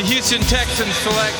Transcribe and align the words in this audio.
The 0.00 0.06
Houston 0.06 0.40
Texans 0.40 0.94
select. 0.96 1.36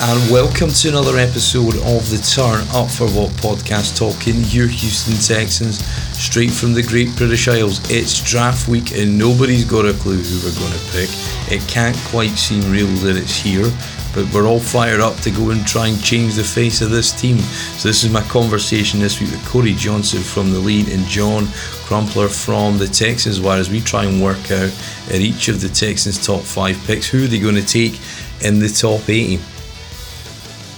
And 0.00 0.30
welcome 0.30 0.70
to 0.70 0.88
another 0.88 1.18
episode 1.18 1.74
of 1.76 2.08
the 2.08 2.16
Turn 2.16 2.66
Up 2.72 2.90
for 2.90 3.08
What 3.08 3.28
podcast, 3.32 3.98
talking 3.98 4.36
your 4.44 4.66
Houston 4.66 5.12
Texans 5.20 5.84
straight 6.16 6.50
from 6.50 6.72
the 6.72 6.82
Great 6.82 7.14
British 7.16 7.46
Isles. 7.46 7.78
It's 7.90 8.22
draft 8.22 8.68
week 8.68 8.92
and 8.92 9.18
nobody's 9.18 9.66
got 9.66 9.84
a 9.84 9.92
clue 9.92 10.16
who 10.16 10.48
we're 10.48 10.58
going 10.58 10.72
to 10.72 10.92
pick. 10.92 11.10
It 11.52 11.60
can't 11.68 11.96
quite 12.08 12.38
seem 12.38 12.62
real 12.72 12.88
that 13.04 13.18
it's 13.18 13.36
here, 13.36 13.70
but 14.14 14.24
we're 14.32 14.46
all 14.46 14.58
fired 14.58 15.02
up 15.02 15.16
to 15.16 15.30
go 15.30 15.50
and 15.50 15.66
try 15.66 15.88
and 15.88 16.02
change 16.02 16.36
the 16.36 16.42
face 16.42 16.80
of 16.80 16.88
this 16.88 17.12
team. 17.12 17.36
So 17.76 17.88
this 17.88 18.02
is 18.02 18.10
my 18.10 18.22
conversation 18.22 18.98
this 18.98 19.20
week 19.20 19.30
with 19.30 19.46
Corey 19.46 19.74
Johnson 19.74 20.22
from 20.22 20.52
the 20.52 20.58
lead 20.58 20.88
and 20.88 21.04
John 21.04 21.48
Crumpler 21.90 22.28
from 22.28 22.78
the 22.78 22.86
Texans 22.86 23.40
Wire 23.40 23.58
as 23.58 23.68
we 23.68 23.80
try 23.80 24.04
and 24.04 24.22
work 24.22 24.52
out 24.52 24.72
at 25.08 25.16
each 25.16 25.48
of 25.48 25.60
the 25.60 25.68
Texans' 25.68 26.24
top 26.24 26.40
five 26.40 26.80
picks 26.86 27.08
who 27.08 27.26
they're 27.26 27.42
going 27.42 27.56
to 27.56 27.66
take 27.66 27.98
in 28.44 28.60
the 28.60 28.68
top 28.68 29.08
80. 29.08 29.38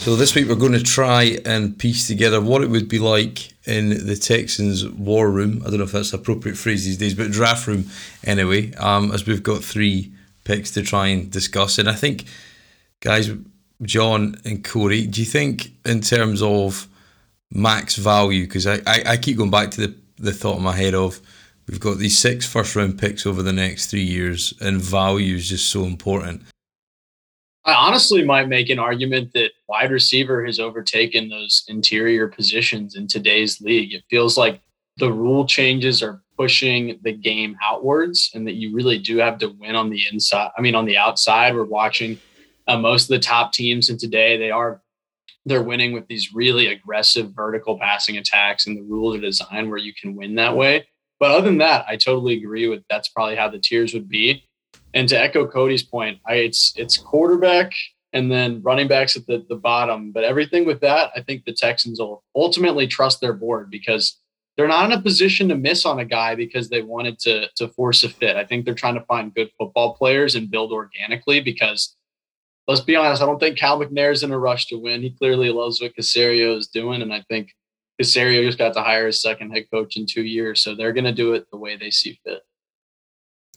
So 0.00 0.16
this 0.16 0.34
week 0.34 0.48
we're 0.48 0.54
going 0.54 0.72
to 0.72 0.82
try 0.82 1.36
and 1.44 1.78
piece 1.78 2.06
together 2.06 2.40
what 2.40 2.62
it 2.62 2.70
would 2.70 2.88
be 2.88 2.98
like 2.98 3.52
in 3.66 4.06
the 4.06 4.16
Texans 4.16 4.88
war 4.88 5.30
room. 5.30 5.60
I 5.60 5.68
don't 5.68 5.80
know 5.80 5.84
if 5.84 5.92
that's 5.92 6.14
appropriate 6.14 6.56
phrase 6.56 6.86
these 6.86 6.96
days, 6.96 7.12
but 7.12 7.30
draft 7.30 7.66
room 7.66 7.90
anyway. 8.24 8.72
Um, 8.76 9.12
as 9.12 9.26
we've 9.26 9.42
got 9.42 9.62
three 9.62 10.14
picks 10.44 10.70
to 10.70 10.82
try 10.82 11.08
and 11.08 11.30
discuss, 11.30 11.76
and 11.76 11.90
I 11.90 11.94
think 11.94 12.24
guys, 13.00 13.30
John 13.82 14.36
and 14.46 14.64
Corey, 14.64 15.06
do 15.06 15.20
you 15.20 15.26
think 15.26 15.72
in 15.84 16.00
terms 16.00 16.40
of 16.40 16.88
max 17.50 17.96
value? 17.96 18.44
Because 18.44 18.66
I, 18.66 18.76
I, 18.86 19.02
I, 19.08 19.16
keep 19.18 19.36
going 19.36 19.50
back 19.50 19.72
to 19.72 19.88
the, 19.88 20.01
the 20.18 20.32
thought 20.32 20.58
in 20.58 20.62
my 20.62 20.76
head 20.76 20.94
of 20.94 21.20
we've 21.68 21.80
got 21.80 21.98
these 21.98 22.18
six 22.18 22.46
first 22.46 22.76
round 22.76 22.98
picks 22.98 23.26
over 23.26 23.42
the 23.42 23.52
next 23.52 23.86
three 23.86 24.02
years, 24.02 24.54
and 24.60 24.80
value 24.80 25.36
is 25.36 25.48
just 25.48 25.70
so 25.70 25.84
important. 25.84 26.42
I 27.64 27.74
honestly 27.74 28.24
might 28.24 28.48
make 28.48 28.70
an 28.70 28.80
argument 28.80 29.32
that 29.34 29.52
wide 29.68 29.92
receiver 29.92 30.44
has 30.44 30.58
overtaken 30.58 31.28
those 31.28 31.64
interior 31.68 32.26
positions 32.26 32.96
in 32.96 33.06
today's 33.06 33.60
league. 33.60 33.94
It 33.94 34.02
feels 34.10 34.36
like 34.36 34.60
the 34.96 35.12
rule 35.12 35.46
changes 35.46 36.02
are 36.02 36.20
pushing 36.36 36.98
the 37.02 37.12
game 37.12 37.56
outwards 37.62 38.30
and 38.34 38.46
that 38.48 38.54
you 38.54 38.74
really 38.74 38.98
do 38.98 39.18
have 39.18 39.38
to 39.38 39.50
win 39.60 39.76
on 39.76 39.90
the 39.90 40.02
inside. 40.10 40.50
I 40.58 40.60
mean, 40.60 40.74
on 40.74 40.86
the 40.86 40.98
outside, 40.98 41.54
we're 41.54 41.64
watching 41.64 42.18
uh, 42.66 42.78
most 42.78 43.04
of 43.04 43.08
the 43.08 43.20
top 43.20 43.52
teams 43.52 43.88
in 43.88 43.96
today, 43.96 44.36
they 44.36 44.50
are 44.50 44.81
they're 45.44 45.62
winning 45.62 45.92
with 45.92 46.06
these 46.06 46.32
really 46.34 46.68
aggressive 46.68 47.32
vertical 47.34 47.78
passing 47.78 48.16
attacks, 48.16 48.66
and 48.66 48.76
the 48.76 48.82
rules 48.82 49.16
are 49.16 49.20
designed 49.20 49.68
where 49.68 49.78
you 49.78 49.92
can 49.94 50.14
win 50.14 50.34
that 50.36 50.56
way. 50.56 50.86
But 51.18 51.32
other 51.32 51.48
than 51.48 51.58
that, 51.58 51.84
I 51.88 51.96
totally 51.96 52.34
agree 52.34 52.68
with 52.68 52.82
that's 52.88 53.08
probably 53.08 53.36
how 53.36 53.48
the 53.48 53.58
tiers 53.58 53.94
would 53.94 54.08
be. 54.08 54.44
And 54.94 55.08
to 55.08 55.18
echo 55.18 55.46
Cody's 55.46 55.82
point, 55.82 56.18
I, 56.26 56.34
it's 56.34 56.72
it's 56.76 56.98
quarterback 56.98 57.72
and 58.12 58.30
then 58.30 58.60
running 58.62 58.88
backs 58.88 59.16
at 59.16 59.26
the, 59.26 59.44
the 59.48 59.56
bottom. 59.56 60.12
But 60.12 60.24
everything 60.24 60.66
with 60.66 60.80
that, 60.80 61.10
I 61.16 61.22
think 61.22 61.44
the 61.44 61.52
Texans 61.52 61.98
will 61.98 62.22
ultimately 62.36 62.86
trust 62.86 63.20
their 63.20 63.32
board 63.32 63.70
because 63.70 64.18
they're 64.56 64.68
not 64.68 64.84
in 64.84 64.98
a 64.98 65.00
position 65.00 65.48
to 65.48 65.56
miss 65.56 65.86
on 65.86 65.98
a 65.98 66.04
guy 66.04 66.34
because 66.34 66.68
they 66.68 66.82
wanted 66.82 67.18
to 67.20 67.48
to 67.56 67.68
force 67.68 68.04
a 68.04 68.08
fit. 68.08 68.36
I 68.36 68.44
think 68.44 68.64
they're 68.64 68.74
trying 68.74 68.94
to 68.94 69.04
find 69.06 69.34
good 69.34 69.50
football 69.58 69.94
players 69.94 70.34
and 70.34 70.50
build 70.50 70.72
organically 70.72 71.40
because 71.40 71.96
let's 72.68 72.80
be 72.80 72.96
honest, 72.96 73.22
I 73.22 73.26
don't 73.26 73.38
think 73.38 73.58
Cal 73.58 73.78
McNair's 73.78 74.22
in 74.22 74.32
a 74.32 74.38
rush 74.38 74.66
to 74.66 74.78
win. 74.78 75.02
He 75.02 75.10
clearly 75.10 75.50
loves 75.50 75.80
what 75.80 75.96
Caserio 75.96 76.56
is 76.56 76.68
doing, 76.68 77.02
and 77.02 77.12
I 77.12 77.22
think 77.28 77.50
Caserio 78.00 78.44
just 78.44 78.58
got 78.58 78.74
to 78.74 78.82
hire 78.82 79.06
his 79.06 79.22
second 79.22 79.50
head 79.50 79.66
coach 79.72 79.96
in 79.96 80.06
two 80.06 80.24
years, 80.24 80.60
so 80.60 80.74
they're 80.74 80.92
going 80.92 81.04
to 81.04 81.12
do 81.12 81.34
it 81.34 81.46
the 81.50 81.58
way 81.58 81.76
they 81.76 81.90
see 81.90 82.18
fit. 82.24 82.42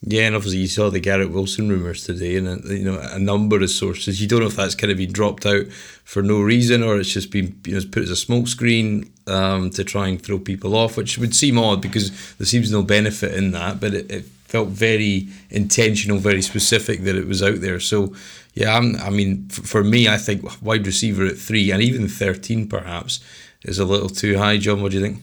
Yeah, 0.02 0.26
and 0.26 0.36
obviously 0.36 0.60
you 0.60 0.66
saw 0.66 0.90
the 0.90 1.00
Garrett 1.00 1.30
Wilson 1.30 1.70
rumors 1.70 2.04
today, 2.04 2.36
and 2.36 2.46
a, 2.46 2.76
you 2.76 2.84
know 2.84 2.98
a 3.00 3.18
number 3.18 3.62
of 3.62 3.70
sources. 3.70 4.20
You 4.20 4.28
don't 4.28 4.40
know 4.40 4.46
if 4.46 4.56
that's 4.56 4.74
kind 4.74 4.90
of 4.90 4.98
been 4.98 5.12
dropped 5.12 5.46
out 5.46 5.66
for 6.04 6.22
no 6.22 6.42
reason, 6.42 6.82
or 6.82 7.00
it's 7.00 7.12
just 7.12 7.30
been 7.30 7.58
you 7.64 7.74
know 7.74 7.80
put 7.90 8.02
as 8.02 8.10
a 8.10 8.26
smokescreen 8.26 9.08
um, 9.26 9.70
to 9.70 9.84
try 9.84 10.08
and 10.08 10.20
throw 10.20 10.38
people 10.38 10.76
off, 10.76 10.98
which 10.98 11.16
would 11.16 11.34
seem 11.34 11.58
odd 11.58 11.80
because 11.80 12.36
there 12.36 12.46
seems 12.46 12.70
no 12.70 12.82
benefit 12.82 13.32
in 13.32 13.52
that. 13.52 13.80
But 13.80 13.94
it, 13.94 14.10
it 14.10 14.24
felt 14.48 14.68
very 14.68 15.28
intentional, 15.50 16.18
very 16.18 16.42
specific 16.42 17.02
that 17.02 17.16
it 17.16 17.26
was 17.26 17.42
out 17.42 17.60
there. 17.60 17.80
So 17.80 18.14
yeah, 18.54 18.76
I'm, 18.76 18.96
i 18.96 19.10
mean, 19.10 19.48
for 19.48 19.84
me, 19.84 20.08
I 20.08 20.16
think 20.16 20.62
wide 20.62 20.86
receiver 20.86 21.26
at 21.26 21.36
three 21.36 21.70
and 21.70 21.82
even 21.82 22.08
13 22.08 22.68
perhaps 22.68 23.20
is 23.64 23.78
a 23.78 23.84
little 23.84 24.08
too 24.08 24.38
high. 24.38 24.56
John, 24.58 24.82
what 24.82 24.92
do 24.92 24.98
you 24.98 25.04
think? 25.04 25.22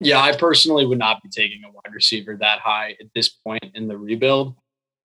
Yeah, 0.00 0.20
I 0.20 0.36
personally 0.36 0.86
would 0.86 0.98
not 0.98 1.22
be 1.22 1.28
taking 1.28 1.62
a 1.64 1.70
wide 1.70 1.94
receiver 1.94 2.36
that 2.36 2.60
high 2.60 2.96
at 3.00 3.06
this 3.14 3.28
point 3.28 3.64
in 3.74 3.86
the 3.86 3.96
rebuild. 3.96 4.54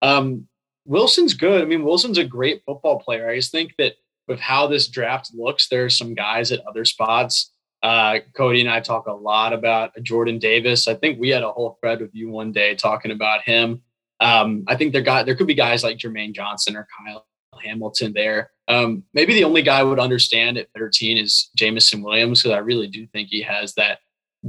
Um, 0.02 0.46
Wilson's 0.86 1.34
good. 1.34 1.62
I 1.62 1.64
mean, 1.64 1.84
Wilson's 1.84 2.18
a 2.18 2.24
great 2.24 2.62
football 2.64 3.00
player. 3.00 3.28
I 3.28 3.36
just 3.36 3.52
think 3.52 3.74
that 3.78 3.94
with 4.28 4.40
how 4.40 4.66
this 4.66 4.88
draft 4.88 5.30
looks, 5.34 5.68
there 5.68 5.84
are 5.84 5.90
some 5.90 6.14
guys 6.14 6.52
at 6.52 6.66
other 6.66 6.84
spots. 6.84 7.52
Uh, 7.82 8.18
Cody 8.34 8.60
and 8.60 8.70
I 8.70 8.80
talk 8.80 9.06
a 9.06 9.12
lot 9.12 9.52
about 9.52 9.92
Jordan 10.02 10.38
Davis. 10.38 10.88
I 10.88 10.94
think 10.94 11.20
we 11.20 11.28
had 11.28 11.42
a 11.42 11.52
whole 11.52 11.78
thread 11.80 12.00
with 12.00 12.14
you 12.14 12.30
one 12.30 12.52
day 12.52 12.74
talking 12.74 13.10
about 13.10 13.42
him. 13.42 13.82
Um, 14.20 14.64
I 14.66 14.76
think 14.76 14.92
there 14.92 15.02
got 15.02 15.26
there 15.26 15.36
could 15.36 15.46
be 15.46 15.54
guys 15.54 15.84
like 15.84 15.98
Jermaine 15.98 16.34
Johnson 16.34 16.76
or 16.76 16.88
Kyle 16.96 17.26
Hamilton 17.62 18.12
there. 18.12 18.50
Um, 18.68 19.04
maybe 19.14 19.34
the 19.34 19.44
only 19.44 19.62
guy 19.62 19.80
I 19.80 19.84
would 19.84 20.00
understand 20.00 20.58
at 20.58 20.68
13 20.76 21.18
is 21.18 21.50
Jameson 21.56 22.02
Williams 22.02 22.42
because 22.42 22.54
I 22.54 22.58
really 22.58 22.88
do 22.88 23.06
think 23.06 23.28
he 23.28 23.42
has 23.42 23.74
that 23.74 24.00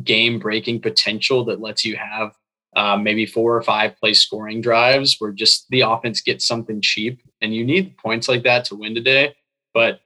game 0.04 0.40
breaking 0.40 0.82
potential 0.82 1.46
that 1.46 1.62
lets 1.62 1.86
you 1.86 1.96
have 1.98 2.34
uh, 2.76 2.98
maybe 2.98 3.26
four 3.26 3.56
or 3.56 3.62
five 3.64 3.98
play 3.98 4.14
scoring 4.14 4.62
drives 4.62 5.16
where 5.20 5.32
just 5.32 5.68
the 5.70 5.82
offense 5.82 6.22
gets 6.22 6.46
something 6.46 6.82
cheap 6.82 7.22
and 7.42 7.56
you 7.56 7.66
need 7.66 7.98
points 7.98 8.28
like 8.28 8.44
that 8.44 8.66
to 8.66 8.76
win 8.76 8.94
today. 8.94 9.36
But 9.74 10.02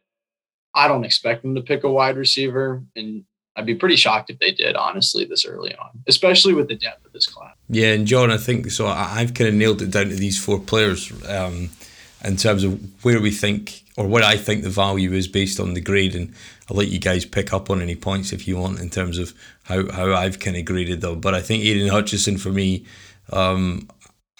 I 0.73 0.87
don't 0.87 1.03
expect 1.03 1.41
them 1.41 1.55
to 1.55 1.61
pick 1.61 1.83
a 1.83 1.91
wide 1.91 2.17
receiver. 2.17 2.83
And 2.95 3.23
I'd 3.55 3.65
be 3.65 3.75
pretty 3.75 3.97
shocked 3.97 4.29
if 4.29 4.39
they 4.39 4.51
did, 4.51 4.75
honestly, 4.75 5.25
this 5.25 5.45
early 5.45 5.75
on, 5.75 5.89
especially 6.07 6.53
with 6.53 6.67
the 6.67 6.75
depth 6.75 7.05
of 7.05 7.11
this 7.11 7.27
class. 7.27 7.55
Yeah, 7.69 7.93
and 7.93 8.07
John, 8.07 8.31
I 8.31 8.37
think 8.37 8.71
so. 8.71 8.87
I've 8.87 9.33
kind 9.33 9.49
of 9.49 9.55
nailed 9.55 9.81
it 9.81 9.91
down 9.91 10.09
to 10.09 10.15
these 10.15 10.43
four 10.43 10.59
players 10.59 11.11
um, 11.27 11.69
in 12.23 12.37
terms 12.37 12.63
of 12.63 13.03
where 13.03 13.19
we 13.19 13.31
think 13.31 13.83
or 13.97 14.07
what 14.07 14.23
I 14.23 14.37
think 14.37 14.63
the 14.63 14.69
value 14.69 15.11
is 15.11 15.27
based 15.27 15.59
on 15.59 15.73
the 15.73 15.81
grade. 15.81 16.15
And 16.15 16.33
I'll 16.69 16.77
let 16.77 16.87
you 16.87 16.99
guys 16.99 17.25
pick 17.25 17.51
up 17.51 17.69
on 17.69 17.81
any 17.81 17.95
points 17.95 18.31
if 18.31 18.47
you 18.47 18.57
want 18.57 18.79
in 18.79 18.89
terms 18.89 19.17
of 19.17 19.33
how, 19.63 19.91
how 19.91 20.13
I've 20.13 20.39
kind 20.39 20.55
of 20.55 20.63
graded 20.63 21.01
them. 21.01 21.19
But 21.19 21.35
I 21.35 21.41
think 21.41 21.63
Aidan 21.63 21.89
Hutchinson 21.89 22.37
for 22.37 22.51
me, 22.51 22.85
um, 23.33 23.89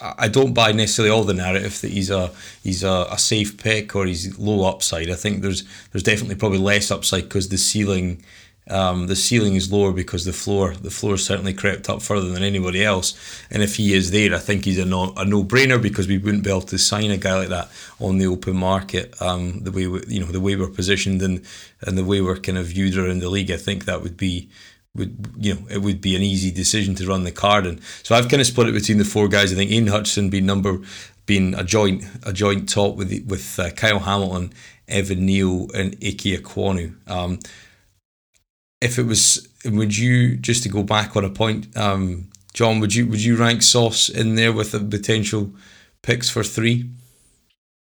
I 0.01 0.27
don't 0.27 0.53
buy 0.53 0.71
necessarily 0.71 1.11
all 1.11 1.23
the 1.23 1.33
narrative 1.33 1.79
that 1.81 1.91
he's 1.91 2.09
a 2.09 2.31
he's 2.63 2.83
a, 2.83 3.07
a 3.11 3.17
safe 3.17 3.57
pick 3.57 3.95
or 3.95 4.05
he's 4.05 4.37
low 4.39 4.67
upside. 4.67 5.09
I 5.09 5.15
think 5.15 5.41
there's 5.41 5.63
there's 5.91 6.03
definitely 6.03 6.35
probably 6.35 6.57
less 6.57 6.89
upside 6.91 7.23
because 7.23 7.49
the 7.49 7.57
ceiling 7.57 8.23
um, 8.69 9.07
the 9.07 9.15
ceiling 9.15 9.55
is 9.55 9.71
lower 9.71 9.91
because 9.91 10.23
the 10.23 10.33
floor 10.33 10.73
the 10.73 10.91
floor 10.91 11.17
certainly 11.17 11.53
crept 11.53 11.89
up 11.89 12.01
further 12.01 12.29
than 12.29 12.43
anybody 12.43 12.83
else. 12.83 13.15
And 13.49 13.61
if 13.61 13.75
he 13.75 13.93
is 13.93 14.11
there, 14.11 14.33
I 14.33 14.39
think 14.39 14.65
he's 14.65 14.79
a 14.79 14.85
no 14.85 15.13
a 15.17 15.25
no 15.25 15.43
brainer 15.43 15.81
because 15.81 16.07
we 16.07 16.17
wouldn't 16.17 16.43
be 16.43 16.49
able 16.49 16.61
to 16.61 16.77
sign 16.77 17.11
a 17.11 17.17
guy 17.17 17.37
like 17.37 17.49
that 17.49 17.69
on 17.99 18.17
the 18.17 18.27
open 18.27 18.55
market. 18.55 19.19
Um, 19.21 19.61
the 19.63 19.71
way 19.71 19.87
we, 19.87 20.03
you 20.07 20.19
know 20.19 20.31
the 20.31 20.39
way 20.39 20.55
we're 20.55 20.67
positioned 20.67 21.21
and 21.21 21.45
and 21.81 21.97
the 21.97 22.05
way 22.05 22.21
we're 22.21 22.37
kind 22.37 22.57
of 22.57 22.67
viewed 22.67 22.97
around 22.97 23.19
the 23.19 23.29
league, 23.29 23.51
I 23.51 23.57
think 23.57 23.85
that 23.85 24.01
would 24.03 24.17
be 24.17 24.49
would 24.95 25.33
you 25.37 25.53
know 25.53 25.61
it 25.69 25.81
would 25.81 26.01
be 26.01 26.15
an 26.15 26.21
easy 26.21 26.51
decision 26.51 26.95
to 26.95 27.07
run 27.07 27.23
the 27.23 27.31
card 27.31 27.65
and 27.65 27.81
so 28.03 28.13
I've 28.13 28.27
kind 28.27 28.41
of 28.41 28.47
split 28.47 28.67
it 28.67 28.73
between 28.73 28.97
the 28.97 29.05
four 29.05 29.27
guys. 29.27 29.53
I 29.53 29.55
think 29.55 29.71
Ian 29.71 29.87
Hutchinson 29.87 30.29
being 30.29 30.45
number 30.45 30.79
being 31.25 31.53
a 31.55 31.63
joint 31.63 32.03
a 32.23 32.33
joint 32.33 32.67
top 32.67 32.95
with 32.95 33.11
with 33.25 33.59
uh, 33.59 33.71
Kyle 33.71 33.99
Hamilton, 33.99 34.53
Evan 34.87 35.25
Neal, 35.25 35.69
and 35.73 35.95
Ike 36.03 36.37
Ekwonu 36.37 36.95
Um, 37.09 37.39
if 38.81 38.97
it 38.97 39.03
was, 39.03 39.47
would 39.63 39.95
you 39.95 40.35
just 40.35 40.63
to 40.63 40.69
go 40.69 40.81
back 40.83 41.15
on 41.15 41.23
a 41.23 41.29
point, 41.29 41.75
um, 41.77 42.29
John? 42.53 42.79
Would 42.79 42.95
you 42.95 43.07
would 43.07 43.23
you 43.23 43.37
rank 43.37 43.61
Sauce 43.61 44.09
in 44.09 44.35
there 44.35 44.51
with 44.51 44.71
the 44.71 44.79
potential 44.79 45.53
picks 46.01 46.29
for 46.29 46.43
three? 46.43 46.89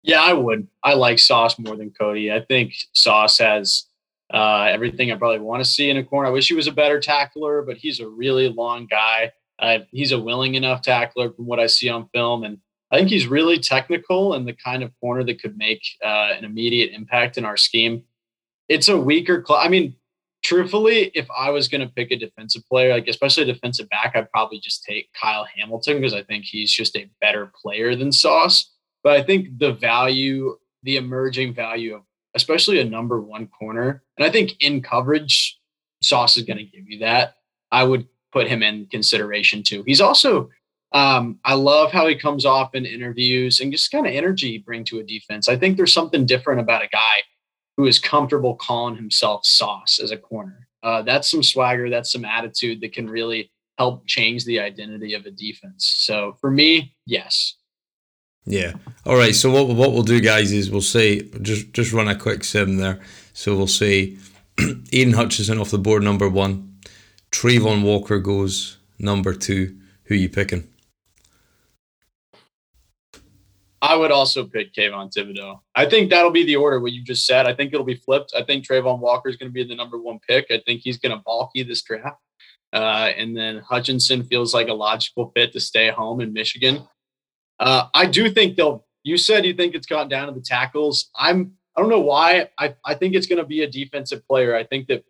Yeah, 0.03 0.21
I 0.21 0.33
would. 0.33 0.67
I 0.83 0.95
like 0.95 1.21
Sauce 1.21 1.57
more 1.59 1.77
than 1.77 1.91
Cody. 1.91 2.33
I 2.33 2.41
think 2.41 2.75
Sauce 2.93 3.39
has 3.39 3.85
uh, 4.33 4.69
everything 4.71 5.13
I 5.13 5.17
probably 5.17 5.41
want 5.41 5.63
to 5.63 5.71
see 5.71 5.91
in 5.91 5.97
a 5.97 6.05
corner. 6.05 6.29
I 6.29 6.33
wish 6.33 6.49
he 6.49 6.55
was 6.55 6.67
a 6.67 6.73
better 6.73 7.01
tackler, 7.01 7.63
but 7.63 7.77
he's 7.77 8.01
a 8.01 8.09
really 8.09 8.49
long 8.49 8.87
guy. 8.87 9.33
Uh, 9.59 9.81
he's 9.91 10.13
a 10.13 10.19
willing 10.19 10.55
enough 10.55 10.83
tackler 10.83 11.31
from 11.31 11.47
what 11.47 11.61
I 11.61 11.67
see 11.67 11.89
on 11.89 12.09
film, 12.13 12.45
and 12.45 12.59
I 12.91 12.99
think 12.99 13.09
he's 13.09 13.27
really 13.27 13.59
technical 13.59 14.35
and 14.35 14.47
the 14.47 14.53
kind 14.53 14.83
of 14.83 14.93
corner 15.01 15.25
that 15.25 15.41
could 15.41 15.57
make 15.57 15.83
uh, 16.05 16.33
an 16.37 16.45
immediate 16.45 16.93
impact 16.93 17.39
in 17.39 17.45
our 17.45 17.57
scheme. 17.57 18.05
It's 18.69 18.89
a 18.89 18.99
weaker. 18.99 19.45
Cl- 19.47 19.61
I 19.61 19.69
mean, 19.69 19.95
truthfully, 20.43 21.11
if 21.15 21.27
I 21.31 21.51
was 21.51 21.69
going 21.69 21.81
to 21.81 21.95
pick 21.95 22.11
a 22.11 22.17
defensive 22.17 22.63
player, 22.69 22.93
like 22.93 23.09
especially 23.09 23.45
a 23.45 23.53
defensive 23.53 23.89
back, 23.89 24.13
I'd 24.15 24.31
probably 24.31 24.61
just 24.61 24.85
take 24.85 25.11
Kyle 25.13 25.47
Hamilton 25.57 25.97
because 25.97 26.15
I 26.15 26.23
think 26.23 26.45
he's 26.45 26.73
just 26.73 26.97
a 26.97 27.09
better 27.21 27.51
player 27.63 27.97
than 27.97 28.13
Sauce. 28.13 28.71
But 29.03 29.15
I 29.15 29.23
think 29.23 29.59
the 29.59 29.73
value, 29.73 30.57
the 30.83 30.97
emerging 30.97 31.55
value 31.55 31.95
of 31.95 32.03
especially 32.35 32.81
a 32.81 32.85
number 32.85 33.21
one 33.21 33.47
corner, 33.47 34.03
and 34.17 34.27
I 34.27 34.31
think 34.31 34.53
in 34.61 34.83
coverage, 34.83 35.59
Sauce 36.03 36.37
is 36.37 36.45
going 36.45 36.59
to 36.59 36.65
give 36.65 36.89
you 36.89 36.99
that. 37.01 37.37
I 37.71 37.85
would 37.85 38.07
put 38.33 38.49
him 38.49 38.63
in 38.63 38.87
consideration 38.87 39.63
too. 39.63 39.83
He's 39.87 40.01
also 40.01 40.51
Um, 40.95 41.39
I 41.45 41.55
love 41.55 41.91
how 41.91 42.07
he 42.07 42.15
comes 42.17 42.45
off 42.45 42.75
in 42.75 42.85
interviews 42.85 43.61
and 43.61 43.73
just 43.73 43.91
kind 43.91 44.07
of 44.07 44.13
energy 44.13 44.59
bring 44.59 44.85
to 44.85 44.99
a 44.99 45.03
defense. 45.03 45.49
I 45.49 45.57
think 45.57 45.77
there's 45.77 45.95
something 45.95 46.27
different 46.27 46.61
about 46.61 46.85
a 46.85 46.89
guy 46.89 47.23
who 47.79 47.87
is 47.87 47.99
comfortable 47.99 48.57
calling 48.57 48.97
himself 48.97 49.47
Sauce 49.47 49.99
as 50.03 50.11
a 50.11 50.19
corner. 50.19 50.69
Uh, 50.83 51.01
that's 51.01 51.31
some 51.31 51.43
swagger, 51.43 51.89
that's 51.89 52.13
some 52.13 52.27
attitude 52.27 52.83
that 52.83 52.93
can 52.93 53.09
really 53.09 53.51
help 53.79 54.07
change 54.07 54.45
the 54.45 54.61
identity 54.61 55.15
of 55.15 55.25
a 55.25 55.31
defense. 55.31 55.87
So 56.07 56.37
for 56.43 56.51
me, 56.51 56.95
yes. 57.07 57.57
Yeah. 58.45 58.73
All 59.07 59.17
right. 59.17 59.35
So 59.35 59.51
what 59.51 59.69
what 59.69 59.93
we'll 59.93 60.03
do, 60.03 60.21
guys, 60.21 60.53
is 60.53 60.71
we'll 60.71 60.81
say 60.81 61.23
just 61.43 61.73
just 61.73 61.93
run 61.93 62.09
a 62.09 62.17
quick 62.17 62.45
sim 62.45 62.77
there. 62.77 63.01
So 63.33 63.57
we'll 63.57 63.67
say 63.67 64.17
Aidan 64.93 65.15
Hutchinson 65.15 65.59
off 65.59 65.71
the 65.71 65.79
board 65.79 66.03
number 66.03 66.29
one, 66.29 66.79
Travon 67.31 67.83
Walker 67.83 68.19
goes 68.19 68.79
number 68.99 69.33
two. 69.33 69.79
Who 70.05 70.15
you 70.17 70.29
picking? 70.29 70.69
I 73.81 73.97
would 73.97 74.13
also 74.13 74.45
pick 74.45 74.73
Kayvon 74.73 75.13
Thibodeaux. 75.13 75.59
I 75.75 75.87
think 75.87 76.11
that'll 76.11 76.31
be 76.31 76.45
the 76.45 76.55
order 76.55 76.79
what 76.79 76.93
you 76.93 77.03
just 77.03 77.27
said. 77.27 77.47
I 77.47 77.55
think 77.55 77.73
it'll 77.73 77.85
be 77.85 77.97
flipped. 77.97 78.33
I 78.37 78.45
think 78.45 78.65
Travon 78.65 79.01
Walker 79.01 79.29
is 79.29 79.37
going 79.37 79.51
to 79.51 79.53
be 79.53 79.65
the 79.65 79.75
number 79.75 79.99
one 79.99 80.21
pick. 80.27 80.47
I 80.51 80.63
think 80.65 80.83
he's 80.83 80.99
going 80.99 81.11
to 81.11 81.23
bulky 81.25 81.65
this 81.65 81.83
draft. 81.83 82.21
Uh, 82.73 83.11
and 83.17 83.37
then 83.37 83.59
Hutchinson 83.59 84.23
feels 84.23 84.55
like 84.55 84.69
a 84.69 84.73
logical 84.73 85.33
fit 85.35 85.53
to 85.53 85.61
stay 85.61 85.91
home 85.91 86.21
in 86.21 86.33
Michigan. 86.33 86.87
Uh, 87.63 87.87
I 87.95 88.07
do 88.07 88.29
think 88.31 88.57
they'll. 88.57 88.85
You 89.05 89.17
said 89.17 89.47
you 89.47 89.55
think 89.55 89.75
it's 89.75 89.87
gotten 89.87 90.09
down 90.09 90.27
to 90.27 90.35
the 90.35 90.41
tackles. 90.41 91.11
I'm. 91.17 91.53
I 91.77 91.81
don't 91.81 91.91
know 91.91 92.01
why. 92.01 92.49
I 92.59 92.75
I 92.85 92.95
think 92.95 93.15
it's 93.15 93.27
going 93.27 93.39
to 93.39 93.47
be 93.47 93.63
a 93.63 93.71
defensive 93.71 94.27
player. 94.27 94.55
I 94.55 94.65
think 94.65 94.89
that 94.89 95.05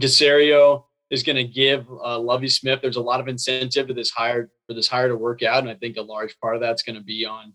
Caserio 0.00 0.84
is 1.10 1.22
going 1.22 1.36
to 1.36 1.44
give 1.44 1.86
uh, 2.04 2.18
Lovie 2.18 2.48
Smith. 2.48 2.80
There's 2.82 2.96
a 2.96 3.00
lot 3.00 3.20
of 3.20 3.28
incentive 3.28 3.86
to 3.86 3.94
this 3.94 4.10
hire 4.10 4.50
for 4.66 4.74
this 4.74 4.88
hire 4.88 5.08
to 5.08 5.16
work 5.16 5.44
out, 5.44 5.60
and 5.60 5.70
I 5.70 5.74
think 5.74 5.96
a 5.96 6.02
large 6.02 6.38
part 6.40 6.56
of 6.56 6.60
that's 6.60 6.82
going 6.82 6.96
to 6.96 7.04
be 7.04 7.24
on 7.24 7.54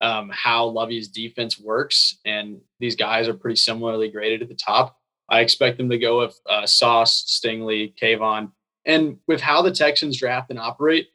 um, 0.00 0.30
how 0.32 0.66
Lovie's 0.66 1.08
defense 1.08 1.58
works. 1.58 2.18
And 2.24 2.60
these 2.80 2.96
guys 2.96 3.28
are 3.28 3.34
pretty 3.34 3.56
similarly 3.56 4.10
graded 4.10 4.42
at 4.42 4.48
the 4.48 4.54
top. 4.54 4.96
I 5.28 5.40
expect 5.40 5.78
them 5.78 5.90
to 5.90 5.98
go 5.98 6.18
with 6.18 6.38
uh, 6.48 6.66
Sauce, 6.66 7.40
Stingley, 7.40 7.94
Kayvon, 8.00 8.50
and 8.84 9.18
with 9.28 9.40
how 9.40 9.62
the 9.62 9.70
Texans 9.70 10.18
draft 10.18 10.50
and 10.50 10.58
operate, 10.58 11.08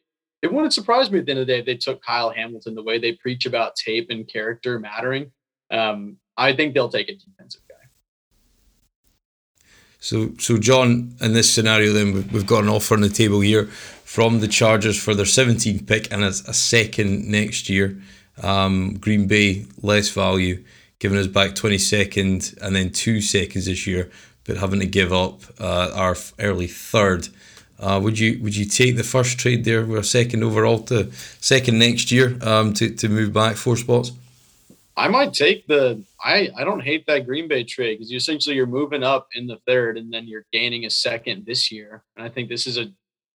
it 0.43 0.51
wouldn't 0.51 0.73
surprise 0.73 1.09
me 1.09 1.19
at 1.19 1.25
the 1.25 1.31
end 1.31 1.39
of 1.39 1.47
the 1.47 1.53
day 1.53 1.59
if 1.59 1.65
they 1.65 1.77
took 1.77 2.03
Kyle 2.03 2.29
Hamilton 2.29 2.75
the 2.75 2.83
way 2.83 2.99
they 2.99 3.13
preach 3.13 3.45
about 3.45 3.77
tape 3.77 4.07
and 4.09 4.27
character 4.27 4.77
mattering. 4.77 5.31
Um, 5.71 6.17
I 6.35 6.53
think 6.53 6.73
they'll 6.73 6.89
take 6.89 7.07
a 7.07 7.15
defensive 7.15 7.61
guy. 7.69 7.75
So, 10.01 10.31
so 10.37 10.57
John, 10.57 11.15
in 11.21 11.31
this 11.31 11.51
scenario, 11.51 11.93
then 11.93 12.27
we've 12.33 12.45
got 12.45 12.63
an 12.63 12.69
offer 12.69 12.93
on 12.93 12.99
the 12.99 13.07
table 13.07 13.39
here 13.39 13.67
from 13.67 14.41
the 14.41 14.49
Chargers 14.49 15.01
for 15.01 15.15
their 15.15 15.25
17th 15.25 15.87
pick 15.87 16.11
and 16.11 16.25
a, 16.25 16.27
a 16.27 16.53
second 16.53 17.25
next 17.25 17.69
year. 17.69 17.97
Um, 18.41 18.95
Green 18.95 19.27
Bay 19.27 19.65
less 19.81 20.09
value, 20.09 20.61
giving 20.99 21.17
us 21.17 21.27
back 21.27 21.51
22nd 21.51 22.57
and 22.61 22.75
then 22.75 22.89
two 22.89 23.21
seconds 23.21 23.67
this 23.67 23.87
year, 23.87 24.11
but 24.43 24.57
having 24.57 24.81
to 24.81 24.85
give 24.85 25.13
up 25.13 25.39
uh, 25.57 25.91
our 25.95 26.17
early 26.37 26.67
third. 26.67 27.29
Uh, 27.83 27.99
would 27.99 28.17
you 28.17 28.41
would 28.41 28.55
you 28.55 28.63
take 28.63 28.95
the 28.95 29.03
first 29.03 29.37
trade 29.37 29.65
there 29.65 29.81
a 29.97 30.03
second 30.03 30.41
overall 30.41 30.79
to 30.79 31.11
second 31.41 31.77
next 31.77 32.13
year 32.13 32.37
um, 32.41 32.73
to, 32.73 32.89
to 32.95 33.09
move 33.09 33.33
back 33.33 33.57
four 33.57 33.75
spots? 33.75 34.13
I 34.95 35.09
might 35.09 35.33
take 35.33 35.67
the 35.67 36.01
I 36.23 36.49
I 36.55 36.63
don't 36.63 36.79
hate 36.79 37.05
that 37.07 37.25
Green 37.25 37.49
Bay 37.49 37.65
trade 37.65 37.95
because 37.95 38.09
you 38.09 38.15
essentially 38.15 38.55
you're 38.55 38.67
moving 38.67 39.03
up 39.03 39.27
in 39.35 39.47
the 39.47 39.59
third 39.67 39.97
and 39.97 40.13
then 40.13 40.27
you're 40.27 40.45
gaining 40.53 40.85
a 40.85 40.89
second 40.89 41.45
this 41.45 41.71
year. 41.73 42.03
And 42.15 42.25
I 42.25 42.29
think 42.29 42.47
this 42.47 42.67
is 42.67 42.77
a 42.77 42.85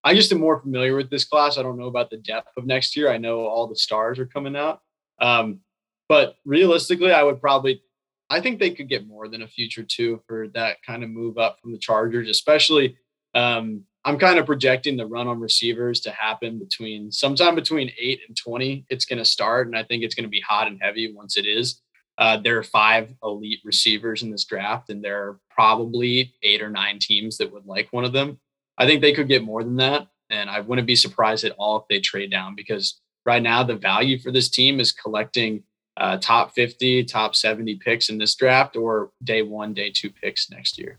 I 0.03 0.15
just 0.15 0.31
am 0.31 0.39
more 0.39 0.59
familiar 0.59 0.95
with 0.95 1.11
this 1.11 1.25
class. 1.25 1.59
I 1.59 1.61
don't 1.61 1.77
know 1.77 1.87
about 1.87 2.09
the 2.09 2.17
depth 2.17 2.57
of 2.57 2.65
next 2.65 2.97
year. 2.97 3.11
I 3.11 3.17
know 3.19 3.41
all 3.41 3.67
the 3.67 3.75
stars 3.75 4.17
are 4.17 4.25
coming 4.25 4.55
out. 4.55 4.81
Um, 5.21 5.59
but 6.07 6.37
realistically, 6.43 7.11
I 7.11 7.21
would 7.21 7.39
probably 7.39 7.83
I 8.31 8.41
think 8.41 8.57
they 8.57 8.71
could 8.71 8.89
get 8.89 9.07
more 9.07 9.27
than 9.27 9.43
a 9.43 9.47
future 9.47 9.83
two 9.83 10.23
for 10.25 10.47
that 10.55 10.77
kind 10.81 11.03
of 11.03 11.11
move 11.11 11.37
up 11.37 11.59
from 11.61 11.71
the 11.71 11.77
Chargers, 11.77 12.29
especially 12.29 12.97
um, 13.35 13.83
I'm 14.09 14.17
kind 14.17 14.39
of 14.39 14.47
projecting 14.47 14.97
the 14.97 15.05
run 15.05 15.27
on 15.27 15.39
receivers 15.39 15.99
to 15.99 16.09
happen 16.09 16.57
between 16.57 17.11
sometime 17.11 17.53
between 17.53 17.91
eight 17.99 18.21
and 18.27 18.35
20. 18.35 18.85
It's 18.89 19.05
going 19.05 19.19
to 19.19 19.25
start, 19.25 19.67
and 19.67 19.77
I 19.77 19.83
think 19.83 20.01
it's 20.01 20.15
going 20.15 20.23
to 20.23 20.31
be 20.31 20.41
hot 20.41 20.65
and 20.65 20.81
heavy 20.81 21.13
once 21.13 21.37
it 21.37 21.45
is. 21.45 21.83
Uh, 22.17 22.37
there 22.37 22.57
are 22.57 22.63
five 22.63 23.13
elite 23.21 23.59
receivers 23.63 24.23
in 24.23 24.31
this 24.31 24.45
draft, 24.45 24.89
and 24.89 25.03
there 25.03 25.21
are 25.21 25.39
probably 25.51 26.33
eight 26.41 26.63
or 26.63 26.71
nine 26.71 26.97
teams 26.97 27.37
that 27.37 27.53
would 27.53 27.67
like 27.67 27.87
one 27.91 28.03
of 28.03 28.11
them. 28.11 28.39
I 28.79 28.87
think 28.87 29.01
they 29.01 29.13
could 29.13 29.27
get 29.27 29.43
more 29.43 29.63
than 29.63 29.75
that, 29.75 30.07
and 30.31 30.49
I 30.49 30.61
wouldn't 30.61 30.87
be 30.87 30.95
surprised 30.95 31.45
at 31.45 31.53
all 31.59 31.77
if 31.77 31.83
they 31.87 31.99
trade 31.99 32.31
down 32.31 32.55
because 32.55 32.99
right 33.27 33.43
now 33.43 33.61
the 33.61 33.75
value 33.75 34.17
for 34.17 34.31
this 34.31 34.49
team 34.49 34.79
is 34.79 34.91
collecting 34.91 35.61
uh, 35.97 36.17
top 36.17 36.55
50, 36.55 37.03
top 37.03 37.35
70 37.35 37.75
picks 37.75 38.09
in 38.09 38.17
this 38.17 38.33
draft 38.33 38.75
or 38.75 39.11
day 39.23 39.43
one, 39.43 39.75
day 39.75 39.91
two 39.91 40.09
picks 40.09 40.49
next 40.49 40.79
year. 40.79 40.97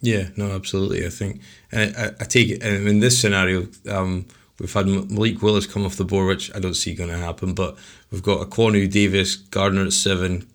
Yeah, 0.00 0.28
no, 0.36 0.52
absolutely. 0.52 1.04
I 1.04 1.10
think, 1.10 1.40
and 1.72 1.94
I, 1.96 2.06
I 2.20 2.24
take 2.24 2.48
it, 2.48 2.62
and 2.62 2.86
in 2.86 3.00
this 3.00 3.20
scenario, 3.20 3.66
um, 3.90 4.26
we've 4.60 4.72
had 4.72 4.86
Malik 4.86 5.42
Willis 5.42 5.66
come 5.66 5.84
off 5.84 5.96
the 5.96 6.04
board, 6.04 6.28
which 6.28 6.54
I 6.54 6.60
don't 6.60 6.74
see 6.74 6.94
going 6.94 7.10
to 7.10 7.16
happen, 7.16 7.52
but 7.52 7.76
we've 8.10 8.22
got 8.22 8.48
Ekwonu 8.48 8.90
Davis, 8.90 9.34
Gardner 9.34 9.86
at 9.86 9.92
seven, 9.92 10.48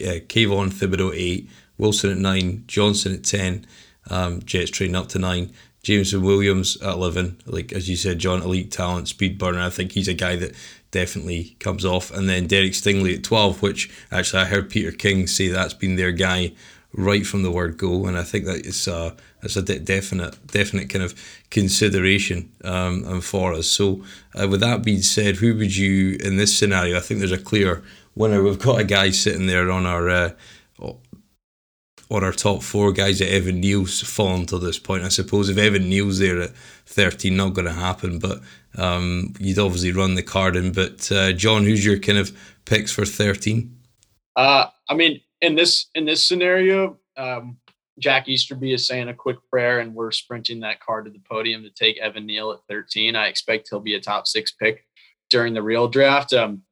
uh, 0.00 0.24
Kayvon 0.28 0.70
Thibodeaux 0.70 1.12
eight, 1.14 1.50
Wilson 1.76 2.10
at 2.10 2.18
nine, 2.18 2.64
Johnson 2.66 3.14
at 3.14 3.24
10, 3.24 3.66
um, 4.10 4.42
Jets 4.42 4.70
trading 4.70 4.96
up 4.96 5.08
to 5.08 5.18
nine, 5.18 5.52
Jameson 5.82 6.22
Williams 6.22 6.80
at 6.82 6.94
11. 6.94 7.42
Like, 7.46 7.72
as 7.72 7.88
you 7.88 7.96
said, 7.96 8.18
John, 8.18 8.42
elite 8.42 8.72
talent, 8.72 9.08
speed 9.08 9.38
burner. 9.38 9.60
I 9.60 9.70
think 9.70 9.92
he's 9.92 10.08
a 10.08 10.14
guy 10.14 10.36
that 10.36 10.54
definitely 10.90 11.56
comes 11.60 11.84
off. 11.84 12.10
And 12.10 12.28
then 12.28 12.46
Derek 12.46 12.72
Stingley 12.72 13.16
at 13.16 13.24
12, 13.24 13.62
which 13.62 13.90
actually 14.10 14.42
I 14.42 14.46
heard 14.46 14.70
Peter 14.70 14.90
King 14.90 15.26
say 15.26 15.48
that's 15.48 15.74
been 15.74 15.96
their 15.96 16.12
guy 16.12 16.52
right 16.92 17.26
from 17.26 17.42
the 17.42 17.50
word 17.50 17.76
go, 17.76 18.06
and 18.06 18.16
I 18.16 18.22
think 18.22 18.44
that 18.46 18.66
it's 18.66 18.86
a 18.86 19.14
it's 19.42 19.56
a 19.56 19.62
definite 19.62 20.46
definite 20.46 20.88
kind 20.90 21.04
of 21.04 21.14
consideration 21.50 22.50
um, 22.64 23.04
and 23.06 23.24
for 23.24 23.52
us. 23.52 23.66
So, 23.66 24.04
uh, 24.34 24.48
with 24.48 24.60
that 24.60 24.82
being 24.82 25.02
said, 25.02 25.36
who 25.36 25.56
would 25.56 25.76
you 25.76 26.18
in 26.22 26.36
this 26.36 26.56
scenario? 26.56 26.96
I 26.96 27.00
think 27.00 27.20
there's 27.20 27.32
a 27.32 27.38
clear 27.38 27.82
winner. 28.14 28.42
We've 28.42 28.58
got 28.58 28.80
a 28.80 28.84
guy 28.84 29.10
sitting 29.10 29.46
there 29.46 29.70
on 29.70 29.86
our. 29.86 30.08
Uh, 30.08 30.30
on 32.10 32.24
our 32.24 32.32
top 32.32 32.62
four 32.62 32.90
guys 32.90 33.18
that 33.18 33.30
Evan 33.30 33.60
Neal's 33.60 34.00
fallen 34.00 34.46
to 34.46 34.58
this 34.58 34.78
point. 34.78 35.04
I 35.04 35.08
suppose 35.08 35.50
if 35.50 35.58
Evan 35.58 35.90
Neal's 35.90 36.18
there 36.18 36.40
at 36.40 36.56
13, 36.86 37.36
not 37.36 37.52
going 37.52 37.66
to 37.66 37.72
happen, 37.72 38.18
but 38.18 38.40
um, 38.78 39.34
you'd 39.38 39.58
obviously 39.58 39.92
run 39.92 40.14
the 40.14 40.22
card 40.22 40.56
in. 40.56 40.72
But 40.72 41.12
uh, 41.12 41.32
John, 41.32 41.64
who's 41.64 41.84
your 41.84 41.98
kind 41.98 42.16
of 42.16 42.34
picks 42.64 42.90
for 42.92 43.04
13? 43.04 43.76
Uh, 44.36 44.66
I 44.88 44.94
mean, 44.94 45.20
in 45.40 45.54
this 45.54 45.90
in 45.94 46.04
this 46.04 46.24
scenario, 46.24 46.98
um, 47.16 47.58
Jack 47.98 48.28
Easterby 48.28 48.72
is 48.72 48.86
saying 48.86 49.08
a 49.08 49.14
quick 49.14 49.38
prayer, 49.50 49.80
and 49.80 49.94
we're 49.94 50.10
sprinting 50.10 50.60
that 50.60 50.80
card 50.80 51.04
to 51.04 51.10
the 51.10 51.20
podium 51.28 51.62
to 51.62 51.70
take 51.70 51.98
Evan 51.98 52.26
Neal 52.26 52.52
at 52.52 52.60
13. 52.68 53.16
I 53.16 53.26
expect 53.26 53.68
he'll 53.68 53.80
be 53.80 53.94
a 53.94 54.00
top 54.00 54.26
six 54.26 54.52
pick 54.52 54.86
during 55.30 55.54
the 55.54 55.62
real 55.62 55.88
draft. 55.88 56.32
Um, 56.32 56.62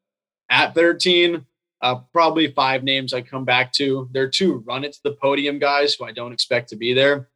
at 0.49 0.75
13, 0.75 1.45
uh, 1.83 1.97
probably 2.13 2.53
five 2.53 2.85
names 2.85 3.13
I 3.13 3.21
come 3.21 3.45
back 3.45 3.73
to. 3.75 4.09
There 4.13 4.23
are 4.25 4.29
two 4.29 4.63
run 4.67 4.85
it 4.85 4.93
to 4.95 5.01
the 5.05 5.17
podium 5.21 5.59
guys 5.59 5.95
who 5.95 6.05
I 6.05 6.13
don't 6.13 6.33
expect 6.33 6.69
to 6.71 6.77
be 6.77 6.95
there. 6.95 7.29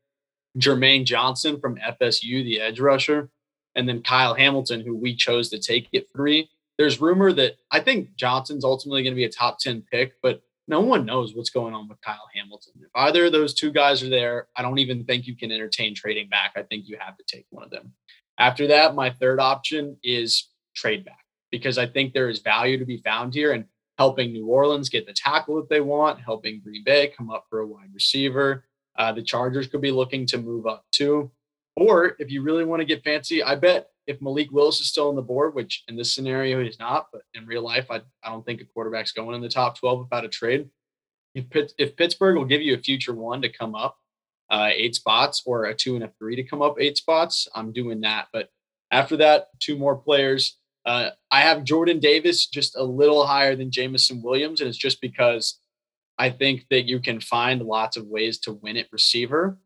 Jermaine 0.58 1.04
Johnson 1.04 1.60
from 1.60 1.76
FSU, 1.76 2.44
the 2.44 2.60
edge 2.60 2.80
rusher, 2.80 3.30
and 3.74 3.88
then 3.88 4.02
Kyle 4.02 4.34
Hamilton, 4.34 4.80
who 4.80 4.96
we 4.96 5.14
chose 5.14 5.48
to 5.50 5.58
take 5.58 5.88
at 5.94 6.10
three. 6.12 6.48
There's 6.78 7.00
rumor 7.00 7.32
that 7.34 7.56
I 7.70 7.80
think 7.80 8.16
Johnson's 8.16 8.64
ultimately 8.64 9.02
going 9.02 9.12
to 9.12 9.16
be 9.16 9.24
a 9.24 9.30
top 9.30 9.58
10 9.58 9.84
pick, 9.90 10.14
but 10.22 10.42
no 10.70 10.80
one 10.80 11.04
knows 11.04 11.34
what's 11.34 11.50
going 11.50 11.74
on 11.74 11.88
with 11.88 12.00
Kyle 12.00 12.28
Hamilton. 12.32 12.72
If 12.80 12.90
either 12.94 13.26
of 13.26 13.32
those 13.32 13.52
two 13.52 13.72
guys 13.72 14.02
are 14.04 14.08
there, 14.08 14.46
I 14.56 14.62
don't 14.62 14.78
even 14.78 15.04
think 15.04 15.26
you 15.26 15.36
can 15.36 15.50
entertain 15.50 15.96
trading 15.96 16.28
back. 16.28 16.52
I 16.54 16.62
think 16.62 16.86
you 16.86 16.96
have 16.98 17.16
to 17.16 17.24
take 17.26 17.44
one 17.50 17.64
of 17.64 17.70
them. 17.70 17.92
After 18.38 18.68
that, 18.68 18.94
my 18.94 19.10
third 19.10 19.40
option 19.40 19.96
is 20.04 20.48
trade 20.74 21.04
back 21.04 21.24
because 21.50 21.76
I 21.76 21.86
think 21.86 22.14
there 22.14 22.30
is 22.30 22.38
value 22.38 22.78
to 22.78 22.84
be 22.86 22.98
found 22.98 23.34
here 23.34 23.52
and 23.52 23.64
helping 23.98 24.32
New 24.32 24.46
Orleans 24.46 24.88
get 24.88 25.06
the 25.06 25.12
tackle 25.12 25.56
that 25.56 25.68
they 25.68 25.80
want, 25.80 26.20
helping 26.20 26.60
Green 26.60 26.84
Bay 26.84 27.12
come 27.14 27.30
up 27.30 27.46
for 27.50 27.60
a 27.60 27.66
wide 27.66 27.92
receiver. 27.92 28.64
Uh, 28.96 29.12
the 29.12 29.22
Chargers 29.22 29.66
could 29.66 29.80
be 29.80 29.90
looking 29.90 30.24
to 30.26 30.38
move 30.38 30.66
up 30.66 30.86
too. 30.92 31.32
Or 31.76 32.14
if 32.20 32.30
you 32.30 32.42
really 32.42 32.64
want 32.64 32.80
to 32.80 32.86
get 32.86 33.02
fancy, 33.02 33.42
I 33.42 33.56
bet 33.56 33.88
if 34.10 34.20
Malik 34.20 34.50
Willis 34.50 34.80
is 34.80 34.88
still 34.88 35.08
on 35.08 35.14
the 35.14 35.22
board, 35.22 35.54
which 35.54 35.84
in 35.86 35.94
this 35.94 36.12
scenario 36.12 36.62
he's 36.62 36.80
not, 36.80 37.06
but 37.12 37.22
in 37.34 37.46
real 37.46 37.62
life, 37.62 37.86
I, 37.90 38.00
I 38.24 38.30
don't 38.30 38.44
think 38.44 38.60
a 38.60 38.64
quarterback's 38.64 39.12
going 39.12 39.36
in 39.36 39.40
the 39.40 39.48
top 39.48 39.78
12 39.78 40.00
without 40.00 40.24
a 40.24 40.28
trade. 40.28 40.68
If, 41.36 41.44
if 41.78 41.96
Pittsburgh 41.96 42.36
will 42.36 42.44
give 42.44 42.60
you 42.60 42.74
a 42.74 42.82
future 42.82 43.14
one 43.14 43.40
to 43.42 43.48
come 43.48 43.76
up 43.76 43.96
uh, 44.50 44.70
eight 44.74 44.96
spots 44.96 45.44
or 45.46 45.66
a 45.66 45.74
two 45.74 45.94
and 45.94 46.02
a 46.02 46.12
three 46.18 46.34
to 46.34 46.42
come 46.42 46.60
up 46.60 46.74
eight 46.80 46.96
spots, 46.96 47.46
I'm 47.54 47.72
doing 47.72 48.00
that. 48.00 48.26
But 48.32 48.48
after 48.90 49.16
that, 49.18 49.46
two 49.60 49.78
more 49.78 49.94
players. 49.94 50.56
Uh, 50.84 51.10
I 51.30 51.42
have 51.42 51.62
Jordan 51.62 52.00
Davis 52.00 52.46
just 52.46 52.76
a 52.76 52.82
little 52.82 53.24
higher 53.24 53.54
than 53.54 53.70
Jameson 53.70 54.22
Williams, 54.22 54.60
and 54.60 54.68
it's 54.68 54.76
just 54.76 55.00
because 55.00 55.60
I 56.18 56.30
think 56.30 56.66
that 56.70 56.88
you 56.88 56.98
can 56.98 57.20
find 57.20 57.62
lots 57.62 57.96
of 57.96 58.06
ways 58.06 58.38
to 58.40 58.54
win 58.54 58.76
at 58.76 58.88
receiver. 58.90 59.56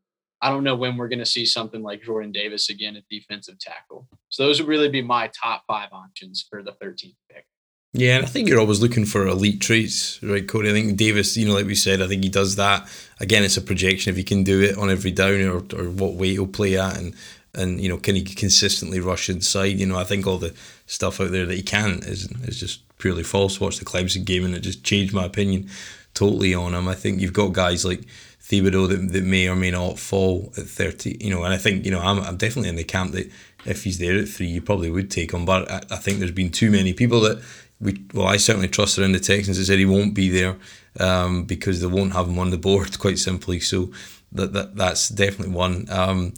I 0.44 0.50
don't 0.50 0.62
know 0.62 0.76
when 0.76 0.98
we're 0.98 1.08
going 1.08 1.20
to 1.20 1.26
see 1.26 1.46
something 1.46 1.82
like 1.82 2.02
Jordan 2.02 2.30
Davis 2.30 2.68
again 2.68 2.96
at 2.96 3.08
defensive 3.08 3.58
tackle. 3.58 4.06
So 4.28 4.44
those 4.44 4.60
would 4.60 4.68
really 4.68 4.90
be 4.90 5.00
my 5.00 5.28
top 5.28 5.62
five 5.66 5.88
options 5.90 6.46
for 6.50 6.62
the 6.62 6.72
13th 6.72 7.16
pick. 7.30 7.46
Yeah, 7.94 8.16
and 8.16 8.26
I 8.26 8.28
think 8.28 8.48
you're 8.48 8.60
always 8.60 8.82
looking 8.82 9.06
for 9.06 9.26
elite 9.26 9.62
traits, 9.62 10.22
right, 10.22 10.46
Cody? 10.46 10.68
I 10.68 10.72
think 10.72 10.98
Davis, 10.98 11.34
you 11.38 11.46
know, 11.46 11.54
like 11.54 11.64
we 11.64 11.74
said, 11.74 12.02
I 12.02 12.08
think 12.08 12.24
he 12.24 12.28
does 12.28 12.56
that. 12.56 12.86
Again, 13.20 13.42
it's 13.42 13.56
a 13.56 13.62
projection 13.62 14.10
if 14.10 14.16
he 14.18 14.22
can 14.22 14.44
do 14.44 14.60
it 14.60 14.76
on 14.76 14.90
every 14.90 15.12
down 15.12 15.40
or, 15.46 15.62
or 15.74 15.88
what 15.88 16.12
weight 16.12 16.32
he'll 16.32 16.46
play 16.46 16.76
at 16.76 16.98
and 16.98 17.14
and 17.56 17.80
you 17.80 17.88
know, 17.88 17.96
can 17.96 18.16
he 18.16 18.24
consistently 18.24 18.98
rush 18.98 19.30
inside? 19.30 19.78
You 19.78 19.86
know, 19.86 19.96
I 19.96 20.02
think 20.02 20.26
all 20.26 20.38
the 20.38 20.52
stuff 20.86 21.20
out 21.20 21.30
there 21.30 21.46
that 21.46 21.54
he 21.54 21.62
can 21.62 22.00
is 22.02 22.24
is 22.42 22.60
just 22.60 22.82
purely 22.98 23.22
false. 23.22 23.60
Watch 23.60 23.78
the 23.78 23.84
Clemson 23.84 24.24
game 24.24 24.44
and 24.44 24.54
it 24.54 24.60
just 24.60 24.84
changed 24.84 25.14
my 25.14 25.24
opinion 25.24 25.70
totally 26.14 26.54
on 26.54 26.74
him. 26.74 26.88
I 26.88 26.94
think 26.94 27.20
you've 27.20 27.32
got 27.32 27.52
guys 27.52 27.84
like 27.84 28.02
Thibodeaux 28.44 28.88
that, 28.88 29.12
that 29.12 29.24
may 29.24 29.48
or 29.48 29.56
may 29.56 29.70
not 29.70 29.98
fall 29.98 30.52
at 30.58 30.66
30, 30.66 31.16
you 31.20 31.30
know, 31.30 31.44
and 31.44 31.54
I 31.54 31.56
think, 31.56 31.84
you 31.84 31.90
know, 31.90 32.00
I'm, 32.00 32.20
I'm 32.20 32.36
definitely 32.36 32.68
in 32.68 32.76
the 32.76 32.84
camp 32.84 33.12
that 33.12 33.30
if 33.64 33.84
he's 33.84 33.98
there 33.98 34.18
at 34.18 34.28
three, 34.28 34.46
you 34.46 34.60
probably 34.60 34.90
would 34.90 35.10
take 35.10 35.32
him. 35.32 35.46
But 35.46 35.70
I, 35.70 35.76
I 35.90 35.96
think 35.96 36.18
there's 36.18 36.30
been 36.30 36.50
too 36.50 36.70
many 36.70 36.92
people 36.92 37.20
that 37.20 37.42
we 37.80 38.04
well, 38.12 38.26
I 38.26 38.36
certainly 38.36 38.68
trust 38.68 38.98
in 38.98 39.12
the 39.12 39.18
Texans 39.18 39.58
that 39.58 39.64
said 39.64 39.78
he 39.78 39.86
won't 39.86 40.14
be 40.14 40.28
there 40.28 40.56
um, 41.00 41.44
because 41.44 41.80
they 41.80 41.86
won't 41.86 42.12
have 42.12 42.28
him 42.28 42.38
on 42.38 42.50
the 42.50 42.58
board, 42.58 42.98
quite 42.98 43.18
simply. 43.18 43.60
So 43.60 43.90
that, 44.32 44.52
that 44.52 44.76
that's 44.76 45.08
definitely 45.08 45.54
one. 45.54 45.86
Um, 45.90 46.34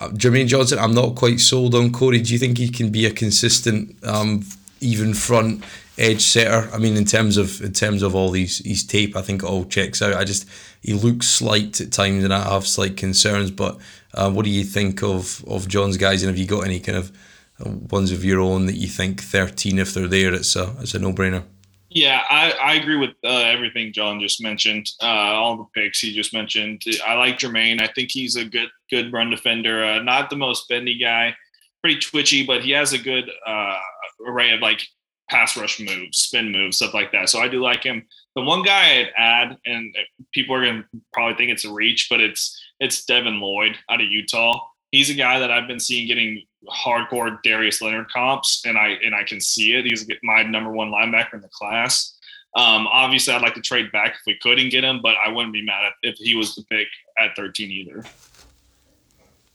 uh, 0.00 0.08
Jermaine 0.08 0.46
Johnson, 0.46 0.78
I'm 0.78 0.94
not 0.94 1.16
quite 1.16 1.40
sold 1.40 1.74
on 1.74 1.92
Corey. 1.92 2.20
Do 2.20 2.32
you 2.32 2.38
think 2.38 2.58
he 2.58 2.68
can 2.68 2.90
be 2.90 3.06
a 3.06 3.10
consistent, 3.10 3.96
um, 4.04 4.44
even 4.80 5.14
front 5.14 5.64
edge 5.98 6.22
setter? 6.22 6.68
I 6.72 6.78
mean, 6.78 6.96
in 6.96 7.04
terms 7.04 7.36
of 7.36 7.60
in 7.62 7.72
terms 7.72 8.02
of 8.02 8.14
all 8.14 8.30
these 8.30 8.64
his 8.64 8.84
tape, 8.84 9.16
I 9.16 9.22
think 9.22 9.42
it 9.42 9.46
all 9.46 9.64
checks 9.64 10.02
out. 10.02 10.14
I 10.14 10.24
just 10.24 10.48
he 10.82 10.92
looks 10.92 11.26
slight 11.26 11.80
at 11.80 11.92
times, 11.92 12.24
and 12.24 12.32
I 12.32 12.52
have 12.52 12.66
slight 12.66 12.96
concerns. 12.96 13.50
But 13.50 13.78
uh, 14.14 14.30
what 14.30 14.44
do 14.44 14.50
you 14.50 14.64
think 14.64 15.02
of 15.02 15.44
of 15.46 15.68
John's 15.68 15.96
guys? 15.96 16.22
And 16.22 16.30
have 16.30 16.38
you 16.38 16.46
got 16.46 16.64
any 16.64 16.80
kind 16.80 16.98
of 16.98 17.12
ones 17.64 18.12
of 18.12 18.24
your 18.24 18.40
own 18.40 18.66
that 18.66 18.76
you 18.76 18.88
think 18.88 19.22
13 19.22 19.78
if 19.78 19.94
they're 19.94 20.08
there 20.08 20.34
it's 20.34 20.56
a 20.56 20.74
it's 20.80 20.94
a 20.94 20.98
no-brainer 20.98 21.42
yeah 21.88 22.22
i, 22.28 22.52
I 22.52 22.74
agree 22.74 22.96
with 22.96 23.10
uh, 23.24 23.28
everything 23.28 23.92
john 23.92 24.20
just 24.20 24.42
mentioned 24.42 24.90
uh, 25.02 25.06
all 25.06 25.56
the 25.56 25.64
picks 25.74 26.00
he 26.00 26.14
just 26.14 26.34
mentioned 26.34 26.82
i 27.06 27.14
like 27.14 27.38
jermaine 27.38 27.80
i 27.80 27.86
think 27.86 28.10
he's 28.10 28.36
a 28.36 28.44
good 28.44 28.68
good 28.90 29.12
run 29.12 29.30
defender 29.30 29.84
uh, 29.84 30.02
not 30.02 30.28
the 30.28 30.36
most 30.36 30.68
bendy 30.68 30.98
guy 30.98 31.34
pretty 31.82 31.98
twitchy 31.98 32.44
but 32.44 32.62
he 32.62 32.72
has 32.72 32.92
a 32.92 32.98
good 32.98 33.30
uh, 33.46 33.78
array 34.26 34.52
of 34.52 34.60
like 34.60 34.86
pass 35.28 35.56
rush 35.56 35.80
moves 35.80 36.18
spin 36.18 36.52
moves 36.52 36.76
stuff 36.76 36.94
like 36.94 37.12
that 37.12 37.28
so 37.28 37.40
i 37.40 37.48
do 37.48 37.60
like 37.60 37.82
him 37.82 38.04
the 38.34 38.42
one 38.42 38.62
guy 38.62 39.00
i'd 39.00 39.10
add 39.16 39.56
and 39.66 39.94
people 40.32 40.54
are 40.54 40.64
going 40.64 40.82
to 40.82 41.00
probably 41.12 41.36
think 41.36 41.50
it's 41.50 41.64
a 41.64 41.72
reach 41.72 42.08
but 42.08 42.20
it's 42.20 42.60
it's 42.80 43.04
devin 43.04 43.40
lloyd 43.40 43.76
out 43.90 44.00
of 44.00 44.08
utah 44.08 44.60
he's 44.90 45.10
a 45.10 45.14
guy 45.14 45.38
that 45.38 45.50
I've 45.50 45.68
been 45.68 45.80
seeing 45.80 46.06
getting 46.06 46.42
hardcore 46.68 47.40
Darius 47.42 47.82
Leonard 47.82 48.10
comps, 48.10 48.62
and 48.64 48.78
I 48.78 48.96
and 49.04 49.14
I 49.14 49.24
can 49.24 49.40
see 49.40 49.74
it. 49.74 49.84
He's 49.84 50.08
my 50.22 50.42
number 50.42 50.70
one 50.70 50.90
linebacker 50.90 51.34
in 51.34 51.40
the 51.40 51.48
class. 51.48 52.14
Um, 52.54 52.86
obviously, 52.86 53.34
I'd 53.34 53.42
like 53.42 53.54
to 53.54 53.60
trade 53.60 53.92
back 53.92 54.12
if 54.12 54.20
we 54.26 54.38
couldn't 54.40 54.70
get 54.70 54.82
him, 54.82 55.00
but 55.02 55.14
I 55.24 55.30
wouldn't 55.30 55.52
be 55.52 55.62
mad 55.62 55.92
if 56.02 56.16
he 56.16 56.34
was 56.34 56.54
the 56.54 56.64
pick 56.64 56.88
at 57.18 57.36
13 57.36 57.70
either. 57.70 58.02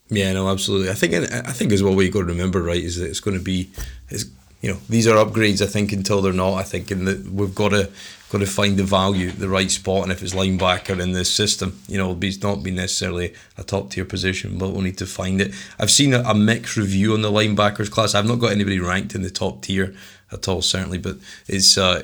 Yeah, 0.09 0.33
no, 0.33 0.49
absolutely. 0.49 0.89
I 0.89 0.93
think 0.93 1.13
I 1.15 1.51
think 1.51 1.71
as 1.71 1.81
well 1.81 1.95
what 1.95 2.05
you 2.05 2.11
got 2.11 2.19
to 2.19 2.25
remember, 2.25 2.61
right, 2.61 2.83
is 2.83 2.97
that 2.97 3.09
it's 3.09 3.19
going 3.19 3.37
to 3.37 3.43
be, 3.43 3.71
is 4.09 4.31
you 4.61 4.71
know, 4.71 4.79
these 4.87 5.07
are 5.07 5.15
upgrades. 5.15 5.61
I 5.61 5.65
think 5.65 5.91
until 5.91 6.21
they're 6.21 6.33
not. 6.33 6.53
I 6.53 6.63
think, 6.63 6.91
and 6.91 7.07
that 7.07 7.25
we've 7.25 7.55
got 7.55 7.69
to 7.69 7.89
got 8.31 8.39
to 8.39 8.45
find 8.45 8.77
the 8.77 8.83
value, 8.83 9.29
the 9.29 9.49
right 9.49 9.69
spot, 9.69 10.03
and 10.03 10.11
if 10.11 10.23
it's 10.23 10.33
linebacker 10.33 11.01
in 11.01 11.11
this 11.11 11.33
system, 11.33 11.77
you 11.87 11.97
know, 11.97 12.17
it's 12.21 12.41
not 12.41 12.63
been 12.63 12.75
necessarily 12.75 13.33
a 13.57 13.63
top 13.63 13.91
tier 13.91 14.05
position, 14.05 14.57
but 14.57 14.69
we'll 14.69 14.81
need 14.81 14.97
to 14.99 15.05
find 15.05 15.41
it. 15.41 15.53
I've 15.77 15.91
seen 15.91 16.13
a, 16.13 16.21
a 16.21 16.33
mixed 16.33 16.77
review 16.77 17.13
on 17.13 17.23
the 17.23 17.31
linebackers 17.31 17.91
class. 17.91 18.15
I've 18.15 18.27
not 18.27 18.39
got 18.39 18.53
anybody 18.53 18.79
ranked 18.79 19.15
in 19.15 19.21
the 19.21 19.29
top 19.29 19.63
tier 19.63 19.93
at 20.31 20.47
all, 20.47 20.61
certainly, 20.61 20.97
but 20.97 21.17
it's 21.47 21.77
uh, 21.77 22.03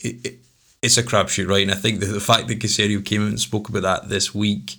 it, 0.00 0.26
it, 0.26 0.34
it's 0.82 0.96
a 0.96 1.02
crapshoot, 1.02 1.48
right? 1.48 1.62
And 1.62 1.70
I 1.70 1.76
think 1.76 2.00
that 2.00 2.06
the 2.06 2.20
fact 2.20 2.48
that 2.48 2.58
Caserio 2.58 3.04
came 3.04 3.22
out 3.22 3.28
and 3.28 3.40
spoke 3.40 3.68
about 3.68 3.82
that 3.82 4.08
this 4.08 4.34
week. 4.34 4.78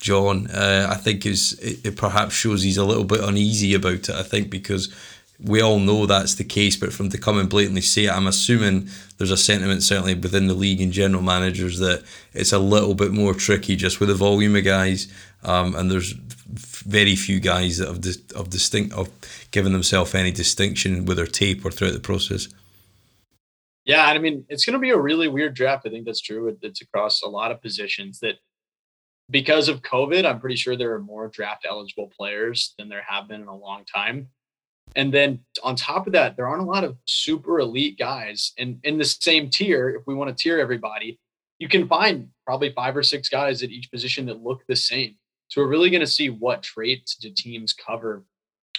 John, 0.00 0.46
uh, 0.52 0.86
I 0.88 0.94
think 0.94 1.26
is 1.26 1.54
it, 1.54 1.84
it 1.84 1.96
perhaps 1.96 2.32
shows 2.32 2.62
he's 2.62 2.76
a 2.76 2.84
little 2.84 3.02
bit 3.02 3.20
uneasy 3.20 3.74
about 3.74 4.08
it. 4.08 4.10
I 4.10 4.22
think 4.22 4.48
because 4.48 4.94
we 5.40 5.60
all 5.60 5.78
know 5.78 6.04
that's 6.04 6.34
the 6.34 6.44
case, 6.44 6.76
but 6.76 6.92
from 6.92 7.10
to 7.10 7.18
come 7.18 7.38
and 7.38 7.48
blatantly 7.48 7.80
say 7.80 8.06
it, 8.06 8.12
I'm 8.12 8.26
assuming 8.26 8.88
there's 9.18 9.30
a 9.30 9.36
sentiment 9.36 9.82
certainly 9.82 10.14
within 10.14 10.48
the 10.48 10.54
league 10.54 10.80
and 10.80 10.92
general 10.92 11.22
managers 11.22 11.78
that 11.78 12.02
it's 12.32 12.52
a 12.52 12.58
little 12.58 12.94
bit 12.94 13.12
more 13.12 13.34
tricky 13.34 13.76
just 13.76 14.00
with 14.00 14.08
the 14.08 14.16
volume 14.16 14.56
of 14.56 14.64
guys, 14.64 15.12
um, 15.44 15.76
and 15.76 15.90
there's 15.90 16.12
very 16.12 17.14
few 17.14 17.38
guys 17.38 17.78
that 17.78 17.86
have 17.86 18.00
dis- 18.00 18.22
of 18.34 18.50
distinct 18.50 18.94
of 18.94 19.10
given 19.52 19.72
themselves 19.72 20.14
any 20.14 20.32
distinction 20.32 21.04
with 21.04 21.16
their 21.16 21.26
tape 21.26 21.64
or 21.64 21.70
throughout 21.70 21.92
the 21.92 22.00
process. 22.00 22.48
Yeah, 23.84 24.04
I 24.04 24.18
mean 24.18 24.44
it's 24.48 24.64
going 24.64 24.74
to 24.74 24.80
be 24.80 24.90
a 24.90 24.98
really 24.98 25.28
weird 25.28 25.54
draft. 25.54 25.86
I 25.86 25.90
think 25.90 26.04
that's 26.04 26.20
true. 26.20 26.56
It's 26.62 26.80
across 26.80 27.22
a 27.22 27.28
lot 27.28 27.52
of 27.52 27.62
positions 27.62 28.18
that 28.20 28.36
because 29.30 29.68
of 29.68 29.82
COVID, 29.82 30.24
I'm 30.24 30.40
pretty 30.40 30.56
sure 30.56 30.76
there 30.76 30.94
are 30.94 31.00
more 31.00 31.28
draft 31.28 31.66
eligible 31.68 32.10
players 32.16 32.74
than 32.78 32.88
there 32.88 33.04
have 33.06 33.28
been 33.28 33.42
in 33.42 33.48
a 33.48 33.56
long 33.56 33.84
time. 33.84 34.28
And 34.96 35.12
then 35.12 35.40
on 35.62 35.76
top 35.76 36.06
of 36.06 36.12
that, 36.14 36.36
there 36.36 36.48
aren't 36.48 36.62
a 36.62 36.66
lot 36.66 36.84
of 36.84 36.96
super 37.04 37.60
elite 37.60 37.98
guys. 37.98 38.52
And 38.58 38.78
in 38.84 38.98
the 38.98 39.04
same 39.04 39.48
tier, 39.50 39.90
if 39.90 40.02
we 40.06 40.14
want 40.14 40.36
to 40.36 40.42
tier 40.42 40.58
everybody, 40.58 41.18
you 41.58 41.68
can 41.68 41.88
find 41.88 42.28
probably 42.46 42.72
five 42.72 42.96
or 42.96 43.02
six 43.02 43.28
guys 43.28 43.62
at 43.62 43.70
each 43.70 43.90
position 43.90 44.26
that 44.26 44.42
look 44.42 44.62
the 44.66 44.76
same. 44.76 45.16
So 45.48 45.60
we're 45.60 45.68
really 45.68 45.90
going 45.90 46.00
to 46.00 46.06
see 46.06 46.30
what 46.30 46.62
traits 46.62 47.16
do 47.16 47.30
teams 47.30 47.72
cover. 47.72 48.24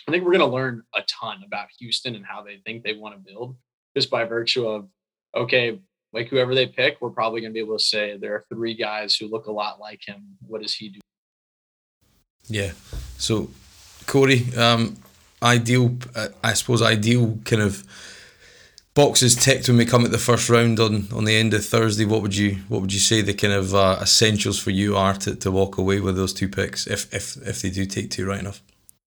I 0.07 0.11
think 0.11 0.23
we're 0.23 0.31
going 0.31 0.49
to 0.49 0.55
learn 0.55 0.83
a 0.95 1.01
ton 1.03 1.43
about 1.45 1.67
Houston 1.79 2.15
and 2.15 2.25
how 2.25 2.41
they 2.43 2.61
think 2.65 2.83
they 2.83 2.93
want 2.93 3.15
to 3.15 3.31
build 3.31 3.55
just 3.95 4.09
by 4.09 4.23
virtue 4.23 4.67
of, 4.67 4.87
okay, 5.35 5.79
like 6.13 6.27
whoever 6.27 6.55
they 6.55 6.67
pick, 6.67 6.97
we're 7.01 7.09
probably 7.09 7.41
going 7.41 7.51
to 7.51 7.53
be 7.53 7.59
able 7.59 7.77
to 7.77 7.83
say 7.83 8.17
there 8.17 8.33
are 8.33 8.45
three 8.51 8.73
guys 8.73 9.15
who 9.15 9.27
look 9.27 9.47
a 9.47 9.51
lot 9.51 9.79
like 9.79 10.01
him. 10.05 10.37
What 10.47 10.61
does 10.61 10.73
he 10.73 10.89
do? 10.89 10.99
Yeah. 12.47 12.71
So, 13.17 13.49
Corey, 14.07 14.45
um, 14.57 14.97
ideal, 15.41 15.97
uh, 16.15 16.29
I 16.43 16.53
suppose, 16.53 16.81
ideal 16.81 17.37
kind 17.45 17.61
of 17.61 17.83
boxes 18.93 19.35
ticked 19.35 19.67
when 19.69 19.77
we 19.77 19.85
come 19.85 20.03
at 20.03 20.11
the 20.11 20.17
first 20.17 20.49
round 20.49 20.79
on, 20.79 21.07
on 21.13 21.23
the 21.23 21.35
end 21.35 21.53
of 21.53 21.65
Thursday. 21.65 22.05
What 22.05 22.21
would 22.21 22.35
you 22.35 22.55
what 22.67 22.81
would 22.81 22.93
you 22.93 22.99
say 22.99 23.21
the 23.21 23.33
kind 23.33 23.53
of 23.53 23.73
uh, 23.73 23.99
essentials 24.01 24.59
for 24.59 24.71
you 24.71 24.97
are 24.97 25.13
to, 25.15 25.35
to 25.35 25.51
walk 25.51 25.77
away 25.77 25.99
with 25.99 26.15
those 26.15 26.33
two 26.33 26.49
picks 26.49 26.87
if 26.87 27.13
if 27.13 27.37
if 27.47 27.61
they 27.61 27.69
do 27.69 27.85
take 27.85 28.09
two 28.09 28.25
right 28.25 28.39
enough? 28.39 28.61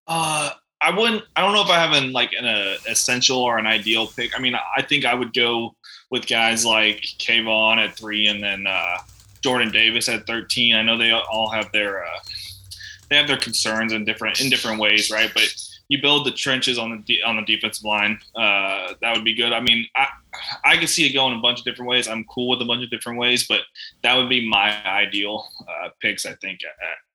Uh, 0.06 0.50
I 0.80 0.90
wouldn't. 0.90 1.24
I 1.36 1.42
don't 1.42 1.52
know 1.52 1.62
if 1.62 1.70
I 1.70 1.78
have 1.78 1.92
an 1.92 2.12
like 2.12 2.32
an 2.32 2.44
uh, 2.44 2.76
essential 2.88 3.38
or 3.38 3.58
an 3.58 3.66
ideal 3.66 4.06
pick. 4.06 4.36
I 4.36 4.40
mean, 4.40 4.54
I 4.54 4.82
think 4.82 5.04
I 5.04 5.14
would 5.14 5.32
go 5.32 5.76
with 6.10 6.26
guys 6.26 6.64
like 6.66 7.02
Kayvon 7.18 7.76
at 7.78 7.96
three, 7.96 8.26
and 8.26 8.42
then 8.42 8.66
uh, 8.66 8.98
Jordan 9.42 9.70
Davis 9.70 10.08
at 10.08 10.26
thirteen. 10.26 10.74
I 10.74 10.82
know 10.82 10.98
they 10.98 11.12
all 11.12 11.50
have 11.50 11.70
their 11.72 12.04
uh, 12.04 12.18
they 13.08 13.16
have 13.16 13.28
their 13.28 13.36
concerns 13.36 13.92
in 13.92 14.04
different 14.04 14.40
in 14.40 14.50
different 14.50 14.80
ways, 14.80 15.10
right? 15.10 15.30
But 15.32 15.54
you 15.88 16.00
build 16.00 16.26
the 16.26 16.30
trenches 16.30 16.78
on 16.78 16.90
the 16.90 16.96
de- 16.98 17.22
on 17.22 17.36
the 17.36 17.42
defensive 17.42 17.84
line. 17.84 18.18
Uh, 18.34 18.94
that 19.00 19.14
would 19.14 19.24
be 19.24 19.34
good. 19.34 19.52
I 19.52 19.60
mean, 19.60 19.86
I 19.96 20.08
I 20.64 20.76
can 20.76 20.86
see 20.86 21.06
it 21.06 21.12
going 21.12 21.36
a 21.36 21.40
bunch 21.40 21.58
of 21.58 21.64
different 21.64 21.88
ways. 21.88 22.08
I'm 22.08 22.24
cool 22.24 22.48
with 22.48 22.62
a 22.62 22.64
bunch 22.64 22.84
of 22.84 22.90
different 22.90 23.18
ways, 23.18 23.46
but 23.46 23.60
that 24.02 24.16
would 24.16 24.28
be 24.28 24.48
my 24.48 24.84
ideal 24.86 25.46
uh, 25.68 25.88
picks. 26.00 26.26
I 26.26 26.34
think 26.34 26.60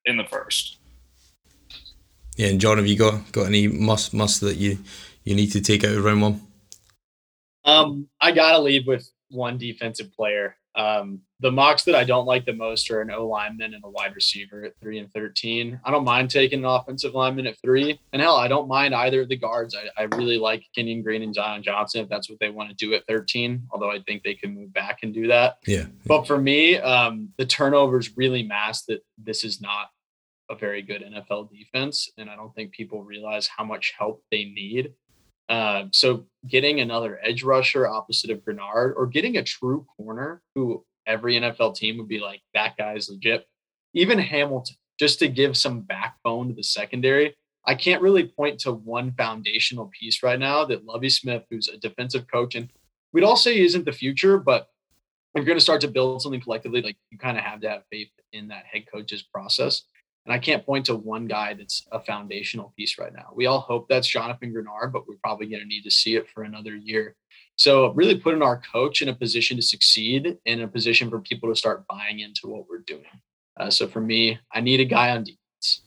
in 0.05 0.17
the 0.17 0.25
first. 0.25 0.77
Yeah, 2.37 2.49
and 2.49 2.61
John, 2.61 2.77
have 2.77 2.87
you 2.87 2.97
got 2.97 3.31
got 3.31 3.47
any 3.47 3.67
must 3.67 4.13
must 4.13 4.41
that 4.41 4.57
you 4.57 4.77
you 5.23 5.35
need 5.35 5.51
to 5.51 5.61
take 5.61 5.83
out 5.83 5.95
of 5.95 6.03
round 6.03 6.21
one? 6.21 6.41
Um, 7.65 8.07
I 8.21 8.31
gotta 8.31 8.59
leave 8.59 8.87
with 8.87 9.09
one 9.29 9.57
defensive 9.57 10.11
player. 10.13 10.55
Um, 10.77 11.21
the 11.39 11.51
mocks 11.51 11.83
that 11.83 11.95
I 11.95 12.03
don't 12.03 12.25
like 12.25 12.45
the 12.45 12.53
most 12.53 12.89
are 12.91 13.01
an 13.01 13.11
O 13.11 13.27
lineman 13.27 13.73
and 13.73 13.83
a 13.83 13.89
wide 13.89 14.15
receiver 14.15 14.63
at 14.63 14.73
three 14.79 14.99
and 14.99 15.11
13. 15.11 15.79
I 15.83 15.91
don't 15.91 16.03
mind 16.03 16.29
taking 16.29 16.59
an 16.59 16.65
offensive 16.65 17.13
lineman 17.13 17.47
at 17.47 17.59
three. 17.61 17.99
And 18.13 18.21
hell, 18.21 18.37
I 18.37 18.47
don't 18.47 18.67
mind 18.67 18.93
either 18.93 19.21
of 19.21 19.29
the 19.29 19.37
guards. 19.37 19.75
I, 19.75 20.01
I 20.01 20.05
really 20.15 20.37
like 20.37 20.63
Kenyon 20.73 21.03
Green 21.03 21.23
and 21.23 21.33
Zion 21.33 21.63
Johnson 21.63 22.01
if 22.01 22.09
that's 22.09 22.29
what 22.29 22.39
they 22.39 22.49
want 22.49 22.69
to 22.69 22.75
do 22.75 22.93
at 22.93 23.05
13, 23.07 23.63
although 23.71 23.91
I 23.91 23.99
think 24.01 24.23
they 24.23 24.35
can 24.35 24.53
move 24.53 24.71
back 24.71 24.99
and 25.03 25.13
do 25.13 25.27
that. 25.27 25.57
Yeah. 25.65 25.85
But 26.05 26.27
for 26.27 26.37
me, 26.37 26.77
um, 26.77 27.29
the 27.37 27.45
turnovers 27.45 28.15
really 28.15 28.43
mask 28.43 28.85
that 28.87 29.03
this 29.17 29.43
is 29.43 29.59
not 29.59 29.89
a 30.49 30.55
very 30.55 30.81
good 30.81 31.03
NFL 31.03 31.49
defense. 31.51 32.09
And 32.17 32.29
I 32.29 32.35
don't 32.35 32.53
think 32.55 32.71
people 32.71 33.03
realize 33.03 33.47
how 33.47 33.63
much 33.63 33.93
help 33.97 34.23
they 34.31 34.45
need. 34.45 34.93
Uh, 35.49 35.85
so 35.91 36.25
getting 36.47 36.79
another 36.79 37.19
edge 37.23 37.43
rusher 37.43 37.87
opposite 37.87 38.29
of 38.29 38.39
Greenard 38.39 38.93
or 38.95 39.07
getting 39.07 39.37
a 39.37 39.43
true 39.43 39.85
corner 39.95 40.41
who 40.55 40.83
every 41.05 41.35
NFL 41.35 41.75
team 41.75 41.97
would 41.97 42.07
be 42.07 42.19
like, 42.19 42.41
that 42.53 42.75
guy's 42.77 43.09
legit. 43.09 43.47
Even 43.93 44.19
Hamilton, 44.19 44.75
just 44.99 45.19
to 45.19 45.27
give 45.27 45.55
some 45.55 45.81
backbone 45.81 46.49
to 46.49 46.53
the 46.53 46.63
secondary. 46.63 47.35
I 47.65 47.75
can't 47.75 48.01
really 48.01 48.27
point 48.27 48.59
to 48.61 48.71
one 48.71 49.13
foundational 49.17 49.91
piece 49.97 50.23
right 50.23 50.39
now 50.39 50.65
that 50.65 50.85
Lovie 50.85 51.09
Smith, 51.09 51.43
who's 51.49 51.67
a 51.67 51.77
defensive 51.77 52.25
coach, 52.31 52.55
and 52.55 52.69
we'd 53.11 53.23
all 53.23 53.35
say 53.35 53.55
he 53.55 53.65
isn't 53.65 53.85
the 53.85 53.91
future, 53.91 54.37
but 54.37 54.67
if 55.33 55.41
you're 55.41 55.45
going 55.45 55.57
to 55.57 55.63
start 55.63 55.81
to 55.81 55.87
build 55.87 56.21
something 56.21 56.41
collectively, 56.41 56.81
like 56.81 56.97
you 57.11 57.17
kind 57.17 57.37
of 57.37 57.43
have 57.43 57.61
to 57.61 57.69
have 57.69 57.83
faith 57.91 58.09
in 58.31 58.47
that 58.47 58.65
head 58.65 58.85
coach's 58.91 59.21
process. 59.21 59.83
And 60.27 60.33
I 60.33 60.39
can't 60.39 60.65
point 60.65 60.87
to 60.87 60.95
one 60.95 61.25
guy 61.25 61.53
that's 61.53 61.87
a 61.93 62.01
foundational 62.01 62.73
piece 62.75 62.99
right 62.99 63.13
now. 63.13 63.31
We 63.33 63.45
all 63.45 63.61
hope 63.61 63.87
that's 63.87 64.09
Jonathan 64.09 64.53
Greenard, 64.53 64.91
but 64.91 65.07
we're 65.07 65.15
probably 65.23 65.47
going 65.47 65.61
to 65.61 65.67
need 65.67 65.83
to 65.83 65.91
see 65.91 66.17
it 66.17 66.27
for 66.29 66.43
another 66.43 66.75
year. 66.75 67.15
So 67.55 67.93
really 67.93 68.17
putting 68.17 68.41
our 68.41 68.61
coach 68.73 69.01
in 69.01 69.07
a 69.07 69.15
position 69.15 69.55
to 69.55 69.63
succeed, 69.63 70.37
in 70.43 70.61
a 70.61 70.67
position 70.67 71.09
for 71.09 71.21
people 71.21 71.47
to 71.47 71.55
start 71.55 71.87
buying 71.87 72.19
into 72.19 72.47
what 72.47 72.65
we're 72.69 72.83
doing. 72.85 73.05
Uh, 73.57 73.69
so 73.69 73.87
for 73.87 74.01
me, 74.01 74.37
I 74.53 74.59
need 74.59 74.81
a 74.81 74.85
guy 74.85 75.11
on 75.11 75.23
defense. 75.23 75.83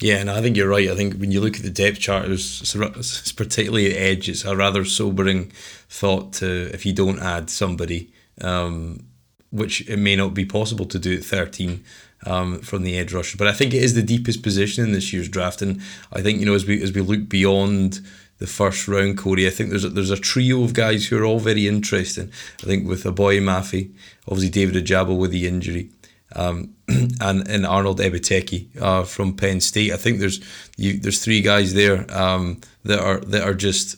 Yeah, 0.00 0.16
and 0.16 0.30
I 0.30 0.40
think 0.40 0.56
you're 0.56 0.70
right. 0.70 0.88
I 0.88 0.96
think 0.96 1.16
when 1.16 1.30
you 1.30 1.42
look 1.42 1.56
at 1.56 1.62
the 1.62 1.70
depth 1.70 2.00
chart, 2.00 2.30
it's, 2.30 2.74
it's 2.74 3.32
particularly 3.32 3.92
at 3.92 4.00
edge. 4.00 4.28
It's 4.30 4.46
a 4.46 4.56
rather 4.56 4.86
sobering 4.86 5.52
thought 5.90 6.32
to 6.34 6.70
if 6.72 6.86
you 6.86 6.94
don't 6.94 7.20
add 7.20 7.50
somebody, 7.50 8.10
um, 8.40 9.04
which 9.50 9.86
it 9.86 9.98
may 9.98 10.16
not 10.16 10.32
be 10.32 10.46
possible 10.46 10.86
to 10.86 10.98
do 10.98 11.18
at 11.18 11.24
13 11.24 11.84
um, 12.26 12.58
from 12.60 12.82
the 12.82 12.98
edge 12.98 13.12
rusher. 13.12 13.36
But 13.36 13.48
I 13.48 13.52
think 13.52 13.74
it 13.74 13.82
is 13.82 13.94
the 13.94 14.02
deepest 14.02 14.42
position 14.42 14.84
in 14.84 14.92
this 14.92 15.12
year's 15.12 15.28
draft, 15.28 15.62
and 15.62 15.80
I 16.12 16.22
think 16.22 16.40
you 16.40 16.46
know 16.46 16.54
as 16.54 16.66
we 16.66 16.82
as 16.82 16.92
we 16.92 17.00
look 17.00 17.28
beyond 17.28 18.00
the 18.38 18.46
first 18.46 18.88
round, 18.88 19.18
Corey, 19.18 19.46
I 19.46 19.50
think 19.50 19.70
there's 19.70 19.84
a, 19.84 19.88
there's 19.88 20.10
a 20.10 20.16
trio 20.16 20.64
of 20.64 20.74
guys 20.74 21.06
who 21.06 21.18
are 21.18 21.24
all 21.24 21.38
very 21.38 21.68
interesting. 21.68 22.30
I 22.62 22.66
think 22.66 22.88
with 22.88 23.04
Aboy 23.04 23.40
Mafe, 23.40 23.92
obviously 24.26 24.50
David 24.50 24.84
Ojabo 24.84 25.16
with 25.16 25.30
the 25.30 25.46
injury. 25.46 25.90
Um, 26.34 26.74
and 27.20 27.46
and 27.46 27.66
Arnold 27.66 28.00
Ebiketie 28.00 28.80
uh, 28.80 29.04
from 29.04 29.36
Penn 29.36 29.60
State. 29.60 29.92
I 29.92 29.96
think 29.96 30.18
there's 30.18 30.40
you, 30.76 30.98
there's 30.98 31.22
three 31.22 31.42
guys 31.42 31.74
there 31.74 32.06
um, 32.10 32.60
that 32.84 33.00
are 33.00 33.20
that 33.20 33.42
are 33.42 33.54
just 33.54 33.96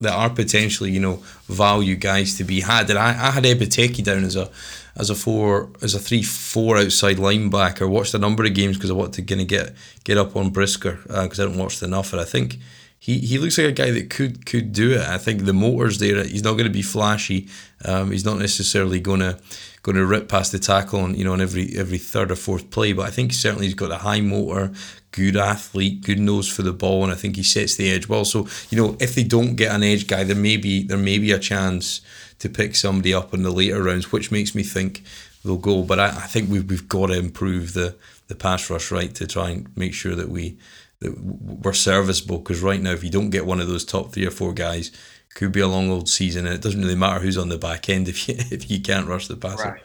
that 0.00 0.12
are 0.12 0.30
potentially 0.30 0.90
you 0.90 1.00
know 1.00 1.16
value 1.48 1.96
guys 1.96 2.36
to 2.38 2.44
be 2.44 2.60
had. 2.60 2.88
And 2.90 2.98
I, 2.98 3.08
I 3.08 3.30
had 3.30 3.44
Ebiketie 3.44 4.04
down 4.04 4.24
as 4.24 4.36
a 4.36 4.50
as 4.96 5.10
a 5.10 5.14
four 5.14 5.70
as 5.82 5.94
a 5.94 5.98
three 5.98 6.22
four 6.22 6.78
outside 6.78 7.16
linebacker. 7.16 7.88
Watched 7.88 8.14
a 8.14 8.18
number 8.18 8.44
of 8.44 8.54
games 8.54 8.76
because 8.76 8.90
I 8.90 8.94
wanted 8.94 9.14
to 9.14 9.22
kind 9.22 9.40
of 9.40 9.46
get 9.46 9.74
get 10.04 10.18
up 10.18 10.36
on 10.36 10.50
Brisker 10.50 10.98
because 11.06 11.38
uh, 11.38 11.42
I 11.42 11.46
haven't 11.46 11.62
watched 11.62 11.82
enough. 11.82 12.12
And 12.12 12.20
I 12.20 12.24
think 12.24 12.58
he, 12.98 13.18
he 13.18 13.38
looks 13.38 13.58
like 13.58 13.68
a 13.68 13.72
guy 13.72 13.90
that 13.90 14.10
could 14.10 14.46
could 14.46 14.72
do 14.72 14.92
it. 14.92 15.00
I 15.00 15.18
think 15.18 15.44
the 15.44 15.52
motor's 15.52 15.98
there. 15.98 16.24
He's 16.24 16.42
not 16.42 16.52
going 16.52 16.64
to 16.64 16.70
be 16.70 16.82
flashy. 16.82 17.48
Um, 17.84 18.10
he's 18.10 18.24
not 18.24 18.38
necessarily 18.38 19.00
going 19.00 19.20
to 19.20 19.38
going 19.82 19.96
to 19.96 20.04
rip 20.04 20.28
past 20.28 20.50
the 20.50 20.58
tackle 20.58 21.00
on 21.00 21.14
you 21.14 21.24
know 21.24 21.32
on 21.32 21.40
every 21.40 21.76
every 21.76 21.98
third 21.98 22.32
or 22.32 22.36
fourth 22.36 22.70
play. 22.70 22.92
But 22.92 23.06
I 23.06 23.10
think 23.10 23.32
certainly 23.32 23.66
he's 23.66 23.74
got 23.74 23.92
a 23.92 23.98
high 23.98 24.22
motor, 24.22 24.72
good 25.12 25.36
athlete, 25.36 26.02
good 26.02 26.18
nose 26.18 26.48
for 26.48 26.62
the 26.62 26.72
ball, 26.72 27.04
and 27.04 27.12
I 27.12 27.16
think 27.16 27.36
he 27.36 27.42
sets 27.42 27.76
the 27.76 27.90
edge 27.90 28.08
well. 28.08 28.24
So 28.24 28.48
you 28.70 28.78
know 28.78 28.96
if 28.98 29.14
they 29.14 29.24
don't 29.24 29.56
get 29.56 29.74
an 29.74 29.82
edge 29.82 30.06
guy, 30.06 30.24
there 30.24 30.34
may 30.34 30.56
be 30.56 30.82
there 30.82 30.98
may 30.98 31.18
be 31.18 31.32
a 31.32 31.38
chance 31.38 32.00
to 32.38 32.48
pick 32.48 32.76
somebody 32.76 33.14
up 33.14 33.32
in 33.32 33.42
the 33.42 33.50
later 33.50 33.82
rounds, 33.82 34.12
which 34.12 34.30
makes 34.30 34.54
me 34.54 34.62
think 34.62 35.02
they'll 35.44 35.56
go. 35.56 35.82
But 35.82 36.00
I, 36.00 36.08
I 36.08 36.26
think 36.26 36.50
we've, 36.50 36.68
we've 36.68 36.88
got 36.88 37.06
to 37.06 37.18
improve 37.18 37.72
the, 37.72 37.96
the 38.28 38.34
pass 38.34 38.68
rush, 38.70 38.90
right, 38.90 39.14
to 39.14 39.26
try 39.26 39.50
and 39.50 39.76
make 39.76 39.94
sure 39.94 40.14
that, 40.14 40.28
we, 40.28 40.58
that 41.00 41.18
we're 41.18 41.72
serviceable. 41.72 42.38
Because 42.38 42.60
right 42.60 42.80
now, 42.80 42.92
if 42.92 43.04
you 43.04 43.10
don't 43.10 43.30
get 43.30 43.46
one 43.46 43.60
of 43.60 43.68
those 43.68 43.84
top 43.84 44.12
three 44.12 44.26
or 44.26 44.30
four 44.30 44.52
guys, 44.52 44.90
could 45.34 45.52
be 45.52 45.60
a 45.60 45.68
long 45.68 45.90
old 45.90 46.08
season, 46.08 46.46
and 46.46 46.54
it 46.54 46.62
doesn't 46.62 46.80
really 46.80 46.96
matter 46.96 47.20
who's 47.20 47.36
on 47.36 47.50
the 47.50 47.58
back 47.58 47.88
end 47.90 48.08
if 48.08 48.28
you 48.28 48.34
if 48.38 48.70
you 48.70 48.80
can't 48.80 49.06
rush 49.06 49.28
the 49.28 49.36
passer. 49.36 49.70
Right. 49.70 49.82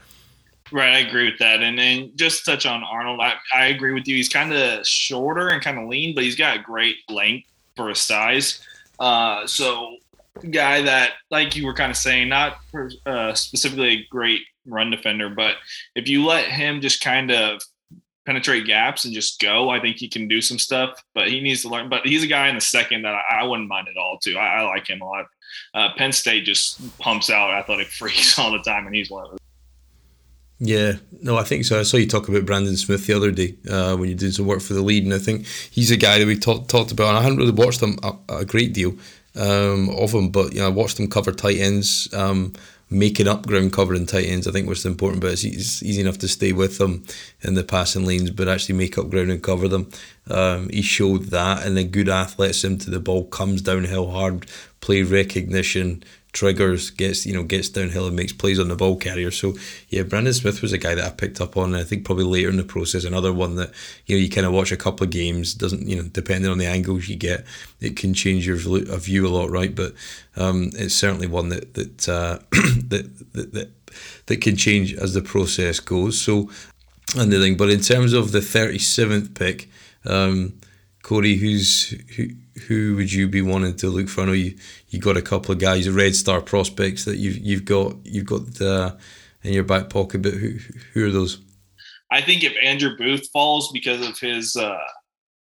Right, 0.73 0.93
I 0.93 0.99
agree 0.99 1.29
with 1.29 1.37
that. 1.39 1.61
And 1.61 1.77
then 1.77 2.13
just 2.15 2.45
touch 2.45 2.65
on 2.65 2.81
Arnold, 2.81 3.19
I, 3.19 3.33
I 3.53 3.65
agree 3.65 3.93
with 3.93 4.07
you. 4.07 4.15
He's 4.15 4.29
kind 4.29 4.53
of 4.53 4.87
shorter 4.87 5.49
and 5.49 5.61
kind 5.61 5.77
of 5.77 5.89
lean, 5.89 6.15
but 6.15 6.23
he's 6.23 6.37
got 6.37 6.63
great 6.63 6.95
length 7.09 7.49
for 7.75 7.89
his 7.89 7.99
size. 7.99 8.65
Uh, 8.97 9.45
so 9.45 9.97
guy 10.49 10.81
that, 10.81 11.11
like 11.29 11.55
you 11.55 11.65
were 11.65 11.73
kind 11.73 11.91
of 11.91 11.97
saying, 11.97 12.29
not 12.29 12.57
uh, 13.05 13.33
specifically 13.33 13.89
a 13.89 14.07
great 14.09 14.41
run 14.65 14.91
defender, 14.91 15.29
but 15.29 15.55
if 15.95 16.07
you 16.07 16.25
let 16.25 16.45
him 16.45 16.81
just 16.81 17.01
kind 17.01 17.31
of 17.31 17.61
penetrate 18.25 18.65
gaps 18.65 19.05
and 19.05 19.13
just 19.13 19.39
go, 19.39 19.69
I 19.69 19.79
think 19.79 19.97
he 19.97 20.07
can 20.07 20.27
do 20.27 20.41
some 20.41 20.59
stuff. 20.59 21.03
But 21.13 21.29
he 21.29 21.41
needs 21.41 21.61
to 21.63 21.69
learn. 21.69 21.89
But 21.89 22.05
he's 22.05 22.23
a 22.23 22.27
guy 22.27 22.47
in 22.47 22.55
the 22.55 22.61
second 22.61 23.03
that 23.03 23.15
I, 23.15 23.41
I 23.41 23.43
wouldn't 23.43 23.67
mind 23.67 23.87
at 23.87 23.97
all, 23.97 24.17
too. 24.21 24.37
I, 24.37 24.61
I 24.61 24.61
like 24.63 24.87
him 24.87 25.01
a 25.01 25.05
lot. 25.05 25.25
Uh, 25.73 25.89
Penn 25.97 26.11
State 26.11 26.45
just 26.45 26.97
pumps 26.99 27.29
out 27.29 27.51
athletic 27.51 27.87
freaks 27.99 28.37
all 28.37 28.51
the 28.51 28.59
time, 28.59 28.85
and 28.85 28.95
he's 28.95 29.09
one 29.09 29.25
of 29.25 29.31
those. 29.31 29.39
Yeah, 30.63 30.93
no, 31.23 31.37
I 31.37 31.43
think 31.43 31.65
so. 31.65 31.79
I 31.79 31.83
saw 31.83 31.97
you 31.97 32.05
talk 32.05 32.29
about 32.29 32.45
Brandon 32.45 32.77
Smith 32.77 33.07
the 33.07 33.13
other 33.13 33.31
day 33.31 33.55
uh, 33.67 33.95
when 33.95 34.09
you 34.09 34.15
did 34.15 34.35
some 34.35 34.45
work 34.45 34.61
for 34.61 34.73
the 34.73 34.81
lead, 34.83 35.03
and 35.03 35.13
I 35.13 35.17
think 35.17 35.47
he's 35.47 35.89
a 35.89 35.97
guy 35.97 36.19
that 36.19 36.27
we 36.27 36.37
talked 36.37 36.69
talked 36.69 36.91
about. 36.91 37.09
And 37.09 37.17
I 37.17 37.23
hadn't 37.23 37.39
really 37.39 37.51
watched 37.51 37.81
him 37.81 37.97
a, 38.03 38.13
a 38.29 38.45
great 38.45 38.71
deal, 38.71 38.93
um, 39.35 39.89
of 39.89 40.13
him. 40.13 40.29
But 40.29 40.53
you 40.53 40.59
know, 40.59 40.67
I 40.67 40.69
watched 40.69 40.99
him 40.99 41.07
cover 41.07 41.31
tight 41.31 41.57
ends, 41.57 42.11
um, 42.13 42.53
making 42.89 43.27
up 43.27 43.47
ground 43.47 43.73
covering 43.73 44.05
tight 44.05 44.25
ends. 44.25 44.47
I 44.47 44.51
think 44.51 44.67
was 44.67 44.83
the 44.83 44.89
important 44.89 45.21
bit. 45.21 45.43
It's 45.43 45.83
easy 45.83 46.01
enough 46.01 46.17
to 46.19 46.27
stay 46.27 46.51
with 46.51 46.77
them 46.77 47.03
in 47.41 47.53
the 47.53 47.63
passing 47.63 48.05
lanes, 48.05 48.31
but 48.31 48.47
actually 48.47 48.75
make 48.75 48.97
up 48.97 49.09
ground 49.09 49.31
and 49.31 49.41
cover 49.41 49.67
them. 49.67 49.89
Um, 50.29 50.69
he 50.69 50.81
showed 50.81 51.25
that, 51.25 51.65
and 51.65 51.77
then 51.77 51.87
good 51.87 52.09
athleticism 52.09 52.77
to 52.77 52.89
the 52.89 52.99
ball 52.99 53.25
comes 53.25 53.61
downhill 53.61 54.11
hard, 54.11 54.47
play 54.81 55.03
recognition, 55.03 56.03
triggers, 56.33 56.89
gets 56.91 57.25
you 57.25 57.33
know 57.33 57.43
gets 57.43 57.69
downhill 57.69 58.07
and 58.07 58.15
makes 58.15 58.33
plays 58.33 58.59
on 58.59 58.67
the 58.67 58.75
ball 58.75 58.95
carrier. 58.95 59.31
So 59.31 59.55
yeah, 59.89 60.03
Brandon 60.03 60.33
Smith 60.33 60.61
was 60.61 60.73
a 60.73 60.77
guy 60.77 60.95
that 60.95 61.05
I 61.05 61.09
picked 61.09 61.41
up 61.41 61.57
on. 61.57 61.75
I 61.75 61.83
think 61.83 62.05
probably 62.05 62.23
later 62.23 62.49
in 62.49 62.57
the 62.57 62.63
process, 62.63 63.03
another 63.03 63.33
one 63.33 63.55
that 63.55 63.71
you 64.05 64.15
know 64.15 64.21
you 64.21 64.29
kind 64.29 64.45
of 64.45 64.53
watch 64.53 64.71
a 64.71 64.77
couple 64.77 65.03
of 65.03 65.09
games 65.09 65.53
doesn't 65.53 65.87
you 65.87 65.95
know 65.95 66.03
depending 66.09 66.49
on 66.49 66.57
the 66.57 66.65
angles 66.65 67.07
you 67.07 67.15
get, 67.15 67.45
it 67.79 67.95
can 67.95 68.13
change 68.13 68.47
your 68.47 68.57
view 68.57 69.27
a 69.27 69.29
lot, 69.29 69.49
right? 69.49 69.75
But 69.75 69.93
um, 70.37 70.71
it's 70.73 70.95
certainly 70.95 71.27
one 71.27 71.49
that 71.49 71.73
that, 71.73 72.09
uh, 72.09 72.39
that 72.51 73.11
that 73.33 73.53
that 73.53 73.69
that 74.27 74.41
can 74.41 74.55
change 74.55 74.93
as 74.93 75.13
the 75.13 75.21
process 75.21 75.79
goes. 75.79 76.19
So 76.19 76.49
and 77.17 77.31
the 77.31 77.39
thing, 77.39 77.57
but 77.57 77.69
in 77.69 77.81
terms 77.81 78.13
of 78.13 78.31
the 78.31 78.41
thirty 78.41 78.79
seventh 78.79 79.33
pick. 79.33 79.69
Um, 80.03 80.53
Corey, 81.03 81.35
who's 81.35 81.89
who, 82.15 82.27
who 82.67 82.95
would 82.95 83.11
you 83.11 83.27
be 83.27 83.41
wanting 83.41 83.75
to 83.77 83.89
look 83.89 84.09
for? 84.09 84.21
I 84.21 84.25
know 84.25 84.31
you, 84.33 84.57
you 84.89 84.99
got 84.99 85.17
a 85.17 85.21
couple 85.21 85.51
of 85.51 85.59
guys, 85.59 85.89
red 85.89 86.15
star 86.15 86.41
prospects 86.41 87.05
that 87.05 87.17
you've 87.17 87.37
you've 87.37 87.65
got 87.65 87.95
you've 88.03 88.25
got 88.25 88.61
uh, 88.61 88.95
in 89.43 89.53
your 89.53 89.63
back 89.63 89.89
pocket, 89.89 90.21
but 90.21 90.33
who 90.33 90.57
who 90.93 91.07
are 91.07 91.11
those? 91.11 91.39
I 92.11 92.21
think 92.21 92.43
if 92.43 92.53
Andrew 92.61 92.97
Booth 92.97 93.29
falls 93.31 93.71
because 93.71 94.05
of 94.05 94.19
his 94.19 94.55
uh, 94.55 94.77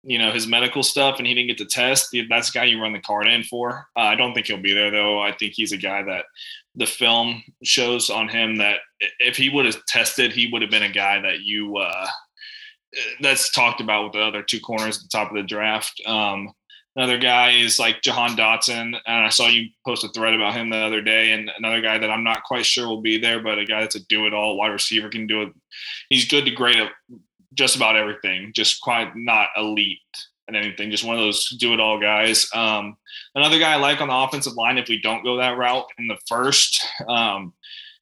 you 0.04 0.18
know 0.18 0.32
his 0.32 0.48
medical 0.48 0.84
stuff 0.84 1.18
and 1.18 1.28
he 1.28 1.34
didn't 1.34 1.50
get 1.50 1.58
the 1.58 1.66
test, 1.66 2.16
that's 2.30 2.52
the 2.52 2.60
guy 2.60 2.66
you 2.66 2.82
run 2.82 2.94
the 2.94 3.00
card 3.00 3.28
in 3.28 3.44
for. 3.44 3.88
Uh, 3.96 4.02
I 4.02 4.16
don't 4.16 4.34
think 4.34 4.48
he'll 4.48 4.58
be 4.58 4.74
there 4.74 4.92
though. 4.92 5.20
I 5.20 5.34
think 5.34 5.54
he's 5.56 5.72
a 5.72 5.78
guy 5.78 6.02
that 6.04 6.26
the 6.76 6.88
film 6.88 7.44
shows 7.64 8.10
on 8.10 8.28
him 8.28 8.58
that 8.58 8.80
if 9.20 9.38
he 9.38 9.50
would 9.50 9.66
have 9.66 9.84
tested, 9.88 10.32
he 10.32 10.50
would 10.52 10.62
have 10.62 10.72
been 10.72 10.84
a 10.84 10.92
guy 10.92 11.20
that 11.22 11.42
you 11.42 11.78
uh, 11.78 12.08
that's 13.20 13.52
talked 13.52 13.82
about 13.82 14.06
with 14.06 14.14
the 14.14 14.22
other 14.22 14.44
two 14.44 14.60
corners 14.60 14.98
at 14.98 15.04
the 15.04 15.10
top 15.10 15.30
of 15.30 15.36
the 15.36 15.44
draft. 15.44 16.02
Um, 16.06 16.54
another 16.98 17.20
guy 17.20 17.52
is 17.52 17.78
like 17.78 18.02
Jahan 18.02 18.36
Dotson, 18.36 19.00
and 19.06 19.26
I 19.26 19.30
saw 19.30 19.48
you 19.48 19.70
post 19.86 20.04
a 20.04 20.10
thread 20.10 20.34
about 20.34 20.56
him 20.56 20.70
the 20.70 20.78
other 20.78 21.02
day. 21.02 21.32
And 21.32 21.50
another 21.58 21.80
guy 21.80 22.00
that 22.00 22.10
I'm 22.10 22.24
not 22.24 22.44
quite 22.44 22.66
sure 22.66 22.88
will 22.88 23.02
be 23.02 23.20
there, 23.20 23.40
but 23.40 23.60
a 23.60 23.66
guy 23.66 23.82
that's 23.82 23.96
a 23.96 24.06
do-it-all 24.08 24.58
wide 24.58 24.74
receiver 24.74 25.08
can 25.08 25.28
do 25.28 25.44
it. 25.44 25.54
He's 26.10 26.28
good 26.28 26.46
to 26.46 26.52
great 26.52 26.78
at 26.78 26.92
just 27.54 27.76
about 27.76 27.96
everything, 27.96 28.52
just 28.54 28.82
quite 28.82 29.16
not 29.16 29.50
elite 29.56 30.00
at 30.50 30.56
anything. 30.56 30.90
Just 30.90 31.04
one 31.04 31.16
of 31.16 31.22
those 31.22 31.48
do-it-all 31.60 32.00
guys. 32.00 32.50
Um, 32.54 32.98
another 33.36 33.60
guy 33.60 33.74
I 33.74 33.78
like 33.78 34.02
on 34.02 34.08
the 34.08 34.16
offensive 34.16 34.54
line, 34.54 34.78
if 34.80 34.90
we 34.90 35.00
don't 35.00 35.24
go 35.24 35.38
that 35.38 35.58
route 35.58 35.86
in 36.00 36.08
the 36.08 36.18
first, 36.28 36.84
um, 37.08 37.54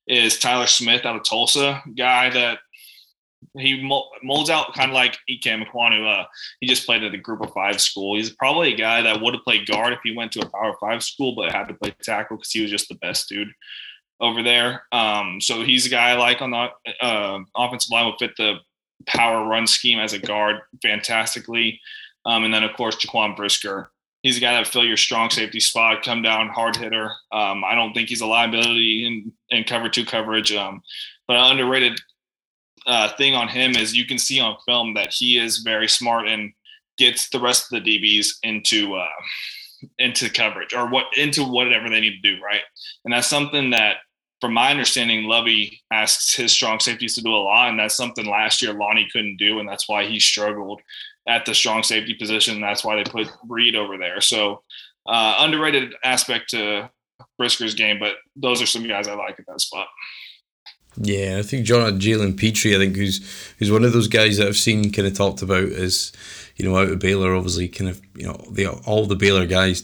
is 0.08 0.39
Tyler 0.39 0.67
Smith 0.67 1.05
out 1.05 1.15
of 1.15 1.23
Tulsa, 1.23 1.84
guy 1.97 2.29
that 2.29 2.60
he 3.57 3.81
molds 4.23 4.49
out 4.49 4.73
kind 4.73 4.91
of 4.91 4.95
like 4.95 5.17
Ikem 5.29 5.65
Ekwonu. 5.65 6.21
Uh, 6.21 6.25
he 6.59 6.67
just 6.67 6.85
played 6.85 7.03
at 7.03 7.13
a 7.13 7.17
group 7.17 7.41
of 7.41 7.53
five 7.53 7.81
school. 7.81 8.15
He's 8.15 8.31
probably 8.31 8.73
a 8.73 8.77
guy 8.77 9.01
that 9.01 9.21
would 9.21 9.33
have 9.33 9.43
played 9.43 9.67
guard 9.67 9.93
if 9.93 9.99
he 10.03 10.15
went 10.15 10.31
to 10.33 10.41
a 10.41 10.49
power 10.49 10.75
five 10.79 11.03
school, 11.03 11.35
but 11.35 11.51
had 11.51 11.67
to 11.67 11.73
play 11.73 11.95
tackle 12.01 12.37
because 12.37 12.51
he 12.51 12.61
was 12.61 12.71
just 12.71 12.89
the 12.89 12.95
best 12.95 13.29
dude 13.29 13.51
over 14.19 14.43
there. 14.43 14.83
Um, 14.91 15.41
so 15.41 15.63
he's 15.63 15.85
a 15.85 15.89
guy 15.89 16.11
I 16.11 16.13
like 16.15 16.41
on 16.41 16.51
the 16.51 16.69
uh, 17.01 17.39
offensive 17.55 17.91
line 17.91 18.05
would 18.05 18.19
fit 18.19 18.35
the 18.37 18.57
power 19.05 19.47
run 19.47 19.67
scheme 19.67 19.99
as 19.99 20.13
a 20.13 20.19
guard 20.19 20.61
fantastically. 20.81 21.79
Um, 22.25 22.43
and 22.43 22.53
then 22.53 22.63
of 22.63 22.75
course 22.75 22.95
Jaquan 22.95 23.35
Brisker. 23.35 23.91
He's 24.23 24.37
a 24.37 24.41
guy 24.41 24.53
that 24.53 24.65
fill 24.65 24.85
your 24.85 24.97
strong 24.97 25.29
safety 25.29 25.59
spot, 25.59 26.03
come 26.03 26.23
down 26.23 26.49
hard 26.49 26.75
hitter. 26.75 27.11
Um, 27.31 27.63
I 27.63 27.75
don't 27.75 27.93
think 27.93 28.09
he's 28.09 28.21
a 28.21 28.25
liability 28.25 29.05
in, 29.05 29.31
in 29.55 29.65
cover 29.65 29.87
two 29.87 30.03
coverage. 30.03 30.51
Um, 30.51 30.81
but 31.27 31.37
underrated 31.37 31.99
uh, 32.85 33.15
thing 33.17 33.33
on 33.33 33.47
him 33.47 33.75
is 33.75 33.95
you 33.95 34.05
can 34.05 34.17
see 34.17 34.39
on 34.39 34.57
film 34.65 34.93
that 34.93 35.13
he 35.13 35.37
is 35.37 35.59
very 35.59 35.87
smart 35.87 36.27
and 36.27 36.53
gets 36.97 37.29
the 37.29 37.39
rest 37.39 37.71
of 37.71 37.83
the 37.83 37.99
DBs 37.99 38.35
into 38.43 38.95
uh, 38.95 39.07
into 39.99 40.29
coverage 40.29 40.73
or 40.73 40.89
what 40.89 41.05
into 41.17 41.43
whatever 41.43 41.89
they 41.89 41.99
need 41.99 42.21
to 42.21 42.35
do, 42.35 42.41
right? 42.41 42.61
And 43.03 43.13
that's 43.13 43.27
something 43.27 43.71
that, 43.71 43.97
from 44.41 44.53
my 44.53 44.71
understanding, 44.71 45.25
Lovie 45.25 45.81
asks 45.91 46.35
his 46.35 46.51
strong 46.51 46.79
safeties 46.79 47.15
to 47.15 47.21
do 47.21 47.33
a 47.33 47.37
lot, 47.37 47.69
and 47.69 47.79
that's 47.79 47.97
something 47.97 48.25
last 48.25 48.61
year 48.61 48.73
Lonnie 48.73 49.07
couldn't 49.11 49.37
do, 49.37 49.59
and 49.59 49.67
that's 49.67 49.89
why 49.89 50.05
he 50.05 50.19
struggled 50.19 50.81
at 51.27 51.45
the 51.45 51.55
strong 51.55 51.83
safety 51.83 52.13
position. 52.13 52.61
That's 52.61 52.83
why 52.83 52.95
they 52.95 53.03
put 53.03 53.27
Reid 53.47 53.75
over 53.75 53.97
there. 53.97 54.21
So 54.21 54.61
uh, 55.07 55.35
underrated 55.39 55.95
aspect 56.03 56.49
to 56.51 56.89
Brisker's 57.39 57.75
game, 57.75 57.99
but 57.99 58.15
those 58.35 58.61
are 58.61 58.67
some 58.67 58.87
guys 58.87 59.07
I 59.07 59.15
like 59.15 59.39
at 59.39 59.45
that 59.47 59.61
spot. 59.61 59.87
Yeah, 60.97 61.38
I 61.39 61.41
think 61.41 61.65
John 61.65 61.99
Jalen 61.99 62.38
Pitre, 62.38 62.75
I 62.75 62.77
think 62.77 62.95
who's 62.95 63.19
who's 63.60 63.71
one 63.71 63.84
of 63.84 63.93
those 63.93 64.08
guys 64.08 64.38
that 64.38 64.47
I've 64.47 64.58
seen 64.58 64.91
kind 64.91 65.08
of 65.08 65.13
talked 65.13 65.41
about 65.41 65.69
as 65.69 66.13
you 66.55 66.65
know 66.65 66.77
out 66.77 66.89
of 66.89 66.99
Baylor, 66.99 67.36
obviously 67.36 67.67
kind 67.67 67.89
of 67.89 68.01
you 68.15 68.25
know 68.25 68.41
the 68.49 68.67
all 68.67 69.05
the 69.05 69.15
Baylor 69.15 69.45
guys 69.45 69.84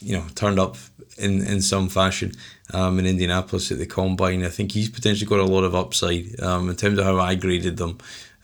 you 0.00 0.16
know 0.16 0.24
turned 0.34 0.60
up 0.60 0.76
in 1.18 1.44
in 1.44 1.60
some 1.60 1.88
fashion 1.88 2.32
um, 2.72 2.98
in 2.98 3.06
Indianapolis 3.06 3.72
at 3.72 3.78
the 3.78 3.86
combine. 3.86 4.44
I 4.44 4.48
think 4.48 4.72
he's 4.72 4.88
potentially 4.88 5.28
got 5.28 5.40
a 5.40 5.44
lot 5.44 5.64
of 5.64 5.74
upside 5.74 6.40
um, 6.40 6.70
in 6.70 6.76
terms 6.76 6.98
of 6.98 7.04
how 7.04 7.18
I 7.18 7.34
graded 7.34 7.76
them. 7.76 7.98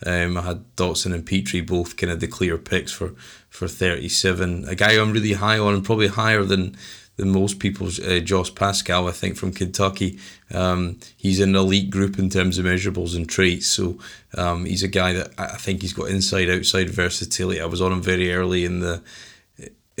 Um, 0.05 0.37
I 0.37 0.41
had 0.41 0.75
Dotson 0.75 1.13
and 1.13 1.25
Pitre 1.25 1.61
both 1.61 1.95
kind 1.95 2.11
of 2.11 2.19
the 2.19 2.27
clear 2.27 2.57
picks 2.57 2.91
for 2.91 3.13
for 3.49 3.67
37. 3.67 4.65
A 4.67 4.75
guy 4.75 4.99
I'm 4.99 5.11
really 5.11 5.33
high 5.33 5.59
on, 5.59 5.75
and 5.75 5.85
probably 5.85 6.07
higher 6.07 6.43
than 6.43 6.75
than 7.21 7.29
most 7.29 7.59
people's 7.59 7.99
uh, 7.99 8.19
Josh 8.19 8.53
Paschal, 8.55 9.07
I 9.07 9.11
think, 9.11 9.37
from 9.37 9.53
Kentucky. 9.53 10.17
Um, 10.51 10.97
he's 11.15 11.39
an 11.39 11.55
elite 11.55 11.91
group 11.91 12.17
in 12.17 12.31
terms 12.31 12.57
of 12.57 12.65
measurables 12.65 13.15
and 13.15 13.29
traits. 13.29 13.67
So 13.67 13.99
um, 14.35 14.65
he's 14.65 14.81
a 14.81 14.87
guy 14.87 15.13
that 15.13 15.31
I 15.37 15.57
think 15.57 15.83
he's 15.83 15.93
got 15.93 16.09
inside 16.09 16.49
outside 16.49 16.89
versatility. 16.89 17.61
I 17.61 17.67
was 17.67 17.79
on 17.79 17.93
him 17.93 18.01
very 18.01 18.33
early 18.33 18.65
in 18.65 18.79
the 18.79 19.03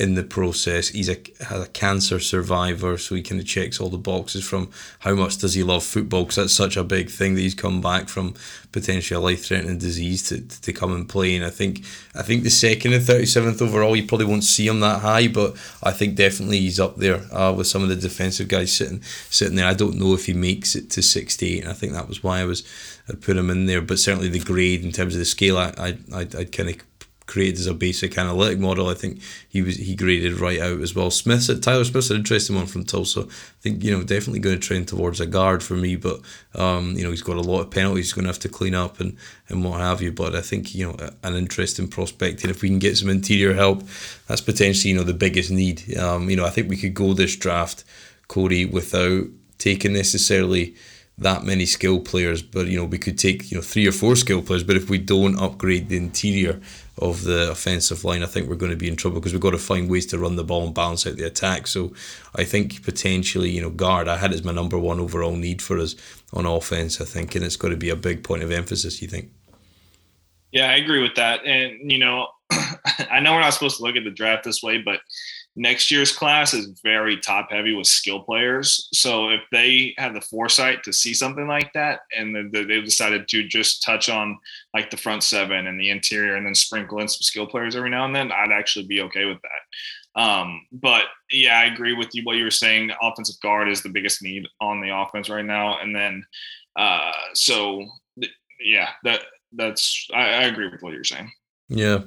in 0.01 0.15
the 0.15 0.23
process. 0.23 0.89
He's 0.89 1.09
a 1.09 1.17
has 1.41 1.61
a 1.61 1.67
cancer 1.67 2.19
survivor, 2.19 2.97
so 2.97 3.13
he 3.13 3.21
kind 3.21 3.39
of 3.39 3.45
checks 3.45 3.79
all 3.79 3.89
the 3.89 3.99
boxes 3.99 4.43
from 4.43 4.71
how 4.99 5.13
much 5.13 5.37
does 5.37 5.53
he 5.53 5.61
love 5.61 5.83
football 5.83 6.23
because 6.23 6.37
that's 6.37 6.55
such 6.55 6.75
a 6.75 6.83
big 6.83 7.11
thing 7.11 7.35
that 7.35 7.41
he's 7.41 7.53
come 7.53 7.81
back 7.81 8.09
from 8.09 8.33
potentially 8.71 9.15
a 9.15 9.21
life 9.21 9.45
threatening 9.45 9.77
disease 9.77 10.27
to, 10.29 10.41
to 10.61 10.73
come 10.73 10.91
and 10.91 11.07
play. 11.07 11.35
And 11.35 11.45
I 11.45 11.51
think 11.51 11.85
I 12.15 12.23
think 12.23 12.41
the 12.41 12.49
second 12.49 12.93
and 12.93 13.03
thirty 13.03 13.27
seventh 13.27 13.61
overall, 13.61 13.95
you 13.95 14.07
probably 14.07 14.25
won't 14.25 14.43
see 14.43 14.67
him 14.67 14.79
that 14.79 15.01
high, 15.01 15.27
but 15.27 15.55
I 15.83 15.91
think 15.91 16.15
definitely 16.15 16.61
he's 16.61 16.79
up 16.79 16.95
there 16.95 17.21
uh, 17.31 17.53
with 17.53 17.67
some 17.67 17.83
of 17.83 17.89
the 17.89 17.95
defensive 17.95 18.47
guys 18.47 18.73
sitting 18.73 19.03
sitting 19.29 19.55
there. 19.55 19.67
I 19.67 19.75
don't 19.75 19.99
know 19.99 20.15
if 20.15 20.25
he 20.25 20.33
makes 20.33 20.75
it 20.75 20.89
to 20.91 21.03
sixty 21.03 21.57
eight, 21.57 21.61
and 21.61 21.69
I 21.69 21.75
think 21.75 21.93
that 21.93 22.07
was 22.07 22.23
why 22.23 22.39
I 22.39 22.45
was 22.45 22.63
I 23.07 23.13
put 23.13 23.37
him 23.37 23.51
in 23.51 23.67
there. 23.67 23.81
But 23.81 23.99
certainly 23.99 24.29
the 24.29 24.39
grade 24.39 24.83
in 24.83 24.91
terms 24.91 25.13
of 25.13 25.19
the 25.19 25.25
scale, 25.25 25.59
I 25.59 25.73
I 25.77 25.97
I 26.11 26.21
I'd 26.21 26.51
kind 26.51 26.69
of 26.69 26.77
created 27.31 27.59
as 27.59 27.65
a 27.65 27.73
basic 27.73 28.17
analytic 28.17 28.59
model. 28.59 28.89
I 28.89 28.93
think 28.93 29.21
he 29.47 29.61
was 29.61 29.77
he 29.77 29.95
graded 29.95 30.39
right 30.39 30.59
out 30.59 30.81
as 30.81 30.93
well. 30.93 31.09
Smith 31.09 31.47
Tyler 31.61 31.85
Smith's 31.85 32.09
an 32.09 32.17
interesting 32.17 32.57
one 32.57 32.65
from 32.65 32.83
Tulsa. 32.83 33.21
I 33.21 33.61
think 33.61 33.83
you 33.83 33.91
know 33.91 34.03
definitely 34.03 34.39
going 34.39 34.59
to 34.59 34.67
trend 34.67 34.89
towards 34.89 35.21
a 35.21 35.25
guard 35.25 35.63
for 35.63 35.75
me, 35.75 35.95
but 35.95 36.19
um, 36.55 36.97
you 36.97 37.03
know 37.03 37.09
he's 37.09 37.21
got 37.21 37.37
a 37.37 37.41
lot 37.41 37.61
of 37.61 37.71
penalties 37.71 38.07
he's 38.07 38.13
going 38.13 38.25
to 38.25 38.29
have 38.29 38.39
to 38.39 38.49
clean 38.49 38.75
up 38.75 38.99
and 38.99 39.15
and 39.47 39.63
what 39.63 39.79
have 39.79 40.01
you. 40.01 40.11
But 40.11 40.35
I 40.35 40.41
think 40.41 40.75
you 40.75 40.85
know 40.85 41.09
an 41.23 41.35
interesting 41.35 41.87
prospect, 41.87 42.41
and 42.41 42.51
if 42.51 42.61
we 42.61 42.67
can 42.67 42.79
get 42.79 42.97
some 42.97 43.09
interior 43.09 43.53
help, 43.53 43.83
that's 44.27 44.41
potentially 44.41 44.91
you 44.91 44.97
know 44.97 45.03
the 45.03 45.13
biggest 45.13 45.51
need. 45.51 45.97
Um, 45.97 46.29
you 46.29 46.35
know 46.35 46.45
I 46.45 46.49
think 46.49 46.69
we 46.69 46.77
could 46.77 46.93
go 46.93 47.13
this 47.13 47.37
draft, 47.37 47.85
Cody, 48.27 48.65
without 48.65 49.27
taking 49.57 49.93
necessarily 49.93 50.75
that 51.21 51.43
many 51.43 51.65
skill 51.65 51.99
players, 51.99 52.41
but 52.41 52.67
you 52.67 52.77
know 52.77 52.85
we 52.85 52.97
could 52.97 53.17
take 53.17 53.51
you 53.51 53.57
know 53.57 53.61
three 53.61 53.87
or 53.87 53.91
four 53.91 54.15
skill 54.15 54.41
players. 54.41 54.63
But 54.63 54.75
if 54.75 54.89
we 54.89 54.97
don't 54.97 55.39
upgrade 55.39 55.87
the 55.89 55.97
interior, 55.97 56.59
of 57.01 57.23
the 57.23 57.49
offensive 57.49 58.05
line, 58.05 58.21
I 58.21 58.27
think 58.27 58.47
we're 58.47 58.55
going 58.55 58.71
to 58.71 58.77
be 58.77 58.87
in 58.87 58.95
trouble 58.95 59.19
because 59.19 59.33
we've 59.33 59.41
got 59.41 59.51
to 59.51 59.57
find 59.57 59.89
ways 59.89 60.05
to 60.07 60.19
run 60.19 60.35
the 60.35 60.43
ball 60.43 60.65
and 60.65 60.73
balance 60.73 61.07
out 61.07 61.15
the 61.15 61.25
attack. 61.25 61.65
So 61.65 61.93
I 62.35 62.43
think 62.43 62.83
potentially, 62.83 63.49
you 63.49 63.61
know, 63.61 63.71
guard, 63.71 64.07
I 64.07 64.17
had 64.17 64.31
as 64.31 64.43
my 64.43 64.51
number 64.51 64.77
one 64.77 64.99
overall 64.99 65.35
need 65.35 65.61
for 65.61 65.79
us 65.79 65.95
on 66.31 66.45
offense, 66.45 67.01
I 67.01 67.05
think, 67.05 67.33
and 67.35 67.43
it's 67.43 67.55
got 67.55 67.69
to 67.69 67.75
be 67.75 67.89
a 67.89 67.95
big 67.95 68.23
point 68.23 68.43
of 68.43 68.51
emphasis, 68.51 69.01
you 69.01 69.07
think? 69.07 69.31
Yeah, 70.51 70.69
I 70.69 70.75
agree 70.75 71.01
with 71.01 71.15
that. 71.15 71.43
And, 71.43 71.91
you 71.91 71.97
know, 71.97 72.27
I 72.51 73.19
know 73.19 73.33
we're 73.33 73.39
not 73.39 73.53
supposed 73.53 73.77
to 73.77 73.83
look 73.83 73.95
at 73.95 74.03
the 74.03 74.11
draft 74.11 74.43
this 74.43 74.61
way, 74.61 74.77
but 74.77 74.99
next 75.55 75.91
year's 75.91 76.11
class 76.11 76.53
is 76.53 76.79
very 76.81 77.17
top 77.17 77.51
heavy 77.51 77.73
with 77.73 77.87
skill 77.87 78.21
players. 78.21 78.87
So 78.93 79.29
if 79.29 79.41
they 79.51 79.93
have 79.97 80.13
the 80.13 80.21
foresight 80.21 80.83
to 80.83 80.93
see 80.93 81.13
something 81.13 81.47
like 81.47 81.73
that 81.73 82.01
and 82.17 82.53
they've 82.53 82.85
decided 82.85 83.27
to 83.27 83.47
just 83.47 83.83
touch 83.83 84.07
on 84.07 84.37
like 84.73 84.89
the 84.89 84.97
front 84.97 85.23
seven 85.23 85.67
and 85.67 85.79
the 85.79 85.89
interior 85.89 86.35
and 86.35 86.45
then 86.45 86.55
sprinkle 86.55 86.99
in 86.99 87.07
some 87.07 87.21
skill 87.21 87.47
players 87.47 87.75
every 87.75 87.89
now 87.89 88.05
and 88.05 88.15
then, 88.15 88.31
I'd 88.31 88.51
actually 88.51 88.85
be 88.85 89.01
okay 89.01 89.25
with 89.25 89.39
that. 89.41 90.21
Um, 90.21 90.65
but 90.71 91.03
yeah, 91.31 91.59
I 91.59 91.65
agree 91.65 91.93
with 91.93 92.13
you. 92.13 92.23
What 92.23 92.37
you 92.37 92.43
were 92.43 92.51
saying, 92.51 92.91
offensive 93.01 93.39
guard 93.41 93.69
is 93.69 93.81
the 93.81 93.89
biggest 93.89 94.21
need 94.21 94.47
on 94.59 94.81
the 94.81 94.95
offense 94.95 95.29
right 95.29 95.45
now. 95.45 95.79
And 95.79 95.95
then, 95.95 96.25
uh, 96.77 97.11
so 97.33 97.85
yeah, 98.59 98.89
that 99.03 99.21
that's, 99.53 100.07
I, 100.13 100.21
I 100.21 100.43
agree 100.43 100.69
with 100.69 100.81
what 100.81 100.93
you're 100.93 101.03
saying. 101.03 101.31
Yeah. 101.69 101.99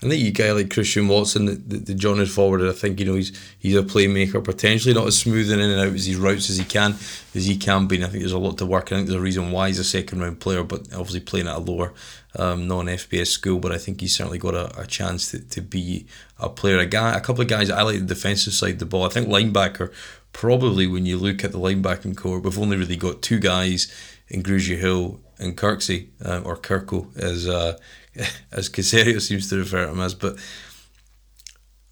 I 0.00 0.08
think 0.08 0.22
you 0.22 0.30
guy 0.30 0.52
like 0.52 0.70
Christian 0.70 1.08
Watson, 1.08 1.46
the, 1.46 1.54
the, 1.54 1.94
the 1.94 2.26
forwarded. 2.26 2.68
I 2.68 2.72
think 2.72 3.00
you 3.00 3.06
know 3.06 3.14
he's 3.14 3.36
he's 3.58 3.74
a 3.74 3.82
playmaker, 3.82 4.42
potentially 4.42 4.94
not 4.94 5.08
as 5.08 5.18
smooth 5.18 5.50
in 5.50 5.58
and 5.58 5.80
out 5.80 5.92
as 5.92 6.06
his 6.06 6.16
routes 6.16 6.48
as 6.50 6.56
he 6.56 6.64
can 6.64 6.92
as 7.34 7.46
he 7.46 7.56
can 7.56 7.88
be. 7.88 7.96
And 7.96 8.04
I 8.04 8.08
think 8.08 8.22
there's 8.22 8.32
a 8.32 8.38
lot 8.38 8.58
to 8.58 8.66
work. 8.66 8.92
I 8.92 8.96
think 8.96 9.08
there's 9.08 9.18
a 9.18 9.22
reason 9.22 9.50
why 9.50 9.68
he's 9.68 9.80
a 9.80 9.84
second 9.84 10.20
round 10.20 10.38
player, 10.38 10.62
but 10.62 10.92
obviously 10.92 11.20
playing 11.20 11.48
at 11.48 11.56
a 11.56 11.58
lower 11.58 11.92
um, 12.36 12.68
non 12.68 12.86
FBS 12.86 13.26
school. 13.26 13.58
But 13.58 13.72
I 13.72 13.78
think 13.78 14.00
he's 14.00 14.14
certainly 14.14 14.38
got 14.38 14.54
a, 14.54 14.80
a 14.80 14.86
chance 14.86 15.32
to, 15.32 15.40
to 15.40 15.60
be 15.60 16.06
a 16.38 16.48
player. 16.48 16.78
A 16.78 16.86
guy, 16.86 17.16
a 17.16 17.20
couple 17.20 17.42
of 17.42 17.48
guys. 17.48 17.68
I 17.68 17.82
like 17.82 17.98
the 17.98 18.06
defensive 18.06 18.52
side 18.52 18.74
of 18.74 18.78
the 18.78 18.86
ball. 18.86 19.04
I 19.04 19.08
think 19.08 19.26
linebacker 19.26 19.92
probably 20.32 20.86
when 20.86 21.06
you 21.06 21.16
look 21.16 21.42
at 21.42 21.50
the 21.50 21.58
linebacking 21.58 22.16
corps, 22.16 22.38
we've 22.38 22.58
only 22.58 22.76
really 22.76 22.96
got 22.96 23.22
two 23.22 23.40
guys 23.40 23.92
in 24.28 24.42
Grugier 24.42 24.78
Hill 24.78 25.20
and 25.38 25.56
Kirksey 25.56 26.08
um, 26.24 26.46
or 26.46 26.56
Kirko 26.56 27.16
as 27.16 27.48
uh, 27.48 27.78
as 28.52 28.68
Caserio 28.68 29.20
seems 29.20 29.48
to 29.50 29.58
refer 29.58 29.86
to 29.86 29.92
him 29.92 30.00
as. 30.00 30.14
But 30.14 30.36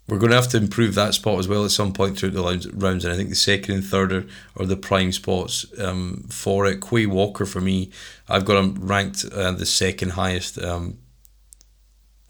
we're 0.08 0.18
going 0.18 0.30
to 0.30 0.36
have 0.36 0.48
to 0.48 0.56
improve 0.56 0.94
that 0.94 1.14
spot 1.14 1.38
as 1.38 1.48
well 1.48 1.64
at 1.64 1.72
some 1.72 1.92
point 1.92 2.18
throughout 2.18 2.34
the 2.34 2.70
rounds. 2.74 3.04
And 3.04 3.12
I 3.12 3.16
think 3.16 3.28
the 3.28 3.34
second 3.34 3.74
and 3.74 3.84
third 3.84 4.12
are, 4.12 4.26
are 4.56 4.66
the 4.66 4.76
prime 4.76 5.10
spots 5.12 5.66
um, 5.80 6.26
for 6.30 6.66
it. 6.66 6.80
Quay 6.80 7.06
Walker, 7.06 7.44
for 7.44 7.60
me, 7.60 7.90
I've 8.28 8.44
got 8.44 8.62
him 8.62 8.74
ranked 8.86 9.24
uh, 9.32 9.52
the 9.52 9.66
second 9.66 10.10
highest 10.10 10.62
um, 10.62 10.98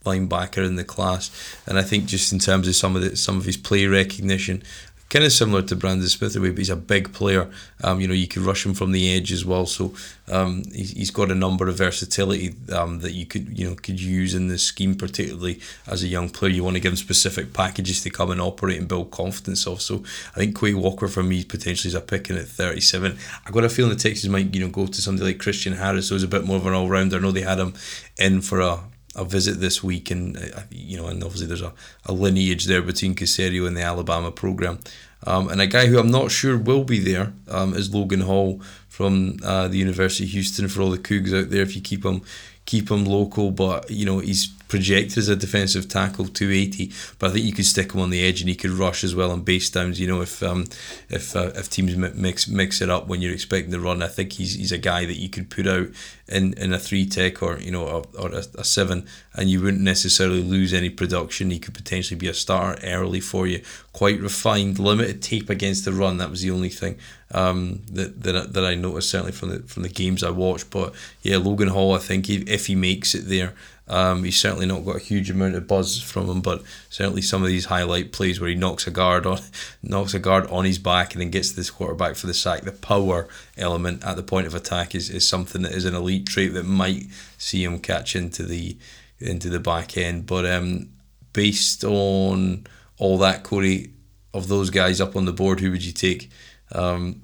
linebacker 0.04 0.64
in 0.64 0.76
the 0.76 0.84
class. 0.84 1.30
And 1.66 1.78
I 1.78 1.82
think 1.82 2.06
just 2.06 2.32
in 2.32 2.38
terms 2.38 2.66
of 2.66 2.76
some 2.76 2.96
of 2.96 3.02
the, 3.02 3.16
some 3.16 3.36
of 3.36 3.44
his 3.44 3.58
play 3.58 3.86
recognition, 3.86 4.62
kind 5.08 5.24
of 5.24 5.32
similar 5.32 5.62
to 5.62 5.76
Brandon 5.76 6.08
Smith 6.08 6.34
away, 6.36 6.50
but 6.50 6.58
he's 6.58 6.70
a 6.70 6.76
big 6.76 7.12
player. 7.12 7.48
Um, 7.82 8.00
you 8.00 8.08
know, 8.08 8.14
you 8.14 8.26
could 8.26 8.42
rush 8.42 8.66
him 8.66 8.74
from 8.74 8.92
the 8.92 9.14
edge 9.14 9.32
as 9.32 9.44
well. 9.44 9.66
So 9.66 9.94
um, 10.30 10.64
he's, 10.72 10.90
he's 10.92 11.10
got 11.10 11.30
a 11.30 11.34
number 11.34 11.68
of 11.68 11.78
versatility 11.78 12.54
um, 12.72 13.00
that 13.00 13.12
you 13.12 13.26
could 13.26 13.56
you 13.56 13.68
know 13.68 13.76
could 13.76 14.00
use 14.00 14.34
in 14.34 14.48
this 14.48 14.64
scheme, 14.64 14.94
particularly 14.94 15.60
as 15.86 16.02
a 16.02 16.08
young 16.08 16.28
player. 16.28 16.50
You 16.50 16.64
want 16.64 16.76
to 16.76 16.80
give 16.80 16.92
him 16.92 16.96
specific 16.96 17.52
packages 17.52 18.02
to 18.02 18.10
come 18.10 18.30
and 18.30 18.40
operate 18.40 18.78
and 18.78 18.88
build 18.88 19.10
confidence 19.10 19.66
of. 19.66 19.80
So 19.80 20.02
I 20.34 20.38
think 20.38 20.58
Quay 20.58 20.74
Walker 20.74 21.08
for 21.08 21.22
me 21.22 21.44
potentially 21.44 21.88
is 21.88 21.94
a 21.94 22.00
pick 22.00 22.28
in 22.30 22.36
at 22.36 22.46
37. 22.46 23.16
I've 23.46 23.52
got 23.52 23.64
a 23.64 23.68
feeling 23.68 23.90
the 23.90 23.96
Texans 23.96 24.30
might 24.30 24.54
you 24.54 24.60
know 24.60 24.70
go 24.70 24.86
to 24.86 25.02
somebody 25.02 25.32
like 25.32 25.38
Christian 25.38 25.74
Harris, 25.74 26.08
who's 26.08 26.22
a 26.22 26.28
bit 26.28 26.44
more 26.44 26.56
of 26.56 26.66
an 26.66 26.74
all 26.74 26.88
rounder. 26.88 27.16
I 27.16 27.20
know 27.20 27.30
they 27.30 27.42
had 27.42 27.58
him 27.58 27.74
in 28.18 28.40
for 28.40 28.60
a 28.60 28.80
a 29.16 29.24
visit 29.24 29.60
this 29.60 29.82
week, 29.82 30.10
and 30.10 30.36
uh, 30.36 30.60
you 30.70 30.96
know, 30.96 31.06
and 31.08 31.24
obviously 31.24 31.46
there's 31.46 31.62
a, 31.62 31.72
a 32.04 32.12
lineage 32.12 32.66
there 32.66 32.82
between 32.82 33.14
Caserio 33.14 33.66
and 33.66 33.76
the 33.76 33.82
Alabama 33.82 34.30
program. 34.30 34.78
Um, 35.26 35.48
and 35.48 35.60
a 35.60 35.66
guy 35.66 35.86
who 35.86 35.98
I'm 35.98 36.10
not 36.10 36.30
sure 36.30 36.56
will 36.56 36.84
be 36.84 36.98
there 36.98 37.32
um, 37.48 37.74
is 37.74 37.92
Logan 37.92 38.20
Hall 38.20 38.60
from 38.88 39.38
uh, 39.42 39.66
the 39.68 39.78
University 39.78 40.24
of 40.24 40.30
Houston. 40.30 40.68
For 40.68 40.82
all 40.82 40.90
the 40.90 40.98
Cougs 40.98 41.36
out 41.36 41.50
there, 41.50 41.62
if 41.62 41.74
you 41.74 41.82
keep 41.82 42.04
him 42.04 42.22
keep 42.66 42.90
him 42.90 43.04
local, 43.04 43.50
but 43.50 43.90
you 43.90 44.04
know 44.04 44.18
he's 44.18 44.48
projected 44.68 45.18
as 45.18 45.28
a 45.28 45.36
defensive 45.36 45.88
tackle 45.88 46.26
280 46.26 46.92
but 47.18 47.30
I 47.30 47.34
think 47.34 47.46
you 47.46 47.52
could 47.52 47.66
stick 47.66 47.92
him 47.92 48.00
on 48.00 48.10
the 48.10 48.24
edge 48.24 48.40
and 48.40 48.48
he 48.48 48.56
could 48.56 48.72
rush 48.72 49.04
as 49.04 49.14
well 49.14 49.30
on 49.30 49.42
base 49.42 49.70
downs 49.70 50.00
you 50.00 50.08
know 50.08 50.20
if 50.20 50.42
um, 50.42 50.64
if 51.08 51.36
uh, 51.36 51.52
if 51.54 51.70
teams 51.70 51.96
mix 51.96 52.48
mix 52.48 52.80
it 52.80 52.90
up 52.90 53.06
when 53.06 53.22
you're 53.22 53.32
expecting 53.32 53.70
the 53.70 53.80
run. 53.80 54.02
I 54.02 54.08
think 54.08 54.32
he's 54.32 54.54
he's 54.54 54.72
a 54.72 54.78
guy 54.78 55.06
that 55.06 55.18
you 55.18 55.28
could 55.28 55.50
put 55.50 55.66
out 55.66 55.88
in, 56.28 56.52
in 56.54 56.72
a 56.72 56.78
three 56.78 57.06
tech 57.06 57.42
or 57.42 57.58
you 57.60 57.70
know 57.70 57.84
or, 57.84 58.04
or 58.18 58.32
a, 58.32 58.42
a 58.58 58.64
seven 58.64 59.06
and 59.34 59.48
you 59.48 59.62
wouldn't 59.62 59.82
necessarily 59.82 60.42
lose 60.42 60.74
any 60.74 60.90
production. 60.90 61.50
He 61.50 61.58
could 61.58 61.74
potentially 61.74 62.18
be 62.18 62.28
a 62.28 62.34
starter 62.34 62.84
early 62.84 63.20
for 63.20 63.46
you. 63.46 63.62
Quite 63.92 64.20
refined 64.20 64.78
limited 64.78 65.22
tape 65.22 65.48
against 65.48 65.84
the 65.84 65.92
run. 65.92 66.18
That 66.18 66.30
was 66.30 66.42
the 66.42 66.50
only 66.50 66.70
thing 66.70 66.98
um, 67.32 67.82
that, 67.90 68.22
that, 68.22 68.52
that 68.52 68.64
I 68.64 68.74
noticed 68.74 69.10
certainly 69.10 69.32
from 69.32 69.50
the 69.50 69.58
from 69.60 69.82
the 69.82 69.88
games 69.88 70.22
I 70.22 70.30
watched 70.30 70.70
but 70.70 70.94
yeah 71.22 71.38
Logan 71.38 71.68
Hall 71.68 71.94
I 71.94 71.98
think 71.98 72.30
if, 72.30 72.48
if 72.48 72.66
he 72.66 72.74
makes 72.74 73.14
it 73.14 73.28
there 73.28 73.54
um, 73.88 74.24
he's 74.24 74.40
certainly 74.40 74.66
not 74.66 74.84
got 74.84 74.96
a 74.96 75.00
huge 75.00 75.30
amount 75.30 75.54
of 75.54 75.68
buzz 75.68 76.00
from 76.00 76.28
him, 76.28 76.40
but 76.40 76.62
certainly 76.90 77.22
some 77.22 77.42
of 77.42 77.48
these 77.48 77.66
highlight 77.66 78.12
plays 78.12 78.40
where 78.40 78.50
he 78.50 78.56
knocks 78.56 78.86
a 78.86 78.90
guard 78.90 79.26
on, 79.26 79.38
knocks 79.82 80.12
a 80.12 80.18
guard 80.18 80.46
on 80.48 80.64
his 80.64 80.78
back 80.78 81.12
and 81.12 81.20
then 81.20 81.30
gets 81.30 81.50
to 81.50 81.56
this 81.56 81.70
quarterback 81.70 82.16
for 82.16 82.26
the 82.26 82.34
sack. 82.34 82.62
The 82.62 82.72
power 82.72 83.28
element 83.56 84.04
at 84.04 84.16
the 84.16 84.24
point 84.24 84.46
of 84.46 84.54
attack 84.54 84.94
is, 84.94 85.08
is 85.08 85.28
something 85.28 85.62
that 85.62 85.72
is 85.72 85.84
an 85.84 85.94
elite 85.94 86.26
trait 86.26 86.52
that 86.54 86.64
might 86.64 87.06
see 87.38 87.62
him 87.62 87.78
catch 87.78 88.16
into 88.16 88.42
the 88.42 88.76
into 89.18 89.48
the 89.48 89.60
back 89.60 89.96
end. 89.96 90.26
But 90.26 90.46
um, 90.46 90.90
based 91.32 91.84
on 91.84 92.66
all 92.98 93.18
that, 93.18 93.44
Corey, 93.44 93.90
of 94.34 94.48
those 94.48 94.70
guys 94.70 95.00
up 95.00 95.14
on 95.14 95.26
the 95.26 95.32
board, 95.32 95.60
who 95.60 95.70
would 95.70 95.84
you 95.84 95.92
take? 95.92 96.30
Um, 96.72 97.22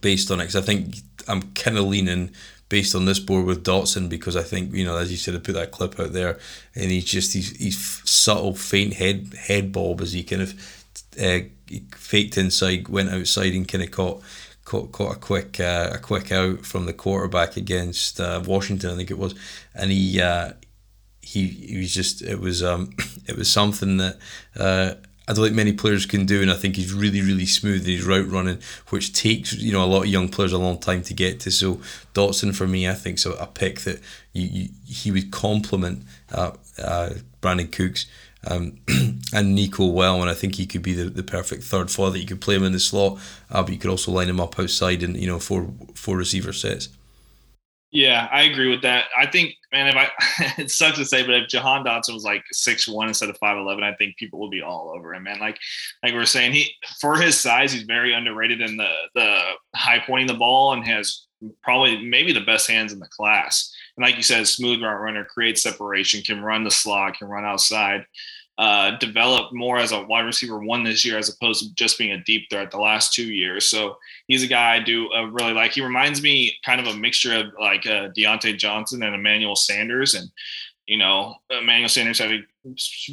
based 0.00 0.30
on 0.30 0.40
it, 0.40 0.44
because 0.44 0.56
I 0.56 0.60
think 0.60 0.96
I'm 1.26 1.42
kind 1.52 1.76
of 1.76 1.84
leaning 1.84 2.30
based 2.68 2.94
on 2.94 3.06
this 3.06 3.18
board 3.18 3.46
with 3.46 3.64
Dotson 3.64 4.08
because 4.08 4.36
I 4.36 4.42
think 4.42 4.72
you 4.74 4.84
know 4.84 4.96
as 4.96 5.10
you 5.10 5.16
said 5.16 5.34
I 5.34 5.38
put 5.38 5.54
that 5.54 5.70
clip 5.70 5.98
out 5.98 6.12
there 6.12 6.38
and 6.74 6.90
he's 6.90 7.04
just 7.04 7.32
he's, 7.32 7.56
he's 7.56 7.78
subtle 8.08 8.54
faint 8.54 8.94
head 8.94 9.34
head 9.38 9.72
bob 9.72 10.00
as 10.00 10.12
he 10.12 10.22
kind 10.22 10.42
of 10.42 10.84
uh, 11.20 11.40
faked 11.96 12.36
inside 12.36 12.88
went 12.88 13.10
outside 13.10 13.54
and 13.54 13.66
kind 13.66 13.84
of 13.84 13.90
caught 13.90 14.22
caught, 14.64 14.92
caught 14.92 15.16
a 15.16 15.18
quick 15.18 15.58
uh, 15.60 15.90
a 15.94 15.98
quick 15.98 16.30
out 16.30 16.64
from 16.64 16.86
the 16.86 16.92
quarterback 16.92 17.56
against 17.56 18.20
uh, 18.20 18.42
Washington, 18.46 18.90
I 18.90 18.96
think 18.96 19.10
it 19.10 19.18
was, 19.18 19.34
and 19.74 19.90
he 19.90 20.20
uh, 20.20 20.52
he 21.22 21.46
he 21.46 21.78
was 21.78 21.92
just 21.92 22.22
it 22.22 22.38
was 22.38 22.62
um 22.62 22.90
it 23.26 23.36
was 23.36 23.50
something 23.50 23.96
that. 23.98 24.18
I 25.28 25.34
don't 25.34 25.44
think 25.44 25.56
many 25.56 25.74
players 25.74 26.06
can 26.06 26.24
do, 26.24 26.40
and 26.40 26.50
I 26.50 26.54
think 26.54 26.76
he's 26.76 26.94
really, 26.94 27.20
really 27.20 27.44
smooth 27.44 27.86
in 27.86 27.92
his 27.92 28.04
route 28.04 28.30
running, 28.30 28.60
which 28.88 29.12
takes 29.12 29.52
you 29.52 29.72
know 29.72 29.84
a 29.84 29.86
lot 29.86 30.04
of 30.04 30.08
young 30.08 30.30
players 30.30 30.52
a 30.52 30.58
long 30.58 30.78
time 30.78 31.02
to 31.02 31.12
get 31.12 31.38
to. 31.40 31.50
So 31.50 31.80
Dotson 32.14 32.54
for 32.54 32.66
me, 32.66 32.88
I 32.88 32.94
think, 32.94 33.18
so 33.18 33.34
a 33.34 33.46
pick 33.46 33.80
that 33.80 34.00
you, 34.32 34.48
you 34.48 34.68
he 34.86 35.10
would 35.10 35.30
complement 35.30 36.04
uh, 36.32 36.52
uh, 36.82 37.10
Brandin 37.42 37.70
Cooks 37.70 38.06
um, 38.46 38.78
and 39.34 39.54
Nico 39.54 39.86
well, 39.86 40.20
and 40.20 40.30
I 40.30 40.34
think 40.34 40.54
he 40.54 40.64
could 40.64 40.82
be 40.82 40.94
the, 40.94 41.04
the 41.04 41.22
perfect 41.22 41.62
third 41.62 41.90
father. 41.90 42.16
You 42.16 42.26
could 42.26 42.40
play 42.40 42.54
him 42.54 42.64
in 42.64 42.72
the 42.72 42.80
slot, 42.80 43.18
uh, 43.50 43.62
but 43.62 43.72
you 43.72 43.78
could 43.78 43.90
also 43.90 44.10
line 44.12 44.28
him 44.28 44.40
up 44.40 44.58
outside 44.58 45.02
and 45.02 45.14
you 45.16 45.26
know 45.26 45.38
four 45.38 45.70
four 45.94 46.16
receiver 46.16 46.54
sets. 46.54 46.88
Yeah, 47.90 48.28
I 48.30 48.42
agree 48.42 48.68
with 48.68 48.82
that. 48.82 49.06
I 49.16 49.26
think, 49.26 49.54
man, 49.72 49.86
if 49.88 49.96
I, 49.96 50.10
it 50.60 50.70
sucks 50.70 50.98
to 50.98 51.04
say, 51.06 51.24
but 51.24 51.34
if 51.34 51.48
Jahan 51.48 51.84
Dotson 51.84 52.12
was 52.12 52.24
like 52.24 52.44
six 52.52 52.86
one 52.86 53.08
instead 53.08 53.30
of 53.30 53.38
five 53.38 53.56
eleven, 53.56 53.82
I 53.82 53.94
think 53.94 54.16
people 54.16 54.40
would 54.40 54.50
be 54.50 54.60
all 54.62 54.92
over 54.94 55.14
him, 55.14 55.22
man. 55.22 55.38
Like, 55.38 55.58
like 56.02 56.12
we 56.12 56.18
are 56.18 56.26
saying, 56.26 56.52
he 56.52 56.70
for 57.00 57.16
his 57.16 57.38
size, 57.40 57.72
he's 57.72 57.84
very 57.84 58.12
underrated 58.12 58.60
in 58.60 58.76
the 58.76 58.92
the 59.14 59.42
high 59.74 60.00
pointing 60.06 60.26
the 60.26 60.34
ball 60.34 60.74
and 60.74 60.86
has 60.86 61.26
probably 61.62 62.04
maybe 62.04 62.32
the 62.32 62.40
best 62.40 62.68
hands 62.68 62.92
in 62.92 62.98
the 62.98 63.08
class. 63.08 63.74
And 63.96 64.04
like 64.04 64.16
you 64.16 64.22
said, 64.22 64.46
smooth 64.46 64.82
route 64.82 65.00
runner, 65.00 65.24
creates 65.24 65.62
separation, 65.62 66.20
can 66.22 66.42
run 66.42 66.64
the 66.64 66.70
slot, 66.70 67.18
can 67.18 67.28
run 67.28 67.44
outside 67.44 68.04
uh, 68.58 68.96
developed 68.98 69.54
more 69.54 69.78
as 69.78 69.92
a 69.92 70.02
wide 70.02 70.26
receiver 70.26 70.58
one 70.58 70.82
this 70.82 71.04
year 71.04 71.16
as 71.16 71.28
opposed 71.28 71.62
to 71.62 71.74
just 71.74 71.96
being 71.96 72.10
a 72.10 72.24
deep 72.24 72.50
threat 72.50 72.72
the 72.72 72.78
last 72.78 73.12
two 73.12 73.32
years. 73.32 73.64
So 73.66 73.96
he's 74.26 74.42
a 74.42 74.48
guy 74.48 74.74
I 74.74 74.80
do 74.80 75.08
uh, 75.12 75.26
really 75.26 75.52
like. 75.52 75.72
He 75.72 75.80
reminds 75.80 76.22
me 76.22 76.56
kind 76.64 76.80
of 76.80 76.88
a 76.88 76.98
mixture 76.98 77.36
of 77.36 77.46
like 77.60 77.86
uh, 77.86 78.08
Diontae 78.16 78.58
Johnson 78.58 79.04
and 79.04 79.14
Emmanuel 79.14 79.54
Sanders. 79.54 80.14
And, 80.14 80.28
you 80.86 80.98
know, 80.98 81.36
Emmanuel 81.50 81.88
Sanders 81.88 82.18
had 82.18 82.32
a 82.32 82.40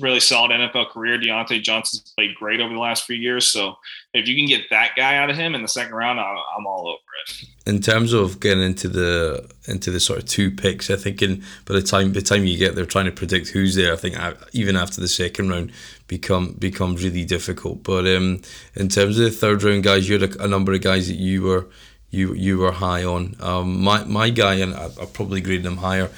really 0.01 0.19
solid 0.19 0.49
NFL 0.49 0.89
career. 0.89 1.19
Diontae 1.19 1.61
Johnson's 1.61 2.11
played 2.17 2.33
great 2.33 2.59
over 2.59 2.73
the 2.73 2.79
last 2.79 3.05
few 3.05 3.15
years. 3.15 3.45
So 3.45 3.75
if 4.15 4.27
you 4.27 4.35
can 4.35 4.47
get 4.47 4.67
that 4.71 4.91
guy 4.97 5.17
out 5.17 5.29
of 5.29 5.37
him 5.37 5.53
in 5.53 5.61
the 5.61 5.67
second 5.67 5.93
round, 5.93 6.19
I'm 6.19 6.65
all 6.65 6.87
over 6.87 6.97
it. 7.27 7.45
In 7.65 7.81
terms 7.81 8.13
of 8.13 8.39
getting 8.39 8.63
into 8.63 8.87
the 8.87 9.49
into 9.67 9.89
the 9.89 9.99
sort 9.99 10.19
of 10.19 10.25
two 10.25 10.51
picks, 10.51 10.91
I 10.91 10.95
think 10.95 11.21
in 11.21 11.43
by 11.65 11.73
the 11.73 11.81
time 11.81 12.13
the 12.13 12.21
time 12.21 12.45
you 12.45 12.57
get 12.57 12.75
there, 12.75 12.85
trying 12.85 13.05
to 13.05 13.11
predict 13.11 13.49
who's 13.49 13.73
there, 13.75 13.93
I 13.93 13.95
think 13.95 14.15
even 14.53 14.75
after 14.75 15.01
the 15.01 15.07
second 15.07 15.49
round 15.49 15.71
become 16.07 16.53
becomes 16.59 17.03
really 17.03 17.25
difficult. 17.25 17.83
But 17.83 18.05
um, 18.05 18.41
in 18.75 18.89
terms 18.89 19.17
of 19.17 19.25
the 19.25 19.31
third 19.31 19.63
round 19.63 19.83
guys, 19.83 20.07
you 20.07 20.19
had 20.19 20.35
a, 20.35 20.43
a 20.43 20.47
number 20.47 20.73
of 20.73 20.81
guys 20.81 21.07
that 21.07 21.17
you 21.17 21.41
were 21.41 21.67
you 22.11 22.33
you 22.33 22.59
were 22.59 22.71
high 22.71 23.03
on. 23.03 23.35
Um, 23.39 23.81
my 23.81 24.03
my 24.03 24.29
guy, 24.29 24.55
and 24.55 24.73
I, 24.75 24.85
I 25.01 25.05
probably 25.05 25.41
graded 25.41 25.65
him 25.65 25.77
higher 25.77 26.11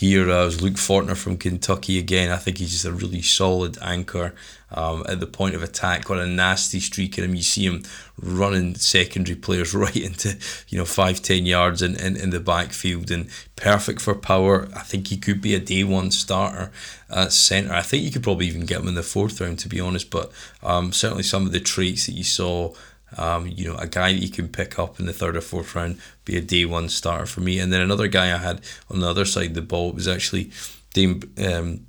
here 0.00 0.30
uh, 0.30 0.46
Luke 0.46 0.76
Fortner 0.76 1.14
from 1.14 1.36
Kentucky 1.36 1.98
again. 1.98 2.30
I 2.30 2.38
think 2.38 2.56
he's 2.56 2.72
just 2.72 2.86
a 2.86 2.92
really 2.92 3.20
solid 3.20 3.76
anchor 3.82 4.34
um, 4.70 5.04
at 5.06 5.20
the 5.20 5.26
point 5.26 5.54
of 5.54 5.62
attack. 5.62 6.06
Got 6.06 6.20
a 6.20 6.26
nasty 6.26 6.80
streak 6.80 7.18
in 7.18 7.24
him. 7.24 7.34
You 7.34 7.42
see 7.42 7.66
him 7.66 7.82
running 8.18 8.76
secondary 8.76 9.36
players 9.36 9.74
right 9.84 9.94
into 9.94 10.38
you 10.68 10.78
know 10.78 10.86
five 10.86 11.20
ten 11.20 11.44
yards 11.44 11.82
in, 11.82 11.96
in, 11.96 12.16
in 12.16 12.30
the 12.30 12.40
backfield 12.40 13.10
and 13.10 13.28
perfect 13.56 14.00
for 14.00 14.14
power. 14.14 14.70
I 14.74 14.80
think 14.80 15.08
he 15.08 15.18
could 15.18 15.42
be 15.42 15.54
a 15.54 15.60
day 15.60 15.84
one 15.84 16.10
starter 16.10 16.72
at 17.10 17.34
centre. 17.34 17.74
I 17.74 17.82
think 17.82 18.02
you 18.02 18.10
could 18.10 18.22
probably 18.22 18.46
even 18.46 18.64
get 18.64 18.80
him 18.80 18.88
in 18.88 18.94
the 18.94 19.02
fourth 19.02 19.38
round 19.38 19.58
to 19.58 19.68
be 19.68 19.80
honest. 19.80 20.10
But 20.10 20.32
um, 20.62 20.92
certainly 20.92 21.24
some 21.24 21.44
of 21.44 21.52
the 21.52 21.60
traits 21.60 22.06
that 22.06 22.12
you 22.12 22.24
saw 22.24 22.72
um, 23.16 23.46
you 23.46 23.66
know, 23.66 23.76
a 23.76 23.86
guy 23.86 24.12
that 24.12 24.22
you 24.22 24.30
can 24.30 24.48
pick 24.48 24.78
up 24.78 25.00
in 25.00 25.06
the 25.06 25.12
third 25.12 25.36
or 25.36 25.40
fourth 25.40 25.74
round, 25.74 26.00
be 26.24 26.36
a 26.36 26.40
day 26.40 26.64
one 26.64 26.88
starter 26.88 27.26
for 27.26 27.40
me. 27.40 27.58
And 27.58 27.72
then 27.72 27.80
another 27.80 28.08
guy 28.08 28.34
I 28.34 28.38
had 28.38 28.60
on 28.90 29.00
the 29.00 29.08
other 29.08 29.24
side 29.24 29.48
of 29.48 29.54
the 29.54 29.62
ball 29.62 29.92
was 29.92 30.08
actually 30.08 30.50
Dame. 30.94 31.22
Um, 31.44 31.86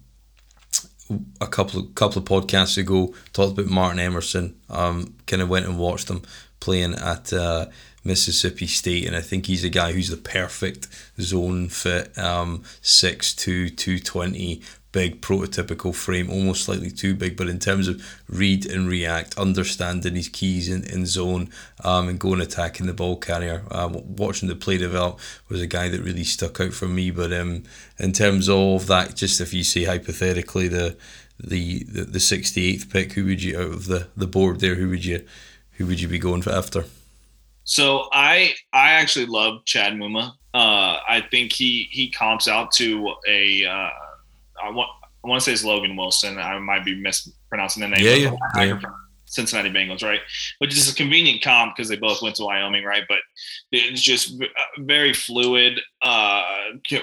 a 1.41 1.47
couple 1.47 1.81
of 1.81 1.95
couple 1.95 2.21
of 2.21 2.27
podcasts 2.27 2.77
ago, 2.77 3.13
talked 3.33 3.57
about 3.57 3.69
Martin 3.69 3.99
Emerson. 3.99 4.55
Um, 4.69 5.15
kind 5.27 5.41
of 5.41 5.49
went 5.49 5.65
and 5.65 5.77
watched 5.77 6.09
him 6.09 6.21
playing 6.59 6.93
at 6.95 7.33
uh, 7.33 7.65
Mississippi 8.03 8.67
State, 8.67 9.05
and 9.07 9.15
I 9.15 9.21
think 9.21 9.45
he's 9.45 9.63
a 9.63 9.69
guy 9.69 9.91
who's 9.91 10.09
the 10.09 10.17
perfect 10.17 10.87
zone 11.19 11.67
fit. 11.67 12.17
Um, 12.17 12.63
six 12.81 13.33
two 13.33 13.69
two 13.69 13.99
twenty 13.99 14.61
big 14.91 15.21
prototypical 15.21 15.95
frame, 15.95 16.29
almost 16.29 16.65
slightly 16.65 16.91
too 16.91 17.15
big. 17.15 17.37
But 17.37 17.47
in 17.47 17.59
terms 17.59 17.87
of 17.87 18.01
read 18.27 18.65
and 18.65 18.87
react, 18.87 19.37
understanding 19.37 20.15
his 20.15 20.29
keys 20.29 20.67
in, 20.69 20.83
in 20.83 21.05
zone, 21.05 21.49
um, 21.83 22.09
and 22.09 22.19
going 22.19 22.41
attacking 22.41 22.87
the 22.87 22.93
ball 22.93 23.17
carrier, 23.17 23.63
uh, 23.71 23.89
watching 23.91 24.49
the 24.49 24.55
play 24.55 24.77
develop 24.77 25.19
was 25.49 25.61
a 25.61 25.67
guy 25.67 25.89
that 25.89 26.01
really 26.01 26.23
stuck 26.23 26.59
out 26.59 26.73
for 26.73 26.87
me. 26.87 27.11
But 27.11 27.31
um, 27.33 27.63
in 27.99 28.11
terms 28.11 28.49
of 28.49 28.87
that, 28.87 29.15
just 29.15 29.41
if 29.41 29.53
you 29.53 29.63
say 29.63 29.85
hypothetically 29.85 30.67
the 30.67 30.97
the 31.39 31.83
the 31.83 32.19
sixty 32.19 32.69
eighth 32.69 32.89
pick, 32.89 33.13
who 33.13 33.25
would 33.25 33.41
you 33.41 33.59
out 33.59 33.71
of 33.71 33.85
the, 33.85 34.07
the 34.15 34.27
board 34.27 34.59
there? 34.59 34.75
Who 34.75 34.89
would 34.89 35.05
you 35.05 35.25
who 35.73 35.85
would 35.85 36.01
you 36.01 36.07
be 36.07 36.19
going 36.19 36.41
for 36.41 36.51
after? 36.51 36.85
So 37.63 38.09
I 38.11 38.53
I 38.73 38.91
actually 38.91 39.27
love 39.27 39.65
Chad 39.65 39.93
Muma. 39.93 40.33
Uh, 40.53 40.99
I 41.07 41.25
think 41.31 41.53
he 41.53 41.87
he 41.91 42.09
comps 42.09 42.47
out 42.47 42.71
to 42.73 43.13
a 43.27 43.65
uh, 43.65 43.89
I 44.63 44.69
want 44.69 44.89
I 45.23 45.27
want 45.27 45.41
to 45.41 45.45
say 45.45 45.53
it's 45.53 45.63
Logan 45.63 45.95
Wilson. 45.95 46.37
I 46.39 46.57
might 46.59 46.83
be 46.83 46.99
mispronouncing 46.99 47.81
the 47.81 47.89
name. 47.89 48.03
Yeah, 48.03 48.31
yeah, 48.55 48.63
yeah. 48.63 48.79
Cincinnati 49.31 49.69
Bengals, 49.69 50.03
right? 50.03 50.19
Which 50.59 50.75
is 50.75 50.91
a 50.91 50.95
convenient 50.95 51.41
comp 51.41 51.75
because 51.75 51.87
they 51.87 51.95
both 51.95 52.21
went 52.21 52.35
to 52.35 52.43
Wyoming, 52.43 52.83
right? 52.83 53.03
But 53.07 53.19
it's 53.71 54.01
just 54.01 54.41
uh, 54.41 54.45
very 54.79 55.13
fluid. 55.13 55.79
Uh, 56.01 56.43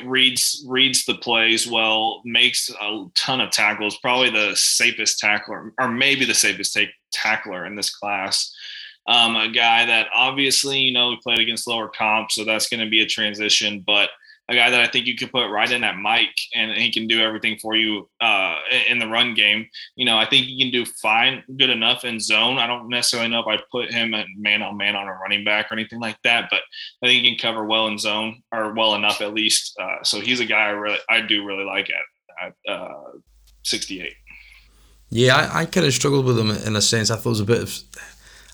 reads 0.05 0.63
reads 0.69 1.07
the 1.07 1.15
plays 1.15 1.67
well, 1.67 2.21
makes 2.25 2.71
a 2.71 3.05
ton 3.15 3.41
of 3.41 3.51
tackles. 3.51 3.99
Probably 3.99 4.31
the 4.31 4.55
safest 4.57 5.19
tackler, 5.19 5.73
or 5.81 5.89
maybe 5.89 6.27
the 6.27 6.35
safest 6.35 6.75
take 6.75 6.91
tackler 7.13 7.65
in 7.65 7.77
this 7.77 7.95
class. 7.95 8.55
Um, 9.07 9.37
a 9.37 9.49
guy 9.49 9.87
that 9.87 10.09
obviously 10.15 10.81
you 10.81 10.93
know 10.93 11.09
we 11.09 11.21
played 11.23 11.39
against 11.39 11.67
lower 11.67 11.89
comp, 11.89 12.31
so 12.31 12.45
that's 12.45 12.69
going 12.69 12.85
to 12.85 12.91
be 12.91 13.01
a 13.01 13.07
transition, 13.07 13.83
but 13.87 14.11
a 14.49 14.55
guy 14.55 14.71
that 14.71 14.81
I 14.81 14.87
think 14.87 15.07
you 15.07 15.15
could 15.15 15.31
put 15.31 15.51
right 15.51 15.71
in 15.71 15.83
that 15.83 15.97
Mike 15.97 16.35
and 16.55 16.73
he 16.73 16.91
can 16.91 17.07
do 17.07 17.21
everything 17.21 17.59
for 17.59 17.77
you 17.77 18.09
uh, 18.21 18.57
in 18.89 18.99
the 18.99 19.07
run 19.07 19.35
game. 19.35 19.69
You 19.95 20.07
know, 20.07 20.17
I 20.17 20.25
think 20.25 20.47
he 20.47 20.59
can 20.59 20.71
do 20.73 20.87
fine, 20.87 21.45
good 21.59 21.69
enough 21.69 22.05
in 22.05 22.19
zone. 22.19 22.57
I 22.59 22.67
don't 22.67 22.89
necessarily 22.89 23.29
know 23.29 23.41
if 23.41 23.47
I 23.47 23.63
put 23.71 23.93
him 23.93 24.15
at 24.15 24.27
man 24.37 24.63
on 24.63 24.79
man 24.79 24.97
on 24.97 25.07
a 25.07 25.13
running 25.13 25.45
back 25.45 25.71
or 25.71 25.75
anything 25.75 26.01
like 26.01 26.17
that, 26.25 26.49
but 26.51 26.61
I 27.03 27.07
think 27.07 27.23
he 27.23 27.31
can 27.31 27.39
cover 27.39 27.67
well 27.67 27.89
in 27.89 27.99
zone 27.99 28.43
or 28.51 28.73
well 28.73 28.95
enough 28.95 29.21
at 29.21 29.35
least. 29.35 29.77
Uh, 29.79 30.03
so 30.03 30.21
he's 30.21 30.41
a 30.41 30.47
guy 30.47 30.67
I 30.67 30.71
really, 30.71 30.99
I 31.11 31.21
do 31.21 31.45
really 31.45 31.65
like 31.65 31.91
at, 31.91 32.55
at 32.67 32.73
uh, 32.73 33.11
68. 33.65 34.15
Yeah, 35.11 35.37
I, 35.37 35.61
I 35.61 35.67
kind 35.67 35.87
of 35.87 35.93
struggled 35.93 36.25
with 36.25 36.39
him 36.39 36.51
in 36.51 36.75
a 36.75 36.83
sense. 36.83 37.11
I 37.11 37.17
thought 37.17 37.27
it 37.27 37.29
was 37.31 37.41
a 37.41 37.45
bit 37.45 37.63
of 37.63 37.83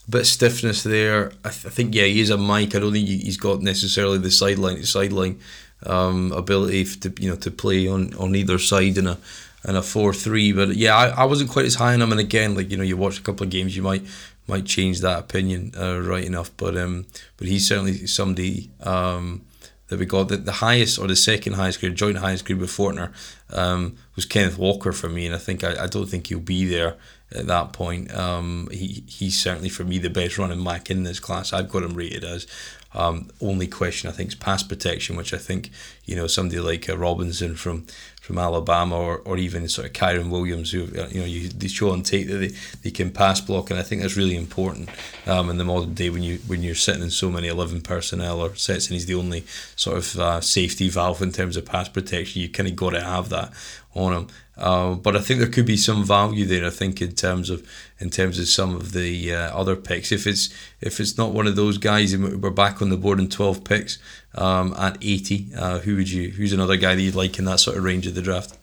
bit 0.09 0.20
of 0.22 0.26
stiffness 0.26 0.83
there. 0.83 1.33
I, 1.44 1.50
th- 1.50 1.66
I 1.66 1.70
think 1.70 1.94
yeah, 1.94 2.04
he 2.04 2.20
is 2.20 2.30
a 2.30 2.37
Mike. 2.37 2.74
I 2.74 2.78
don't 2.78 2.92
think 2.92 3.09
he's 3.09 3.37
got 3.37 3.62
necessarily 3.62 4.18
the 4.18 4.30
sideline 4.30 4.76
to 4.76 4.87
sideline 4.87 5.40
um, 5.86 6.32
ability 6.32 6.84
to 6.84 7.12
you 7.18 7.30
know 7.30 7.36
to 7.36 7.50
play 7.50 7.86
on, 7.86 8.14
on 8.14 8.34
either 8.34 8.58
side 8.58 8.98
in 8.98 9.06
a 9.06 9.18
in 9.66 9.76
a 9.76 9.82
four 9.82 10.12
three. 10.12 10.52
But 10.52 10.76
yeah, 10.76 10.96
I, 10.96 11.22
I 11.22 11.24
wasn't 11.24 11.50
quite 11.50 11.66
as 11.66 11.76
high 11.76 11.94
on 11.94 12.02
him. 12.02 12.12
And 12.12 12.20
again, 12.20 12.54
like 12.54 12.70
you 12.70 12.76
know, 12.76 12.82
you 12.82 12.96
watch 12.96 13.18
a 13.18 13.22
couple 13.22 13.44
of 13.44 13.50
games, 13.50 13.76
you 13.76 13.82
might 13.82 14.02
might 14.46 14.66
change 14.66 15.00
that 15.00 15.18
opinion 15.18 15.72
uh, 15.78 16.00
right 16.00 16.24
enough. 16.24 16.50
But 16.56 16.76
um, 16.76 17.06
but 17.36 17.46
he's 17.46 17.66
certainly 17.66 18.06
somebody 18.06 18.70
um, 18.80 19.44
that 19.88 19.98
we 19.98 20.06
got 20.06 20.28
the, 20.28 20.36
the 20.36 20.52
highest 20.52 20.98
or 20.98 21.06
the 21.06 21.16
second 21.16 21.54
highest 21.54 21.80
grade, 21.80 21.94
joint 21.94 22.18
highest 22.18 22.44
grade 22.44 22.58
with 22.58 22.70
Fortner 22.70 23.12
um, 23.50 23.96
was 24.16 24.24
Kenneth 24.24 24.58
Walker 24.58 24.92
for 24.92 25.08
me, 25.08 25.26
and 25.26 25.34
I 25.34 25.38
think 25.38 25.64
I, 25.64 25.84
I 25.84 25.86
don't 25.86 26.08
think 26.08 26.26
he'll 26.26 26.40
be 26.40 26.66
there 26.66 26.96
at 27.34 27.46
that 27.46 27.72
point. 27.72 28.14
Um, 28.14 28.68
he 28.70 29.04
he's 29.06 29.40
certainly 29.40 29.68
for 29.68 29.84
me 29.84 29.98
the 29.98 30.10
best 30.10 30.38
running 30.38 30.62
back 30.62 30.90
in 30.90 31.02
this 31.02 31.20
class. 31.20 31.52
I've 31.52 31.70
got 31.70 31.82
him 31.82 31.94
rated 31.94 32.24
as. 32.24 32.46
Um, 32.94 33.28
only 33.40 33.66
question 33.66 34.09
I 34.09 34.12
think 34.12 34.28
is 34.28 34.35
pass 34.35 34.62
protection, 34.62 35.16
which 35.16 35.35
I 35.35 35.38
think 35.38 35.70
you 36.04 36.14
know 36.16 36.26
somebody 36.26 36.61
like 36.61 36.88
uh, 36.88 36.96
Robinson 36.96 37.57
from 37.57 37.87
from 38.20 38.38
Alabama 38.38 38.96
or, 38.96 39.18
or 39.18 39.37
even 39.37 39.68
sort 39.68 39.87
of 39.87 39.92
Kyren 39.92 40.30
Williams, 40.30 40.70
who 40.70 40.85
uh, 40.98 41.09
you 41.09 41.20
know 41.20 41.26
you 41.26 41.48
they 41.48 41.68
show 41.68 41.90
on 41.90 42.02
tape 42.02 42.28
that 42.28 42.37
they, 42.37 42.52
they 42.83 42.90
can 42.90 43.11
pass 43.11 43.40
block, 43.40 43.70
and 43.70 43.78
I 43.78 43.83
think 43.83 44.02
that's 44.02 44.16
really 44.16 44.37
important 44.37 44.88
um, 45.26 45.50
in 45.50 45.59
the 45.59 45.64
modern 45.64 45.94
day 45.94 46.09
when 46.09 46.22
you 46.22 46.38
when 46.46 46.62
you're 46.62 46.74
sitting 46.74 47.02
in 47.02 47.11
so 47.11 47.30
many 47.30 47.48
eleven 47.48 47.80
personnel 47.80 48.40
or 48.40 48.54
sets, 48.54 48.87
and 48.87 48.94
he's 48.94 49.07
the 49.07 49.14
only 49.14 49.44
sort 49.76 49.98
of 49.98 50.18
uh, 50.18 50.40
safety 50.40 50.88
valve 50.88 51.20
in 51.20 51.33
terms 51.33 51.57
of 51.57 51.66
pass 51.66 51.88
protection. 51.88 52.42
You 52.42 52.48
kind 52.48 52.68
of 52.68 52.76
got 52.76 52.90
to 52.90 53.02
have 53.02 53.28
that 53.30 53.52
on 53.94 54.12
him. 54.12 54.28
Uh, 54.56 54.94
but 54.94 55.16
I 55.16 55.20
think 55.20 55.40
there 55.40 55.48
could 55.48 55.66
be 55.66 55.76
some 55.76 56.04
value 56.04 56.46
there. 56.46 56.64
I 56.64 56.70
think 56.70 57.02
in 57.02 57.12
terms 57.12 57.50
of 57.50 57.68
in 57.98 58.10
terms 58.10 58.38
of 58.38 58.48
some 58.48 58.74
of 58.74 58.92
the 58.92 59.34
uh, 59.34 59.56
other 59.56 59.76
picks. 59.76 60.12
If 60.12 60.26
it's 60.26 60.48
if 60.80 61.00
it's 61.00 61.18
not 61.18 61.32
one 61.32 61.46
of 61.46 61.56
those 61.56 61.78
guys, 61.78 62.16
we're 62.16 62.50
back 62.50 62.80
on 62.80 62.90
the 62.90 62.96
board 62.96 63.18
in 63.18 63.28
twelve 63.28 63.64
picks 63.64 63.98
um, 64.34 64.74
at 64.78 64.98
eighty. 65.02 65.50
Uh, 65.56 65.80
who 65.80 65.96
would 65.96 66.10
you? 66.10 66.30
Who's 66.30 66.52
another 66.52 66.76
guy 66.76 66.94
that 66.94 67.02
you'd 67.02 67.14
like 67.14 67.38
in 67.38 67.44
that 67.46 67.60
sort 67.60 67.76
of 67.76 67.84
range 67.84 68.06
of 68.06 68.14
the 68.14 68.22
draft? 68.22 68.56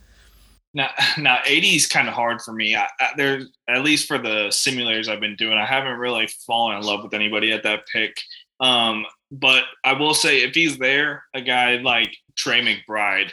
Now, 0.74 0.90
now 1.18 1.40
eighty 1.46 1.76
is 1.76 1.88
kind 1.88 2.08
of 2.08 2.14
hard 2.14 2.42
for 2.42 2.54
me. 2.54 2.76
I, 2.76 2.88
I, 3.00 3.10
there, 3.18 3.42
at 3.68 3.84
least 3.84 4.08
for 4.08 4.18
the 4.18 4.48
simulators 4.48 5.10
I've 5.10 5.20
been 5.20 5.36
doing, 5.36 5.58
I 5.58 5.66
haven't 5.66 5.98
really 5.98 6.28
fallen 6.48 6.78
in 6.78 6.84
love 6.84 7.04
with 7.04 7.14
anybody 7.14 7.52
at 7.52 7.64
that 7.64 7.82
pick. 7.92 8.16
Um, 8.62 9.06
but 9.32 9.64
I 9.84 9.94
will 9.94 10.14
say 10.14 10.44
if 10.44 10.54
he's 10.54 10.78
there, 10.78 11.24
a 11.34 11.42
guy 11.42 11.78
like 11.78 12.16
Trey 12.36 12.62
McBride, 12.62 13.32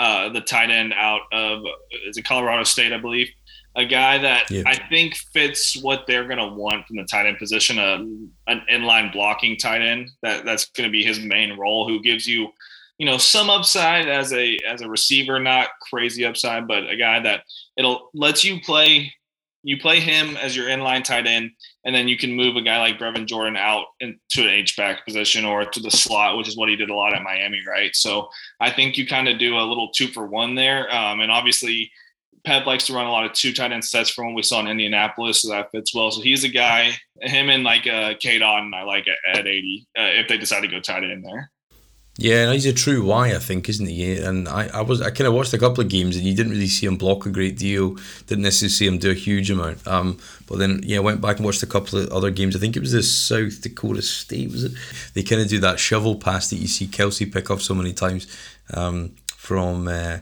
uh, 0.00 0.30
the 0.30 0.40
tight 0.40 0.70
end 0.70 0.94
out 0.94 1.20
of 1.30 1.62
is 2.06 2.16
it 2.16 2.24
Colorado 2.24 2.64
State, 2.64 2.90
I 2.90 2.96
believe, 2.96 3.28
a 3.76 3.84
guy 3.84 4.16
that 4.16 4.50
yeah. 4.50 4.62
I 4.64 4.74
think 4.88 5.14
fits 5.14 5.76
what 5.82 6.06
they're 6.06 6.24
going 6.26 6.38
to 6.38 6.48
want 6.48 6.86
from 6.86 6.96
the 6.96 7.04
tight 7.04 7.26
end 7.26 7.36
position, 7.36 7.78
a, 7.78 7.96
an 8.50 8.62
inline 8.72 9.12
blocking 9.12 9.58
tight 9.58 9.82
end 9.82 10.10
that 10.22 10.46
that's 10.46 10.70
going 10.70 10.88
to 10.88 10.90
be 10.90 11.04
his 11.04 11.20
main 11.20 11.58
role, 11.58 11.86
who 11.86 12.02
gives 12.02 12.26
you, 12.26 12.48
you 12.96 13.04
know, 13.04 13.18
some 13.18 13.50
upside 13.50 14.08
as 14.08 14.32
a 14.32 14.58
as 14.66 14.80
a 14.80 14.88
receiver, 14.88 15.38
not 15.38 15.68
crazy 15.90 16.24
upside, 16.24 16.66
but 16.66 16.88
a 16.88 16.96
guy 16.96 17.20
that 17.20 17.42
it'll 17.76 18.08
lets 18.14 18.42
you 18.42 18.58
play 18.62 19.12
you 19.62 19.78
play 19.78 20.00
him 20.00 20.36
as 20.36 20.56
your 20.56 20.66
inline 20.66 21.04
tight 21.04 21.26
end, 21.26 21.50
and 21.84 21.94
then 21.94 22.08
you 22.08 22.16
can 22.16 22.34
move 22.34 22.56
a 22.56 22.62
guy 22.62 22.78
like 22.78 22.98
Brevin 22.98 23.26
Jordan 23.26 23.56
out 23.56 23.86
into 24.00 24.18
an 24.38 24.48
H 24.48 24.76
back 24.76 25.04
position 25.04 25.44
or 25.44 25.64
to 25.64 25.80
the 25.80 25.90
slot, 25.90 26.36
which 26.36 26.48
is 26.48 26.56
what 26.56 26.68
he 26.68 26.76
did 26.76 26.90
a 26.90 26.94
lot 26.94 27.14
at 27.14 27.22
Miami, 27.22 27.60
right? 27.68 27.94
So 27.94 28.28
I 28.60 28.70
think 28.70 28.96
you 28.96 29.06
kind 29.06 29.28
of 29.28 29.38
do 29.38 29.58
a 29.58 29.60
little 29.60 29.90
two 29.90 30.08
for 30.08 30.26
one 30.26 30.54
there, 30.54 30.92
um, 30.94 31.20
and 31.20 31.30
obviously. 31.30 31.90
Pep 32.42 32.64
likes 32.64 32.86
to 32.86 32.94
run 32.94 33.04
a 33.04 33.10
lot 33.10 33.26
of 33.26 33.34
two 33.34 33.52
tight 33.52 33.70
end 33.70 33.84
sets 33.84 34.08
from 34.08 34.28
what 34.28 34.34
we 34.34 34.42
saw 34.42 34.60
in 34.60 34.66
Indianapolis, 34.66 35.42
so 35.42 35.50
that 35.50 35.70
fits 35.72 35.94
well. 35.94 36.10
So 36.10 36.22
he's 36.22 36.42
a 36.42 36.48
guy, 36.48 36.92
him 37.20 37.50
and 37.50 37.64
like 37.64 37.86
uh, 37.86 38.14
Otton, 38.14 38.74
I 38.74 38.82
like 38.82 39.06
at, 39.08 39.40
at 39.40 39.46
80 39.46 39.86
uh, 39.98 40.02
if 40.04 40.26
they 40.26 40.38
decide 40.38 40.62
to 40.62 40.68
go 40.68 40.80
tight 40.80 41.04
end 41.04 41.22
there. 41.22 41.50
Yeah, 42.16 42.44
and 42.44 42.52
he's 42.52 42.66
a 42.66 42.72
true 42.72 43.02
Y, 43.04 43.34
I 43.34 43.38
think, 43.38 43.68
isn't 43.68 43.86
he? 43.86 44.18
And 44.18 44.46
I, 44.46 44.68
I 44.74 44.80
was 44.82 45.00
I 45.00 45.10
kind 45.10 45.26
of 45.26 45.32
watched 45.32 45.54
a 45.54 45.58
couple 45.58 45.82
of 45.82 45.88
games, 45.88 46.16
and 46.16 46.24
you 46.26 46.34
didn't 46.34 46.52
really 46.52 46.66
see 46.66 46.86
him 46.86 46.98
block 46.98 47.24
a 47.24 47.30
great 47.30 47.56
deal. 47.56 47.96
Didn't 48.26 48.42
necessarily 48.42 48.70
see 48.70 48.86
him 48.86 48.98
do 48.98 49.10
a 49.10 49.14
huge 49.14 49.50
amount. 49.50 49.86
Um, 49.86 50.18
but 50.46 50.58
then 50.58 50.80
yeah, 50.84 50.98
went 50.98 51.22
back 51.22 51.36
and 51.36 51.46
watched 51.46 51.62
a 51.62 51.66
couple 51.66 51.98
of 51.98 52.10
other 52.10 52.30
games. 52.30 52.54
I 52.54 52.58
think 52.58 52.76
it 52.76 52.80
was 52.80 52.92
the 52.92 53.02
South 53.02 53.62
Dakota 53.62 54.02
State. 54.02 54.50
Was 54.50 54.64
it? 54.64 54.72
They 55.14 55.22
kind 55.22 55.40
of 55.40 55.48
do 55.48 55.60
that 55.60 55.80
shovel 55.80 56.16
pass 56.16 56.50
that 56.50 56.56
you 56.56 56.66
see 56.66 56.86
Kelce 56.86 57.32
pick 57.32 57.50
up 57.50 57.60
so 57.60 57.74
many 57.74 57.92
times 57.92 58.26
um, 58.74 59.12
from. 59.28 59.88
Uh, 59.88 60.18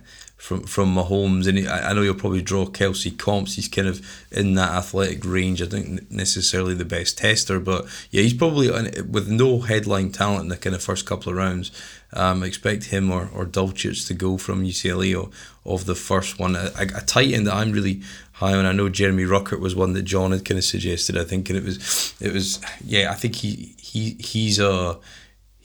from 0.49 0.63
from 0.63 0.95
Mahomes, 0.95 1.47
and 1.47 1.69
I 1.69 1.93
know 1.93 2.01
you'll 2.01 2.15
probably 2.15 2.41
draw 2.41 2.65
Kelce 2.65 3.17
comps. 3.19 3.57
He's 3.57 3.69
kind 3.69 3.87
of 3.87 4.01
in 4.33 4.55
that 4.55 4.71
athletic 4.71 5.23
range. 5.27 5.61
I 5.61 5.67
think 5.67 6.11
necessarily 6.11 6.75
the 6.75 6.87
best 6.87 7.19
tester, 7.19 7.61
but 7.61 7.85
yeah, 8.11 8.23
he's 8.23 8.33
probably 8.33 8.71
with 9.03 9.29
no 9.29 9.61
headline 9.61 10.11
talent 10.11 10.45
in 10.45 10.49
the 10.49 10.57
kind 10.57 10.75
of 10.75 10.83
first 10.83 11.05
couple 11.05 11.31
of 11.31 11.37
rounds. 11.37 11.71
Um, 12.15 12.43
expect 12.43 12.85
him 12.85 13.11
or 13.11 13.29
or 13.35 13.45
Dulcich 13.45 14.07
to 14.07 14.15
go 14.15 14.39
from 14.39 14.65
UCLA 14.65 15.15
or 15.21 15.29
of 15.71 15.85
the 15.85 15.95
first 15.95 16.39
one. 16.39 16.57
A, 16.57 16.73
a 16.79 17.03
tight 17.03 17.35
end 17.35 17.47
that 17.47 17.55
I'm 17.55 17.73
really 17.73 18.01
high 18.33 18.55
on. 18.55 18.65
I 18.65 18.73
know 18.73 18.89
Jeremy 18.89 19.25
Ruckert 19.25 19.61
was 19.61 19.77
one 19.77 19.93
that 19.93 20.05
John 20.05 20.33
had 20.33 20.47
kind 20.47 20.57
of 20.57 20.65
suggested. 20.65 21.19
I 21.19 21.25
think, 21.25 21.51
and 21.51 21.59
it 21.59 21.65
was 21.65 22.15
it 22.23 22.33
was 22.33 22.59
yeah. 22.83 23.11
I 23.11 23.15
think 23.17 23.35
he 23.35 23.75
he 23.79 24.17
he's 24.19 24.59
a 24.59 24.99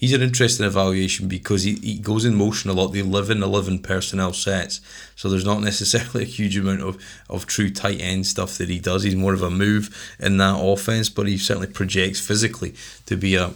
he's 0.03 0.11
an 0.11 0.21
interesting 0.21 0.65
evaluation 0.65 1.29
because 1.29 1.63
he, 1.63 1.75
he 1.75 1.97
goes 1.97 2.25
in 2.25 2.35
motion 2.35 2.69
a 2.69 2.73
lot. 2.73 2.87
They 2.87 3.01
live 3.01 3.29
in 3.29 3.41
11 3.41 3.79
personnel 3.79 4.33
sets, 4.33 4.81
so 5.15 5.29
there's 5.29 5.45
not 5.45 5.61
necessarily 5.71 6.23
a 6.23 6.27
huge 6.27 6.57
amount 6.57 6.81
of, 6.81 7.01
of 7.29 7.47
true 7.47 7.69
tight 7.69 8.01
end 8.01 8.27
stuff 8.27 8.57
that 8.57 8.67
he 8.67 8.79
does. 8.79 9.03
He's 9.03 9.15
more 9.15 9.33
of 9.33 9.41
a 9.41 9.49
move 9.49 10.13
in 10.19 10.35
that 10.37 10.59
offense, 10.59 11.07
but 11.07 11.25
he 11.25 11.37
certainly 11.37 11.69
projects 11.69 12.19
physically 12.19 12.73
to 13.05 13.15
be 13.15 13.35
a 13.35 13.53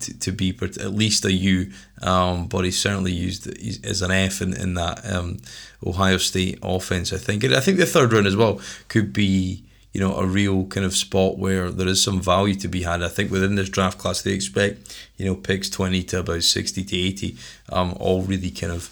to, 0.00 0.18
to 0.18 0.32
be 0.32 0.50
at 0.60 0.92
least 0.92 1.24
a 1.24 1.32
U, 1.32 1.72
um, 2.02 2.46
but 2.46 2.66
he's 2.66 2.78
certainly 2.78 3.12
used 3.12 3.46
as 3.86 4.02
an 4.02 4.10
F 4.10 4.42
in, 4.42 4.52
in 4.52 4.74
that 4.74 5.00
um, 5.10 5.38
Ohio 5.86 6.18
State 6.18 6.58
offense, 6.62 7.10
I 7.10 7.18
think. 7.18 7.42
And 7.42 7.54
I 7.54 7.60
think 7.60 7.78
the 7.78 7.86
third 7.86 8.12
round 8.12 8.26
as 8.26 8.36
well 8.36 8.60
could 8.88 9.14
be 9.14 9.62
you 9.96 10.02
know, 10.02 10.14
a 10.16 10.26
real 10.26 10.66
kind 10.66 10.84
of 10.84 10.94
spot 10.94 11.38
where 11.38 11.70
there 11.70 11.88
is 11.88 12.04
some 12.04 12.20
value 12.20 12.54
to 12.54 12.68
be 12.68 12.82
had. 12.82 13.02
I 13.02 13.08
think 13.08 13.30
within 13.30 13.54
this 13.54 13.70
draft 13.70 13.96
class, 13.96 14.20
they 14.20 14.32
expect, 14.32 14.94
you 15.16 15.24
know, 15.24 15.34
picks 15.34 15.70
20 15.70 16.02
to 16.02 16.18
about 16.18 16.42
60 16.42 16.84
to 16.84 16.96
80, 16.98 17.36
um, 17.72 17.96
all 17.98 18.20
really 18.20 18.50
kind 18.50 18.74
of, 18.74 18.90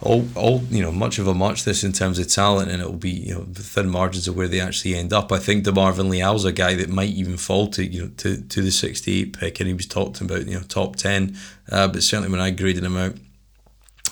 all, 0.00 0.26
all 0.34 0.64
you 0.68 0.82
know, 0.82 0.90
much 0.90 1.20
of 1.20 1.28
a 1.28 1.32
much 1.32 1.62
this 1.62 1.84
in 1.84 1.92
terms 1.92 2.18
of 2.18 2.26
talent, 2.26 2.72
and 2.72 2.82
it'll 2.82 2.94
be, 2.94 3.08
you 3.08 3.34
know, 3.34 3.46
thin 3.54 3.88
margins 3.88 4.26
of 4.26 4.36
where 4.36 4.48
they 4.48 4.58
actually 4.58 4.96
end 4.96 5.12
up. 5.12 5.30
I 5.30 5.38
think 5.38 5.64
DeMarvin 5.64 6.10
Leal's 6.10 6.44
a 6.44 6.50
guy 6.50 6.74
that 6.74 6.88
might 6.88 7.10
even 7.10 7.36
fall 7.36 7.68
to, 7.68 7.86
you 7.86 8.02
know, 8.02 8.10
to, 8.16 8.42
to 8.42 8.62
the 8.62 8.72
68 8.72 9.38
pick, 9.38 9.60
and 9.60 9.68
he 9.68 9.74
was 9.74 9.86
talked 9.86 10.20
about, 10.20 10.44
you 10.44 10.56
know, 10.56 10.64
top 10.66 10.96
10, 10.96 11.36
uh, 11.70 11.86
but 11.86 12.02
certainly 12.02 12.32
when 12.32 12.40
I 12.40 12.50
graded 12.50 12.82
him 12.82 12.96
out, 12.96 13.14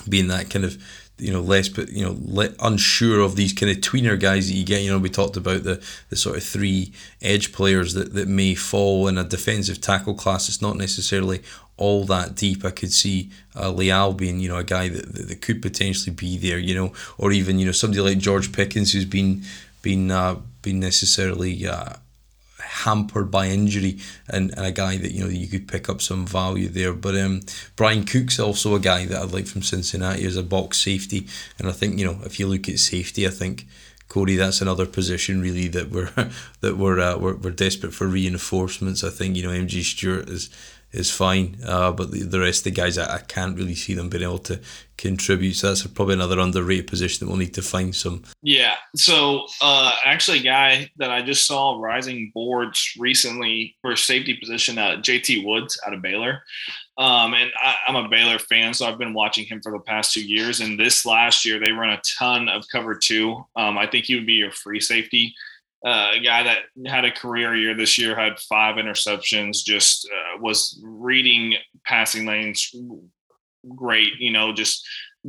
being 0.08 0.28
that 0.28 0.48
kind 0.48 0.64
of 0.64 0.80
you 1.18 1.32
know 1.32 1.40
less 1.40 1.68
but 1.68 1.90
you 1.90 2.04
know 2.04 2.16
le- 2.20 2.54
unsure 2.60 3.20
of 3.20 3.36
these 3.36 3.52
kind 3.52 3.70
of 3.70 3.78
tweener 3.78 4.18
guys 4.18 4.48
that 4.48 4.54
you 4.54 4.64
get. 4.64 4.82
You 4.82 4.92
know 4.92 4.98
we 4.98 5.10
talked 5.10 5.36
about 5.36 5.64
the 5.64 5.82
the 6.10 6.16
sort 6.16 6.36
of 6.36 6.42
three 6.42 6.92
edge 7.20 7.52
players 7.52 7.94
that, 7.94 8.14
that 8.14 8.28
may 8.28 8.54
fall 8.54 9.08
in 9.08 9.18
a 9.18 9.24
defensive 9.24 9.80
tackle 9.80 10.14
class. 10.14 10.48
It's 10.48 10.62
not 10.62 10.76
necessarily 10.76 11.42
all 11.76 12.04
that 12.04 12.34
deep. 12.34 12.64
I 12.64 12.70
could 12.70 12.92
see 12.92 13.30
uh, 13.56 13.70
Leal 13.70 14.12
being 14.12 14.40
you 14.40 14.48
know 14.48 14.58
a 14.58 14.64
guy 14.64 14.88
that, 14.88 15.14
that, 15.14 15.28
that 15.28 15.42
could 15.42 15.62
potentially 15.62 16.14
be 16.14 16.36
there 16.36 16.58
you 16.58 16.74
know 16.74 16.92
or 17.18 17.32
even 17.32 17.58
you 17.58 17.66
know 17.66 17.72
somebody 17.72 18.00
like 18.00 18.18
George 18.18 18.52
Pickens 18.52 18.92
who's 18.92 19.04
been 19.04 19.42
been 19.82 20.10
uh, 20.10 20.36
been 20.62 20.80
necessarily 20.80 21.66
uh, 21.66 21.94
hampered 22.68 23.30
by 23.30 23.46
injury 23.46 23.98
and, 24.28 24.52
and 24.56 24.66
a 24.66 24.70
guy 24.70 24.96
that 24.96 25.12
you 25.12 25.24
know 25.24 25.30
you 25.30 25.46
could 25.46 25.66
pick 25.66 25.88
up 25.88 26.00
some 26.00 26.26
value 26.26 26.68
there. 26.68 26.92
But 26.92 27.16
um, 27.16 27.40
Bryan 27.76 28.04
Cook's 28.04 28.38
also 28.38 28.74
a 28.74 28.80
guy 28.80 29.06
that 29.06 29.20
I'd 29.20 29.32
like 29.32 29.46
from 29.46 29.62
Cincinnati 29.62 30.24
as 30.24 30.36
a 30.36 30.42
box 30.42 30.78
safety, 30.78 31.26
and 31.58 31.68
I 31.68 31.72
think 31.72 31.98
you 31.98 32.04
know 32.06 32.18
if 32.24 32.38
you 32.38 32.46
look 32.46 32.68
at 32.68 32.78
safety, 32.78 33.26
I 33.26 33.30
think. 33.30 33.66
Cody, 34.08 34.36
that's 34.36 34.62
another 34.62 34.86
position 34.86 35.42
really 35.42 35.68
that 35.68 35.90
we're 35.90 36.10
that 36.62 36.78
we're, 36.78 36.98
uh, 36.98 37.18
we're 37.18 37.36
we're 37.36 37.50
desperate 37.50 37.92
for 37.92 38.06
reinforcements. 38.06 39.04
I 39.04 39.10
think 39.10 39.36
you 39.36 39.42
know 39.42 39.50
MJ 39.50 39.82
Stewart 39.82 40.30
is 40.30 40.48
is 40.92 41.10
fine. 41.10 41.58
Uh, 41.64 41.92
but 41.92 42.10
the, 42.10 42.22
the 42.22 42.40
rest 42.40 42.60
of 42.60 42.64
the 42.64 42.80
guys, 42.80 42.96
I, 42.96 43.16
I 43.16 43.18
can't 43.18 43.56
really 43.56 43.74
see 43.74 43.94
them 43.94 44.08
being 44.08 44.22
able 44.22 44.38
to 44.38 44.60
contribute. 44.96 45.54
So 45.54 45.68
that's 45.68 45.86
probably 45.86 46.14
another 46.14 46.38
underrated 46.38 46.86
position 46.86 47.26
that 47.26 47.30
we'll 47.30 47.38
need 47.38 47.54
to 47.54 47.62
find 47.62 47.94
some. 47.94 48.24
Yeah. 48.42 48.74
So 48.96 49.46
uh, 49.60 49.92
actually, 50.04 50.38
a 50.38 50.42
guy 50.42 50.90
that 50.96 51.10
I 51.10 51.22
just 51.22 51.46
saw 51.46 51.78
rising 51.80 52.32
boards 52.34 52.94
recently 52.98 53.76
for 53.82 53.94
safety 53.96 54.34
position, 54.34 54.78
uh, 54.78 54.96
JT 54.96 55.44
Woods 55.44 55.78
out 55.86 55.94
of 55.94 56.02
Baylor. 56.02 56.42
Um, 56.96 57.34
and 57.34 57.50
I, 57.62 57.76
am 57.86 57.94
a 57.94 58.08
Baylor 58.08 58.40
fan, 58.40 58.74
so 58.74 58.86
I've 58.86 58.98
been 58.98 59.14
watching 59.14 59.46
him 59.46 59.60
for 59.62 59.70
the 59.70 59.78
past 59.78 60.12
two 60.12 60.24
years. 60.24 60.60
And 60.60 60.80
this 60.80 61.06
last 61.06 61.44
year, 61.44 61.60
they 61.60 61.70
run 61.70 61.90
a 61.90 62.02
ton 62.18 62.48
of 62.48 62.64
cover 62.72 62.96
two. 62.96 63.44
Um, 63.54 63.78
I 63.78 63.86
think 63.86 64.06
he 64.06 64.16
would 64.16 64.26
be 64.26 64.32
your 64.34 64.50
free 64.50 64.80
safety 64.80 65.34
uh, 65.84 66.10
a 66.14 66.20
guy 66.20 66.42
that 66.42 66.58
had 66.86 67.04
a 67.04 67.12
career 67.12 67.54
year 67.54 67.74
this 67.74 67.98
year, 67.98 68.16
had 68.16 68.38
five 68.40 68.76
interceptions, 68.76 69.64
just 69.64 70.08
uh, 70.08 70.38
was 70.40 70.80
reading 70.82 71.54
passing 71.84 72.26
lanes 72.26 72.74
great, 73.74 74.14
you 74.18 74.32
know, 74.32 74.52
just 74.52 74.86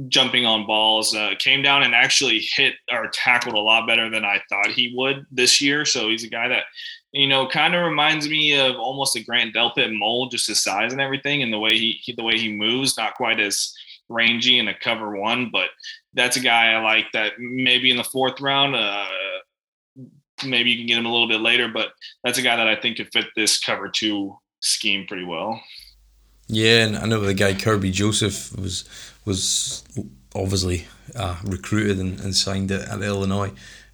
jumping 0.08 0.46
on 0.46 0.66
balls. 0.66 1.16
Uh, 1.16 1.34
came 1.40 1.62
down 1.62 1.84
and 1.84 1.94
actually 1.94 2.40
hit 2.40 2.76
or 2.92 3.10
tackled 3.10 3.56
a 3.56 3.60
lot 3.60 3.88
better 3.88 4.10
than 4.10 4.26
I 4.26 4.42
thought 4.50 4.72
he 4.72 4.94
would 4.96 5.26
this 5.32 5.62
year. 5.62 5.86
So 5.86 6.10
he's 6.10 6.24
a 6.24 6.30
guy 6.30 6.48
that, 6.48 6.66
you 7.12 7.28
know, 7.28 7.48
kind 7.48 7.76
of 7.76 7.84
reminds 7.84 8.30
me 8.30 8.60
of 8.60 8.76
almost 8.76 9.16
a 9.16 9.24
Grant 9.24 9.56
Delpit 9.56 9.98
mold, 9.98 10.32
just 10.32 10.48
his 10.48 10.64
size 10.64 10.92
and 10.92 11.02
everything, 11.02 11.42
and 11.42 11.52
the 11.52 11.60
way 11.60 11.72
he, 11.72 12.00
he 12.02 12.14
the 12.14 12.24
way 12.24 12.38
he 12.38 12.52
moves, 12.52 12.98
not 12.98 13.16
quite 13.16 13.40
as 13.40 13.74
rangy 14.10 14.60
in 14.60 14.68
a 14.68 14.80
cover 14.80 15.16
one, 15.16 15.50
but 15.52 15.70
that's 16.14 16.38
a 16.38 16.42
guy 16.42 16.72
I 16.72 16.82
like 16.82 17.06
that 17.14 17.34
maybe 17.40 17.92
in 17.92 17.98
the 17.98 18.04
fourth 18.04 18.42
round. 18.42 18.76
Uh, 18.76 19.06
maybe 20.46 20.72
you 20.72 20.78
can 20.78 20.88
get 20.88 20.98
him 20.98 21.06
a 21.06 21.12
little 21.12 21.28
bit 21.28 21.42
later, 21.42 21.68
but 21.68 21.94
that's 22.24 22.38
a 22.38 22.42
guy 22.42 22.56
that 22.56 22.68
I 22.68 22.76
think 22.76 22.98
could 22.98 23.12
fit 23.12 23.26
this 23.36 23.60
cover 23.60 23.90
two 23.90 24.38
scheme 24.60 25.06
pretty 25.08 25.26
well. 25.26 25.62
Yeah, 26.48 26.86
and 26.86 26.98
I 26.98 27.06
know 27.06 27.20
the 27.20 27.34
guy 27.34 27.54
Kerby 27.54 27.92
Joseph 27.92 28.58
was 28.58 28.90
was 29.26 29.84
obviously 30.36 30.88
uh, 31.16 31.38
recruited 31.44 32.00
and, 32.00 32.20
and 32.20 32.36
signed 32.36 32.72
at, 32.72 32.90
at 32.90 33.02
Illinois 33.02 33.52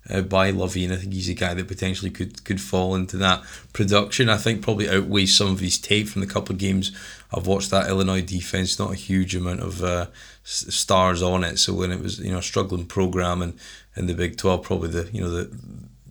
uh, 0.09 0.21
by 0.21 0.51
Lovie, 0.51 0.85
and 0.85 0.93
I 0.93 0.97
think 0.97 1.13
he's 1.13 1.29
a 1.29 1.33
guy 1.33 1.53
that 1.53 1.67
potentially 1.67 2.11
could 2.11 2.43
could 2.45 2.61
fall 2.61 2.95
into 2.95 3.17
that 3.17 3.43
production. 3.73 4.29
I 4.29 4.37
think 4.37 4.61
probably 4.61 4.89
outweighs 4.89 5.35
some 5.35 5.51
of 5.51 5.59
his 5.59 5.77
tape 5.77 6.07
from 6.07 6.21
the 6.21 6.27
couple 6.27 6.53
of 6.53 6.59
games 6.59 6.91
I've 7.33 7.47
watched. 7.47 7.71
That 7.71 7.89
Illinois 7.89 8.21
defense, 8.21 8.79
not 8.79 8.91
a 8.91 8.95
huge 8.95 9.35
amount 9.35 9.61
of 9.61 9.83
uh, 9.83 10.07
stars 10.43 11.21
on 11.21 11.43
it. 11.43 11.57
So 11.57 11.73
when 11.73 11.91
it 11.91 11.99
was 11.99 12.19
you 12.19 12.31
know 12.31 12.39
a 12.39 12.43
struggling 12.43 12.85
program 12.85 13.41
and 13.41 13.59
in 13.95 14.05
the 14.07 14.13
Big 14.13 14.37
Twelve, 14.37 14.63
probably 14.63 14.89
the 14.89 15.09
you 15.11 15.21
know 15.21 15.29
the 15.29 15.57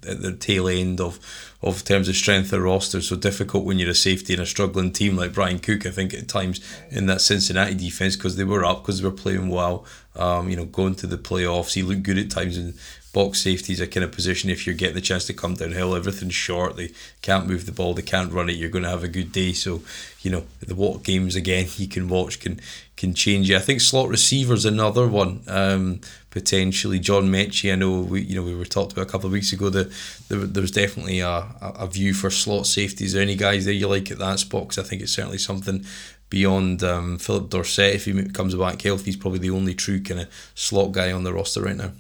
at 0.07 0.22
the 0.22 0.32
tail 0.32 0.68
end 0.68 1.00
of 1.00 1.18
of 1.62 1.82
terms 1.82 2.09
of 2.09 2.16
strength 2.16 2.52
of 2.52 2.62
roster. 2.62 3.00
So 3.00 3.16
difficult 3.16 3.64
when 3.64 3.78
you're 3.78 3.90
a 3.90 3.94
safety 3.94 4.34
in 4.34 4.40
a 4.40 4.46
struggling 4.46 4.92
team 4.92 5.16
like 5.16 5.32
Bryan 5.32 5.59
Cook. 5.59 5.86
I 5.86 5.90
think 5.90 6.12
at 6.12 6.28
times 6.28 6.61
in 6.90 7.07
that 7.07 7.20
Cincinnati 7.20 7.74
defense 7.74 8.16
because 8.16 8.36
they 8.36 8.44
were 8.44 8.64
up 8.64 8.82
because 8.82 9.00
they 9.00 9.09
were 9.09 9.14
playing 9.14 9.48
well. 9.48 9.86
Um, 10.16 10.48
you 10.48 10.57
know, 10.57 10.66
going 10.66 10.94
to 10.96 11.07
the 11.07 11.18
playoffs, 11.18 11.74
he 11.74 11.82
looked 11.82 12.02
good 12.02 12.18
at 12.18 12.30
times 12.30 12.57
in 12.59 12.74
box 13.14 13.40
safety 13.40 13.72
is 13.72 13.80
a 13.80 13.86
kind 13.86 14.04
of 14.04 14.12
position 14.12 14.50
if 14.50 14.66
you're 14.66 14.74
getting 14.74 14.96
the 14.96 15.00
chance 15.00 15.24
to 15.26 15.32
come 15.32 15.54
downhill, 15.54 15.94
everything's 15.94 16.34
short, 16.34 16.76
they 16.76 16.90
can't 17.22 17.46
move 17.46 17.64
the 17.64 17.72
ball, 17.72 17.94
they 17.94 18.02
can't 18.02 18.32
run 18.32 18.50
it, 18.50 18.56
you're 18.56 18.68
going 18.68 18.84
to 18.84 18.90
have 18.90 19.04
a 19.04 19.08
good 19.08 19.32
day. 19.32 19.54
So, 19.54 19.80
you 20.20 20.30
know, 20.30 20.44
the 20.60 20.74
what 20.74 21.04
games 21.04 21.34
again 21.36 21.66
you 21.76 21.88
can 21.88 22.08
watch 22.08 22.40
can 22.40 22.60
can 22.96 23.14
change 23.14 23.48
you. 23.48 23.56
I 23.56 23.60
think 23.60 23.80
slot 23.80 24.08
receiver's 24.08 24.64
another 24.66 25.08
one. 25.08 25.42
Um, 25.48 26.00
potentially 26.30 26.98
John 26.98 27.30
Metchie. 27.30 27.72
I 27.72 27.76
know 27.76 28.00
we 28.00 28.22
you 28.22 28.34
know 28.34 28.42
we 28.42 28.54
were 28.54 28.64
talked 28.64 28.92
about 28.92 29.06
a 29.06 29.10
couple 29.10 29.26
of 29.26 29.32
weeks 29.32 29.52
ago 29.52 29.70
that 29.70 29.92
there, 30.28 30.62
was 30.62 30.72
definitely 30.72 31.20
a, 31.20 31.46
a 31.60 31.86
view 31.86 32.12
for 32.12 32.28
slot 32.28 32.66
safety. 32.66 33.04
Is 33.04 33.12
there 33.12 33.22
any 33.22 33.36
guys 33.36 33.64
there 33.64 33.74
you 33.74 33.88
like 33.88 34.10
at 34.10 34.18
that 34.18 34.40
spot? 34.40 34.64
Because 34.64 34.84
I 34.84 34.88
think 34.88 35.00
it's 35.00 35.12
certainly 35.12 35.38
something 35.38 35.84
beyond 36.30 36.82
um, 36.82 37.18
Phillip 37.18 37.50
Dorsett. 37.50 37.94
If 37.94 38.04
he 38.06 38.28
comes 38.30 38.54
back 38.56 38.82
healthy, 38.82 39.04
he's 39.06 39.16
probably 39.16 39.38
the 39.38 39.50
only 39.50 39.74
true 39.74 40.00
kind 40.02 40.20
of 40.20 40.50
slot 40.56 40.90
guy 40.92 41.12
on 41.12 41.22
the 41.22 41.32
roster 41.32 41.62
right 41.62 41.76
now 41.76 41.92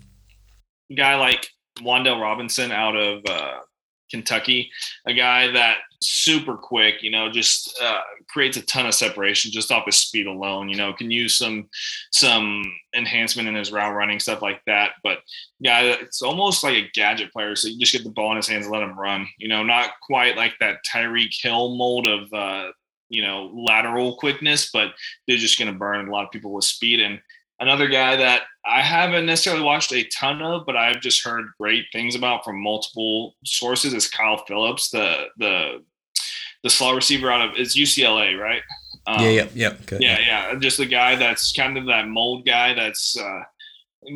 guy 0.96 1.16
like 1.16 1.46
Wan'Dale 1.80 2.20
Robinson 2.20 2.72
out 2.72 2.96
of 2.96 3.22
uh, 3.28 3.58
Kentucky, 4.10 4.70
a 5.06 5.14
guy 5.14 5.50
that 5.50 5.78
super 6.02 6.56
quick, 6.56 7.02
you 7.02 7.10
know, 7.10 7.30
just 7.30 7.76
uh, 7.82 8.00
creates 8.28 8.56
a 8.56 8.62
ton 8.66 8.86
of 8.86 8.94
separation 8.94 9.50
just 9.50 9.72
off 9.72 9.86
his 9.86 9.96
speed 9.96 10.26
alone. 10.26 10.68
You 10.68 10.76
know, 10.76 10.92
can 10.92 11.10
use 11.10 11.36
some 11.36 11.68
some 12.12 12.62
enhancement 12.94 13.48
in 13.48 13.54
his 13.54 13.72
route 13.72 13.94
running 13.94 14.20
stuff 14.20 14.42
like 14.42 14.60
that. 14.66 14.92
But 15.02 15.18
yeah, 15.58 15.80
it's 15.82 16.22
almost 16.22 16.62
like 16.62 16.76
a 16.76 16.90
gadget 16.94 17.32
player. 17.32 17.56
So 17.56 17.68
you 17.68 17.78
just 17.78 17.92
get 17.92 18.04
the 18.04 18.10
ball 18.10 18.30
in 18.32 18.36
his 18.36 18.48
hands 18.48 18.66
and 18.66 18.72
let 18.72 18.82
him 18.82 18.98
run. 18.98 19.26
You 19.38 19.48
know, 19.48 19.62
not 19.62 19.90
quite 20.02 20.36
like 20.36 20.54
that 20.60 20.84
Tyreek 20.84 21.34
Hill 21.40 21.74
mold 21.76 22.06
of 22.06 22.32
uh, 22.32 22.70
you 23.08 23.22
know 23.22 23.50
lateral 23.54 24.16
quickness, 24.16 24.70
but 24.72 24.92
they're 25.26 25.36
just 25.36 25.58
going 25.58 25.72
to 25.72 25.78
burn 25.78 26.08
a 26.08 26.12
lot 26.12 26.24
of 26.24 26.30
people 26.30 26.52
with 26.52 26.64
speed 26.64 27.00
and 27.00 27.20
Another 27.60 27.86
guy 27.88 28.16
that 28.16 28.42
I 28.66 28.82
haven't 28.82 29.26
necessarily 29.26 29.62
watched 29.62 29.92
a 29.92 30.04
ton 30.04 30.42
of, 30.42 30.66
but 30.66 30.76
I've 30.76 31.00
just 31.00 31.24
heard 31.24 31.46
great 31.58 31.84
things 31.92 32.14
about 32.14 32.44
from 32.44 32.62
multiple 32.62 33.36
sources 33.44 33.94
is 33.94 34.08
Kyle 34.08 34.44
Philips, 34.46 34.90
the 34.90 35.26
the 35.38 35.84
the 36.62 36.70
slot 36.70 36.94
receiver 36.94 37.30
out 37.30 37.48
of 37.48 37.56
is 37.56 37.76
UCLA, 37.76 38.40
right? 38.40 38.62
Um, 39.06 39.20
yeah, 39.22 39.28
yeah, 39.28 39.48
yeah. 39.54 39.68
Okay. 39.82 39.98
Yeah, 40.00 40.18
yeah. 40.18 40.54
Just 40.58 40.80
a 40.80 40.86
guy 40.86 41.14
that's 41.14 41.52
kind 41.52 41.76
of 41.76 41.86
that 41.86 42.08
mold 42.08 42.46
guy 42.46 42.72
that's 42.72 43.18
uh, 43.18 43.42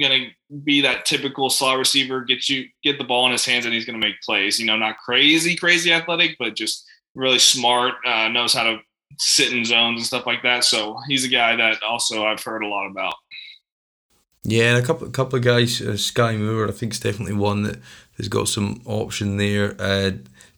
gonna 0.01 0.26
be 0.64 0.80
that 0.80 1.05
typical 1.05 1.51
slot 1.51 1.78
receiver, 1.78 2.24
get 2.24 2.49
you 2.49 2.66
get 2.82 2.99
the 2.99 3.05
ball 3.05 3.26
in 3.26 3.32
his 3.32 3.45
hands 3.45 3.66
and 3.66 3.74
he's 3.74 3.84
gonna 3.84 3.99
make 3.99 4.20
plays. 4.22 4.59
You 4.59 4.66
know, 4.66 4.76
not 4.76 4.99
crazy, 4.99 5.57
crazy 5.57 5.93
athletic, 5.93 6.36
but 6.39 6.57
just 6.57 6.86
really 7.14 7.39
smart, 7.39 7.95
uh, 8.07 8.28
knows 8.28 8.55
how 8.55 8.64
to 8.64 8.78
sit 9.18 9.53
in 9.53 9.64
zones 9.64 10.01
and 10.01 10.07
stuff 10.07 10.26
like 10.26 10.43
that. 10.43 10.64
So 10.64 10.99
he's 11.09 11.24
a 11.24 11.28
guy 11.28 11.57
that 11.57 11.82
also 11.82 12.24
I've 12.24 12.43
heard 12.43 12.62
a 12.62 12.68
lot 12.68 12.86
about. 12.91 13.14
Yeah, 14.51 14.74
and 14.74 14.82
a 14.82 14.86
couple, 14.86 15.07
couple 15.11 15.38
of 15.38 15.44
guys, 15.44 15.82
uh, 15.82 15.92
Skyy 15.92 16.38
Moore, 16.38 16.68
I 16.68 16.70
think 16.70 16.94
is 16.94 17.01
definitely 17.01 17.34
one 17.34 17.64
that 17.64 17.78
has 18.16 18.28
got 18.28 18.49
some 18.49 18.80
option 18.86 19.36
there. 19.36 19.76
Uh, 19.78 20.12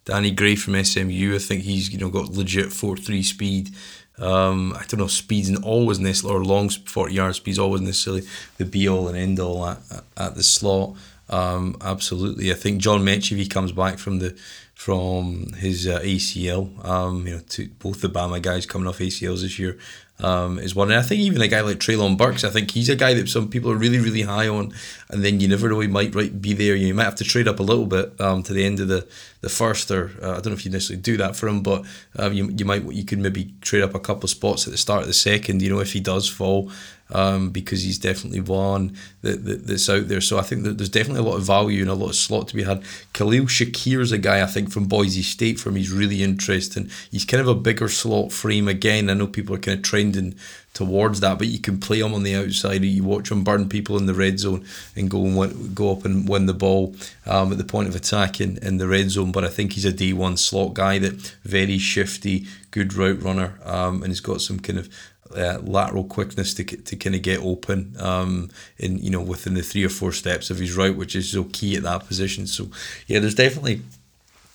Danny 0.04 0.30
Gray 0.30 0.54
from 0.54 0.82
SMU, 0.82 1.34
I 1.34 1.38
think 1.38 1.62
he's 1.62 1.92
you 1.92 1.98
know 1.98 2.08
got 2.08 2.30
legit 2.30 2.72
four 2.72 2.96
three 2.96 3.24
speed. 3.24 3.70
Um, 4.16 4.74
I 4.74 4.84
don't 4.86 5.00
know, 5.00 5.08
speeds 5.08 5.48
and 5.48 5.64
always 5.64 5.98
necessarily 5.98 6.40
or 6.40 6.44
long 6.44 6.68
forty 6.68 7.14
yard 7.14 7.34
speeds 7.34 7.58
always 7.58 7.80
necessarily 7.80 8.22
the 8.58 8.64
be 8.64 8.88
all 8.88 9.08
and 9.08 9.16
end 9.16 9.40
all 9.40 9.66
at, 9.66 9.78
at 10.16 10.34
the 10.36 10.44
slot. 10.44 10.94
Um, 11.28 11.76
absolutely, 11.80 12.52
I 12.52 12.54
think 12.54 12.80
John 12.80 13.00
Metchie 13.00 13.32
if 13.32 13.38
he 13.38 13.48
comes 13.48 13.72
back 13.72 13.98
from 13.98 14.20
the 14.20 14.38
from 14.74 15.52
his 15.54 15.88
uh, 15.88 15.98
ACL. 16.00 16.84
Um, 16.86 17.26
you 17.26 17.34
know, 17.34 17.42
to 17.50 17.68
both 17.80 18.02
the 18.02 18.08
Bama 18.08 18.40
guys 18.40 18.66
coming 18.66 18.86
off 18.86 18.98
ACLs 18.98 19.42
this 19.42 19.58
year 19.58 19.78
um, 20.22 20.58
is 20.58 20.74
one. 20.74 20.90
And 20.90 20.98
I 20.98 21.02
think 21.02 21.20
even 21.20 21.42
a 21.42 21.48
guy 21.48 21.60
like 21.60 21.78
Treylon 21.78 22.16
Burks, 22.16 22.44
I 22.44 22.50
think 22.50 22.70
he's 22.70 22.88
a 22.88 22.96
guy 22.96 23.14
that 23.14 23.28
some 23.28 23.48
people 23.48 23.70
are 23.70 23.76
really, 23.76 23.98
really 23.98 24.22
high 24.22 24.48
on, 24.48 24.72
and 25.08 25.24
then 25.24 25.40
you 25.40 25.48
never 25.48 25.68
know 25.68 25.80
he 25.80 25.88
might 25.88 26.14
right 26.14 26.40
be 26.40 26.52
there. 26.52 26.74
You 26.74 26.94
might 26.94 27.04
have 27.04 27.16
to 27.16 27.24
trade 27.24 27.48
up 27.48 27.60
a 27.60 27.62
little 27.62 27.86
bit 27.86 28.20
um, 28.20 28.42
to 28.44 28.52
the 28.52 28.64
end 28.64 28.80
of 28.80 28.88
the 28.88 29.06
the 29.40 29.48
first, 29.48 29.90
or 29.90 30.10
uh, 30.22 30.32
I 30.32 30.34
don't 30.34 30.46
know 30.46 30.52
if 30.52 30.64
you 30.64 30.70
necessarily 30.70 31.02
do 31.02 31.16
that 31.16 31.36
for 31.36 31.48
him, 31.48 31.62
but 31.62 31.84
um, 32.16 32.32
you 32.32 32.50
you 32.50 32.64
might 32.64 32.84
you 32.92 33.04
could 33.04 33.18
maybe 33.18 33.54
trade 33.60 33.82
up 33.82 33.94
a 33.94 34.00
couple 34.00 34.24
of 34.24 34.30
spots 34.30 34.66
at 34.66 34.72
the 34.72 34.78
start 34.78 35.02
of 35.02 35.08
the 35.08 35.14
second. 35.14 35.62
You 35.62 35.70
know, 35.70 35.80
if 35.80 35.92
he 35.92 36.00
does 36.00 36.28
fall. 36.28 36.70
Um, 37.12 37.50
because 37.50 37.82
he's 37.82 37.98
definitely 37.98 38.40
one 38.40 38.96
that, 39.22 39.44
that, 39.44 39.66
that's 39.66 39.88
out 39.88 40.06
there. 40.08 40.20
So 40.20 40.38
I 40.38 40.42
think 40.42 40.62
that 40.62 40.78
there's 40.78 40.88
definitely 40.88 41.26
a 41.26 41.28
lot 41.28 41.38
of 41.38 41.42
value 41.42 41.82
and 41.82 41.90
a 41.90 41.94
lot 41.94 42.10
of 42.10 42.14
slot 42.14 42.48
to 42.48 42.56
be 42.56 42.62
had. 42.62 42.84
Khalil 43.12 43.46
Shakir 43.46 44.00
is 44.00 44.12
a 44.12 44.18
guy 44.18 44.42
I 44.42 44.46
think 44.46 44.70
from 44.70 44.86
Boise 44.86 45.22
State 45.22 45.58
for 45.58 45.70
me 45.70 45.80
is 45.80 45.90
really 45.90 46.22
interesting. 46.22 46.88
He's 47.10 47.24
kind 47.24 47.40
of 47.40 47.48
a 47.48 47.54
bigger 47.54 47.88
slot 47.88 48.32
frame 48.32 48.68
again. 48.68 49.10
I 49.10 49.14
know 49.14 49.26
people 49.26 49.56
are 49.56 49.58
kind 49.58 49.78
of 49.78 49.84
trending 49.84 50.36
towards 50.72 51.20
that. 51.20 51.38
But 51.38 51.48
you 51.48 51.58
can 51.58 51.78
play 51.78 52.00
him 52.00 52.14
on 52.14 52.22
the 52.22 52.34
outside. 52.34 52.84
You 52.84 53.04
watch 53.04 53.30
him 53.30 53.44
burn 53.44 53.68
people 53.68 53.96
in 53.96 54.06
the 54.06 54.14
red 54.14 54.38
zone 54.38 54.64
and 54.96 55.10
go 55.10 55.24
and 55.24 55.36
win, 55.36 55.74
go 55.74 55.92
up 55.92 56.04
and 56.04 56.28
win 56.28 56.46
the 56.46 56.54
ball 56.54 56.94
um, 57.26 57.52
at 57.52 57.58
the 57.58 57.64
point 57.64 57.88
of 57.88 57.96
attack 57.96 58.40
in, 58.40 58.58
in 58.58 58.78
the 58.78 58.88
red 58.88 59.10
zone. 59.10 59.32
But 59.32 59.44
I 59.44 59.48
think 59.48 59.72
he's 59.72 59.84
a 59.84 59.92
D 59.92 60.12
one 60.12 60.36
slot 60.36 60.74
guy 60.74 60.98
that 60.98 61.14
very 61.44 61.78
shifty, 61.78 62.46
good 62.70 62.94
route 62.94 63.22
runner, 63.22 63.58
um, 63.64 64.02
and 64.02 64.06
he's 64.06 64.20
got 64.20 64.40
some 64.40 64.60
kind 64.60 64.78
of 64.78 64.88
uh, 65.36 65.58
lateral 65.62 66.04
quickness 66.04 66.54
to, 66.54 66.64
to 66.64 66.96
kind 66.96 67.14
of 67.14 67.22
get 67.22 67.40
open 67.40 67.94
um, 67.98 68.50
in 68.78 68.98
you 68.98 69.10
know 69.10 69.20
within 69.20 69.54
the 69.54 69.62
three 69.62 69.84
or 69.84 69.88
four 69.88 70.12
steps 70.12 70.50
of 70.50 70.58
his 70.58 70.76
route, 70.76 70.96
which 70.96 71.14
is 71.14 71.30
so 71.30 71.44
key 71.44 71.76
at 71.76 71.82
that 71.82 72.06
position. 72.06 72.46
So 72.46 72.68
yeah, 73.06 73.20
there's 73.20 73.34
definitely 73.34 73.82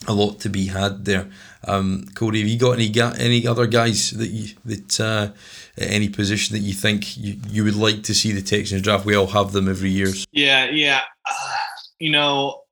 a 0.07 0.13
lot 0.13 0.39
to 0.41 0.49
be 0.49 0.67
had 0.67 1.05
there. 1.05 1.27
Um, 1.67 2.05
Cody, 2.13 2.41
have 2.41 2.49
you 2.49 2.59
got 2.59 2.73
any 2.73 2.93
any 3.19 3.47
other 3.47 3.65
guys 3.65 4.11
that 4.11 4.27
you 4.27 4.55
that 4.65 4.99
uh, 4.99 5.29
any 5.77 6.09
position 6.09 6.55
that 6.55 6.61
you 6.61 6.73
think 6.73 7.17
you, 7.17 7.39
you 7.49 7.63
would 7.63 7.75
like 7.75 8.03
to 8.03 8.13
see 8.13 8.31
the 8.31 8.41
Texans 8.41 8.81
draft? 8.81 9.05
We 9.05 9.15
all 9.15 9.27
have 9.27 9.51
them 9.51 9.67
every 9.67 9.89
year. 9.89 10.13
Yeah, 10.31 10.69
yeah. 10.69 11.01
Uh, 11.25 11.55
you 11.99 12.11
know, 12.11 12.64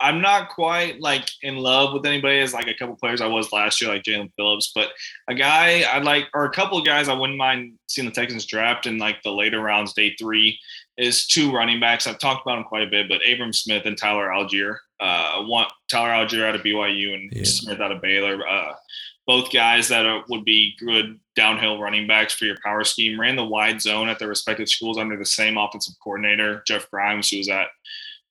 I'm 0.00 0.20
not 0.20 0.50
quite 0.50 1.00
like 1.00 1.28
in 1.42 1.56
love 1.56 1.92
with 1.92 2.06
anybody 2.06 2.38
as 2.38 2.54
like 2.54 2.68
a 2.68 2.74
couple 2.74 2.94
players 2.96 3.20
I 3.20 3.26
was 3.26 3.52
last 3.52 3.80
year, 3.80 3.90
like 3.90 4.04
Jaelan 4.04 4.32
Phillips, 4.36 4.70
but 4.74 4.90
a 5.28 5.34
guy 5.34 5.84
I'd 5.92 6.04
like, 6.04 6.28
or 6.34 6.44
a 6.44 6.50
couple 6.50 6.78
of 6.78 6.84
guys 6.84 7.08
I 7.08 7.14
wouldn't 7.14 7.38
mind 7.38 7.74
seeing 7.88 8.06
the 8.06 8.14
Texans 8.14 8.46
draft 8.46 8.86
in 8.86 8.98
like 8.98 9.22
the 9.22 9.32
later 9.32 9.60
rounds, 9.60 9.92
day 9.92 10.14
three, 10.16 10.58
is 10.96 11.26
two 11.26 11.52
running 11.52 11.80
backs. 11.80 12.06
I've 12.06 12.18
talked 12.18 12.46
about 12.46 12.56
them 12.56 12.64
quite 12.64 12.86
a 12.86 12.90
bit, 12.90 13.08
but 13.08 13.20
Abram 13.28 13.52
Smith 13.52 13.86
and 13.86 13.98
Tyler 13.98 14.28
Allgeier. 14.28 14.76
Uh, 15.00 15.42
one 15.44 15.66
Tyler 15.90 16.10
Allgeier 16.10 16.48
out 16.48 16.54
of 16.54 16.62
BYU 16.62 17.14
and 17.14 17.32
yeah. 17.32 17.42
Smith 17.44 17.80
out 17.80 17.92
of 17.92 18.00
Baylor. 18.00 18.46
Uh, 18.46 18.74
both 19.28 19.52
guys 19.52 19.88
that 19.88 20.06
are, 20.06 20.24
would 20.30 20.44
be 20.44 20.74
good 20.78 21.20
downhill 21.36 21.80
running 21.80 22.06
backs 22.06 22.32
for 22.32 22.46
your 22.46 22.56
power 22.64 22.82
scheme. 22.82 23.20
Ran 23.20 23.36
the 23.36 23.44
wide 23.44 23.80
zone 23.80 24.08
at 24.08 24.18
their 24.18 24.26
respective 24.26 24.70
schools 24.70 24.96
under 24.96 25.18
the 25.18 25.26
same 25.26 25.58
offensive 25.58 25.94
coordinator, 26.02 26.62
Jeff 26.66 26.90
Grimes, 26.90 27.28
who 27.28 27.36
was 27.36 27.48
at 27.50 27.68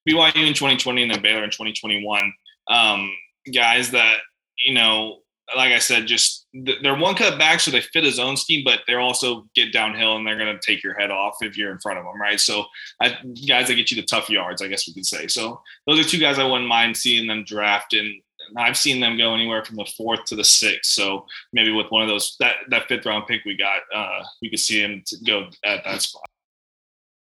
BYU 0.08 0.48
in 0.48 0.54
2020 0.54 1.04
and 1.04 1.12
then 1.12 1.22
Baylor 1.22 1.44
in 1.44 1.50
2021. 1.50 2.34
Um, 2.70 3.12
guys 3.54 3.92
that 3.92 4.20
you 4.58 4.74
know, 4.74 5.20
like 5.56 5.72
I 5.72 5.80
said, 5.80 6.08
just 6.08 6.48
they're 6.54 6.98
one 6.98 7.16
cut 7.16 7.38
back, 7.40 7.60
so 7.60 7.72
they 7.72 7.82
fit 7.82 8.04
his 8.04 8.20
own 8.20 8.36
scheme, 8.36 8.64
but 8.66 8.82
they're 8.88 9.00
also 9.00 9.48
get 9.56 9.72
downhill 9.72 10.18
and 10.18 10.26
they're 10.26 10.38
going 10.38 10.54
to 10.54 10.66
take 10.66 10.84
your 10.84 10.98
head 10.98 11.12
off 11.12 11.38
if 11.42 11.58
you're 11.58 11.72
in 11.72 11.80
front 11.80 12.00
of 12.00 12.06
them, 12.06 12.20
right? 12.20 12.40
So, 12.40 12.66
I, 13.02 13.18
guys 13.48 13.68
that 13.68 13.76
get 13.76 13.92
you 13.92 13.96
the 13.96 14.06
tough 14.06 14.30
yards, 14.30 14.62
I 14.62 14.68
guess 14.68 14.88
we 14.88 14.94
could 14.94 15.06
say. 15.06 15.28
So, 15.28 15.62
those 15.86 16.00
are 16.00 16.10
two 16.10 16.20
guys 16.20 16.40
I 16.40 16.44
wouldn't 16.44 16.68
mind 16.68 16.98
seeing 16.98 17.28
them 17.28 17.46
draft, 17.46 17.94
and 17.94 18.14
I've 18.56 18.78
seen 18.78 19.00
them 19.00 19.18
go 19.18 19.34
anywhere 19.34 19.64
from 19.64 19.76
the 19.76 19.90
fourth 19.98 20.26
to 20.26 20.36
the 20.36 20.44
sixth. 20.44 20.92
So 20.92 21.26
maybe 21.54 21.72
with 21.72 21.88
one 21.90 22.02
of 22.02 22.08
those 22.08 22.36
that 22.40 22.56
that 22.70 22.88
fifth 22.88 23.06
round 23.06 23.28
pick 23.28 23.42
we 23.46 23.58
got, 23.58 23.82
uh, 23.94 24.24
we 24.42 24.50
could 24.50 24.60
see 24.60 24.82
him 24.82 25.04
go 25.26 25.50
at 25.66 25.84
that 25.84 26.02
spot. 26.02 26.30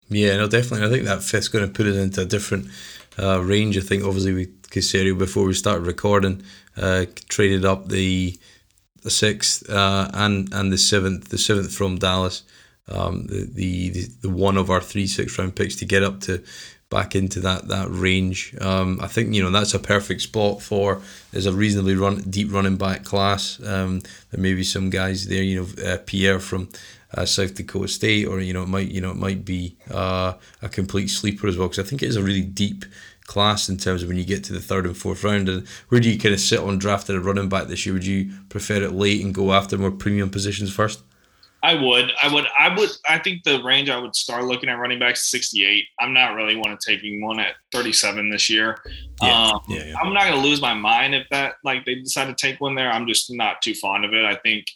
Yeah, 0.08 0.36
no, 0.36 0.48
definitely. 0.48 0.86
I 0.86 0.90
think 0.90 1.04
that 1.04 1.22
fifth's 1.22 1.48
going 1.48 1.66
to 1.66 1.72
put 1.72 1.86
it 1.86 1.96
into 1.96 2.20
a 2.22 2.24
different 2.24 2.68
uh, 3.18 3.42
range. 3.42 3.76
I 3.76 3.80
think 3.80 4.04
obviously 4.04 4.32
we 4.32 4.46
Caserio 4.70 5.16
before 5.16 5.46
we 5.46 5.54
started 5.54 5.86
recording 5.86 6.42
uh, 6.76 7.06
traded 7.28 7.64
up 7.64 7.88
the 7.88 8.38
the 9.02 9.10
sixth 9.10 9.68
uh, 9.70 10.10
and 10.14 10.52
and 10.52 10.72
the 10.72 10.78
seventh, 10.78 11.28
the 11.28 11.38
seventh 11.38 11.72
from 11.72 11.98
Dallas, 11.98 12.42
um, 12.88 13.26
the, 13.26 13.48
the 13.52 13.90
the 14.22 14.28
one 14.28 14.56
of 14.56 14.70
our 14.70 14.80
three 14.80 15.06
six 15.06 15.38
round 15.38 15.56
picks 15.56 15.76
to 15.76 15.84
get 15.84 16.02
up 16.02 16.20
to 16.22 16.42
back 16.90 17.14
into 17.16 17.40
that 17.40 17.68
that 17.68 17.88
range. 17.90 18.54
Um, 18.60 18.98
I 19.00 19.06
think 19.06 19.34
you 19.34 19.42
know 19.42 19.50
that's 19.50 19.74
a 19.74 19.78
perfect 19.78 20.22
spot 20.22 20.62
for 20.62 21.00
there's 21.32 21.46
a 21.46 21.52
reasonably 21.52 21.94
run 21.94 22.20
deep 22.28 22.52
running 22.52 22.76
back 22.76 23.04
class. 23.04 23.60
Um, 23.64 24.00
there 24.30 24.40
may 24.40 24.54
be 24.54 24.64
some 24.64 24.90
guys 24.90 25.26
there, 25.26 25.42
you 25.42 25.60
know, 25.60 25.84
uh, 25.84 25.98
Pierre 26.04 26.40
from 26.40 26.68
uh, 27.16 27.26
South 27.26 27.54
Dakota 27.54 27.88
State, 27.88 28.26
or 28.26 28.40
you 28.40 28.52
know 28.52 28.62
it 28.62 28.68
might 28.68 28.90
you 28.90 29.00
know 29.00 29.10
it 29.10 29.16
might 29.16 29.44
be 29.44 29.76
uh, 29.90 30.34
a 30.62 30.68
complete 30.68 31.08
sleeper 31.08 31.48
as 31.48 31.56
well 31.56 31.68
because 31.68 31.84
I 31.84 31.88
think 31.88 32.02
it 32.02 32.08
is 32.08 32.16
a 32.16 32.22
really 32.22 32.42
deep 32.42 32.84
class 33.26 33.68
in 33.68 33.76
terms 33.76 34.02
of 34.02 34.08
when 34.08 34.16
you 34.16 34.24
get 34.24 34.44
to 34.44 34.52
the 34.52 34.60
third 34.60 34.86
and 34.86 34.96
fourth 34.96 35.24
round. 35.24 35.48
And 35.48 35.66
where 35.88 36.00
do 36.00 36.10
you 36.10 36.18
kind 36.18 36.34
of 36.34 36.40
sit 36.40 36.60
on 36.60 36.78
drafting 36.78 37.16
a 37.16 37.20
running 37.20 37.48
back 37.48 37.66
this 37.66 37.84
year? 37.84 37.94
Would 37.94 38.06
you 38.06 38.32
prefer 38.48 38.82
it 38.82 38.92
late 38.92 39.24
and 39.24 39.34
go 39.34 39.52
after 39.52 39.76
more 39.76 39.90
premium 39.90 40.30
positions 40.30 40.72
first? 40.72 41.02
I 41.62 41.74
would, 41.74 42.12
I 42.22 42.32
would, 42.32 42.44
I 42.56 42.76
would. 42.76 42.90
I 43.08 43.18
think 43.18 43.42
the 43.42 43.60
range 43.62 43.88
I 43.88 43.98
would 43.98 44.14
start 44.14 44.44
looking 44.44 44.68
at 44.68 44.78
running 44.78 45.00
backs 45.00 45.28
68. 45.30 45.84
I'm 45.98 46.12
not 46.12 46.34
really 46.34 46.54
want 46.54 46.78
to 46.78 46.92
taking 46.92 47.20
one 47.24 47.40
at 47.40 47.54
37 47.72 48.30
this 48.30 48.48
year. 48.48 48.76
Yeah, 49.20 49.48
um, 49.48 49.60
yeah, 49.66 49.84
yeah. 49.86 49.94
I'm 50.00 50.12
not 50.12 50.28
going 50.28 50.40
to 50.40 50.48
lose 50.48 50.60
my 50.60 50.74
mind 50.74 51.14
if 51.14 51.26
that 51.30 51.54
like 51.64 51.84
they 51.84 51.96
decide 51.96 52.26
to 52.26 52.34
take 52.34 52.60
one 52.60 52.76
there. 52.76 52.92
I'm 52.92 53.08
just 53.08 53.32
not 53.32 53.62
too 53.62 53.74
fond 53.74 54.04
of 54.04 54.12
it. 54.12 54.24
I 54.24 54.36
think 54.36 54.66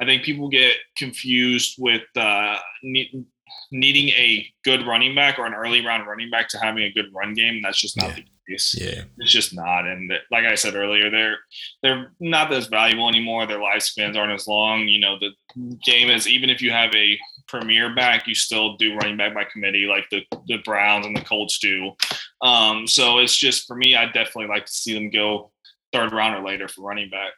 I 0.00 0.04
think 0.04 0.22
people 0.22 0.48
get 0.48 0.74
confused 0.96 1.74
with 1.78 2.02
uh, 2.16 2.56
needing 3.72 4.08
a 4.10 4.46
good 4.64 4.86
running 4.86 5.14
back 5.14 5.38
or 5.38 5.46
an 5.46 5.54
early 5.54 5.84
round 5.84 6.06
running 6.06 6.30
back 6.30 6.48
to 6.50 6.58
having 6.58 6.84
a 6.84 6.92
good 6.92 7.06
run 7.14 7.34
game. 7.34 7.60
That's 7.62 7.80
just 7.80 7.96
not 7.96 8.10
Yeah. 8.10 8.14
the 8.16 8.24
case. 8.54 8.76
Yeah. 8.80 9.02
It's 9.18 9.32
just 9.32 9.54
not. 9.54 9.86
And 9.86 10.10
like 10.30 10.44
I 10.46 10.54
said 10.54 10.74
earlier, 10.74 11.10
they're 11.10 11.38
they're 11.82 12.12
not 12.20 12.52
as 12.52 12.66
valuable 12.66 13.08
anymore. 13.08 13.46
Their 13.46 13.58
lifespans 13.58 14.16
aren't 14.16 14.32
as 14.32 14.46
long. 14.46 14.88
You 14.88 15.00
know, 15.00 15.18
the 15.18 15.30
game 15.84 16.08
is 16.10 16.26
even 16.28 16.48
if 16.50 16.62
you 16.62 16.70
have 16.70 16.94
a 16.94 17.18
premier 17.46 17.94
back, 17.94 18.26
you 18.26 18.34
still 18.34 18.76
do 18.76 18.94
running 18.96 19.16
back 19.16 19.34
by 19.34 19.44
committee, 19.44 19.86
like 19.86 20.04
the 20.10 20.22
the 20.46 20.58
Browns 20.64 21.04
and 21.06 21.16
the 21.16 21.20
Colts 21.22 21.58
do. 21.58 21.92
Um, 22.40 22.86
so 22.86 23.18
it's 23.18 23.36
just 23.36 23.66
for 23.66 23.76
me, 23.76 23.96
I 23.96 24.06
definitely 24.06 24.46
like 24.46 24.64
to 24.66 24.72
see 24.72 24.94
them 24.94 25.10
go 25.10 25.50
third 25.92 26.12
round 26.12 26.34
or 26.36 26.46
later 26.46 26.68
for 26.68 26.82
running 26.82 27.10
back. 27.10 27.32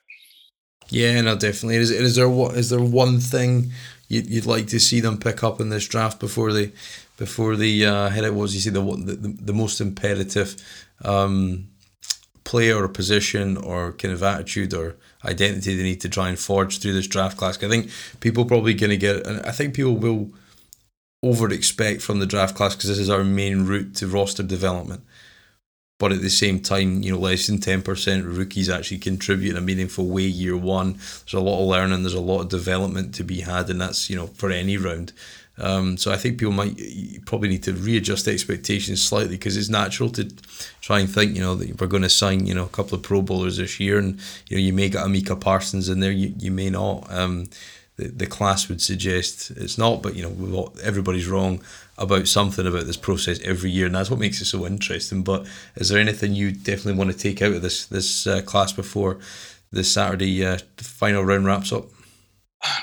Yeah, 0.90 1.20
no, 1.20 1.36
definitely. 1.36 1.76
Is 1.76 1.90
is 1.90 2.16
there 2.16 2.28
what 2.28 2.56
is 2.56 2.70
there 2.70 2.80
one 2.82 3.20
thing 3.20 3.70
you'd, 4.08 4.28
you'd 4.28 4.46
like 4.46 4.66
to 4.68 4.80
see 4.80 5.00
them 5.00 5.18
pick 5.18 5.42
up 5.42 5.60
in 5.60 5.70
this 5.70 5.86
draft 5.86 6.18
before 6.18 6.52
they 6.52 6.72
before 7.16 7.56
they 7.56 7.84
uh, 7.84 8.08
head 8.08 8.24
out? 8.24 8.34
What 8.34 8.42
was 8.42 8.66
you 8.66 8.80
one 8.82 9.06
the, 9.06 9.14
the, 9.14 9.28
the 9.28 9.52
most 9.52 9.80
imperative 9.80 10.56
um, 11.04 11.68
player 12.44 12.82
or 12.82 12.88
position 12.88 13.56
or 13.56 13.92
kind 13.92 14.12
of 14.12 14.22
attitude 14.22 14.74
or 14.74 14.96
identity 15.24 15.76
they 15.76 15.82
need 15.82 16.00
to 16.00 16.08
try 16.08 16.28
and 16.28 16.38
forge 16.38 16.80
through 16.80 16.94
this 16.94 17.06
draft 17.06 17.36
class? 17.36 17.62
I 17.62 17.68
think 17.68 17.90
people 18.18 18.44
probably 18.44 18.74
going 18.74 18.90
to 18.90 18.96
get, 18.96 19.26
and 19.26 19.40
I 19.46 19.52
think 19.52 19.74
people 19.74 19.96
will 19.96 20.32
over 21.22 21.52
expect 21.52 22.00
from 22.02 22.18
the 22.18 22.26
draft 22.26 22.56
class 22.56 22.74
because 22.74 22.88
this 22.88 22.98
is 22.98 23.10
our 23.10 23.22
main 23.22 23.66
route 23.66 23.94
to 23.96 24.06
roster 24.06 24.42
development. 24.42 25.02
But 26.00 26.12
at 26.12 26.22
the 26.22 26.30
same 26.30 26.60
time, 26.60 27.02
you 27.02 27.12
know, 27.12 27.18
less 27.20 27.46
than 27.46 27.58
ten 27.58 27.82
percent 27.82 28.26
of 28.26 28.38
rookies 28.38 28.70
actually 28.70 28.98
contribute 28.98 29.50
in 29.50 29.56
a 29.56 29.60
meaningful 29.60 30.06
way 30.06 30.22
year 30.22 30.56
one. 30.56 30.94
There's 30.94 31.34
a 31.34 31.40
lot 31.40 31.60
of 31.60 31.68
learning, 31.68 32.02
there's 32.02 32.14
a 32.14 32.20
lot 32.20 32.40
of 32.40 32.48
development 32.48 33.14
to 33.16 33.22
be 33.22 33.42
had, 33.42 33.68
and 33.68 33.80
that's 33.80 34.08
you 34.08 34.16
know 34.16 34.26
for 34.26 34.50
any 34.50 34.78
round. 34.78 35.12
Um, 35.58 35.98
so 35.98 36.10
I 36.10 36.16
think 36.16 36.38
people 36.38 36.54
might 36.54 36.80
probably 37.26 37.50
need 37.50 37.64
to 37.64 37.74
readjust 37.74 38.26
expectations 38.26 39.02
slightly 39.02 39.36
because 39.36 39.58
it's 39.58 39.68
natural 39.68 40.08
to 40.12 40.24
try 40.80 41.00
and 41.00 41.10
think 41.10 41.36
you 41.36 41.42
know 41.42 41.54
that 41.54 41.78
we're 41.78 41.86
going 41.86 42.02
to 42.02 42.08
sign 42.08 42.46
you 42.46 42.54
know 42.54 42.64
a 42.64 42.68
couple 42.68 42.94
of 42.96 43.02
Pro 43.02 43.20
Bowlers 43.20 43.58
this 43.58 43.78
year, 43.78 43.98
and 43.98 44.18
you 44.48 44.56
know 44.56 44.62
you 44.62 44.72
may 44.72 44.88
get 44.88 45.04
a 45.04 45.08
Micah 45.08 45.36
Parsons 45.36 45.90
in 45.90 46.00
there, 46.00 46.12
you, 46.12 46.34
you 46.38 46.50
may 46.50 46.70
not. 46.70 47.12
Um, 47.12 47.50
the, 47.96 48.08
the 48.08 48.26
class 48.26 48.68
would 48.70 48.80
suggest 48.80 49.50
it's 49.50 49.76
not, 49.76 50.02
but 50.02 50.16
you 50.16 50.22
know 50.22 50.72
everybody's 50.82 51.28
wrong 51.28 51.62
about 52.00 52.26
something 52.26 52.66
about 52.66 52.86
this 52.86 52.96
process 52.96 53.40
every 53.42 53.70
year, 53.70 53.86
and 53.86 53.94
that's 53.94 54.10
what 54.10 54.18
makes 54.18 54.40
it 54.40 54.46
so 54.46 54.66
interesting. 54.66 55.22
But 55.22 55.46
is 55.76 55.90
there 55.90 56.00
anything 56.00 56.34
you 56.34 56.50
definitely 56.50 56.94
want 56.94 57.12
to 57.12 57.16
take 57.16 57.42
out 57.42 57.52
of 57.52 57.62
this 57.62 57.86
this 57.86 58.26
uh, 58.26 58.40
class 58.42 58.72
before 58.72 59.18
this 59.70 59.92
Saturday 59.92 60.44
uh, 60.44 60.58
final 60.78 61.22
round 61.22 61.44
wraps 61.44 61.72
up? 61.72 61.84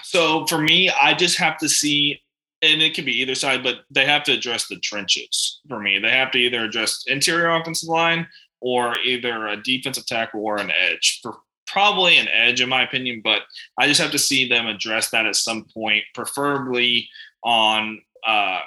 So 0.03 0.45
for 0.45 0.59
me, 0.59 0.89
I 0.89 1.13
just 1.13 1.37
have 1.37 1.57
to 1.59 1.69
see, 1.69 2.21
and 2.61 2.81
it 2.81 2.95
could 2.95 3.05
be 3.05 3.19
either 3.21 3.35
side, 3.35 3.63
but 3.63 3.81
they 3.91 4.05
have 4.05 4.23
to 4.23 4.31
address 4.33 4.67
the 4.67 4.77
trenches 4.77 5.61
for 5.67 5.79
me. 5.79 5.99
They 5.99 6.11
have 6.11 6.31
to 6.31 6.37
either 6.37 6.63
address 6.63 7.03
interior 7.07 7.49
offensive 7.49 7.89
line 7.89 8.27
or 8.61 8.97
either 8.99 9.47
a 9.47 9.61
defensive 9.61 10.05
tackle 10.05 10.43
or 10.43 10.57
an 10.57 10.71
edge. 10.71 11.19
For 11.21 11.35
probably 11.67 12.17
an 12.17 12.27
edge, 12.29 12.61
in 12.61 12.69
my 12.69 12.83
opinion, 12.83 13.21
but 13.23 13.41
I 13.77 13.87
just 13.87 14.01
have 14.01 14.11
to 14.11 14.19
see 14.19 14.47
them 14.47 14.65
address 14.65 15.09
that 15.11 15.25
at 15.25 15.35
some 15.35 15.65
point, 15.73 16.03
preferably 16.15 17.09
on 17.43 18.01
uh, 18.25 18.61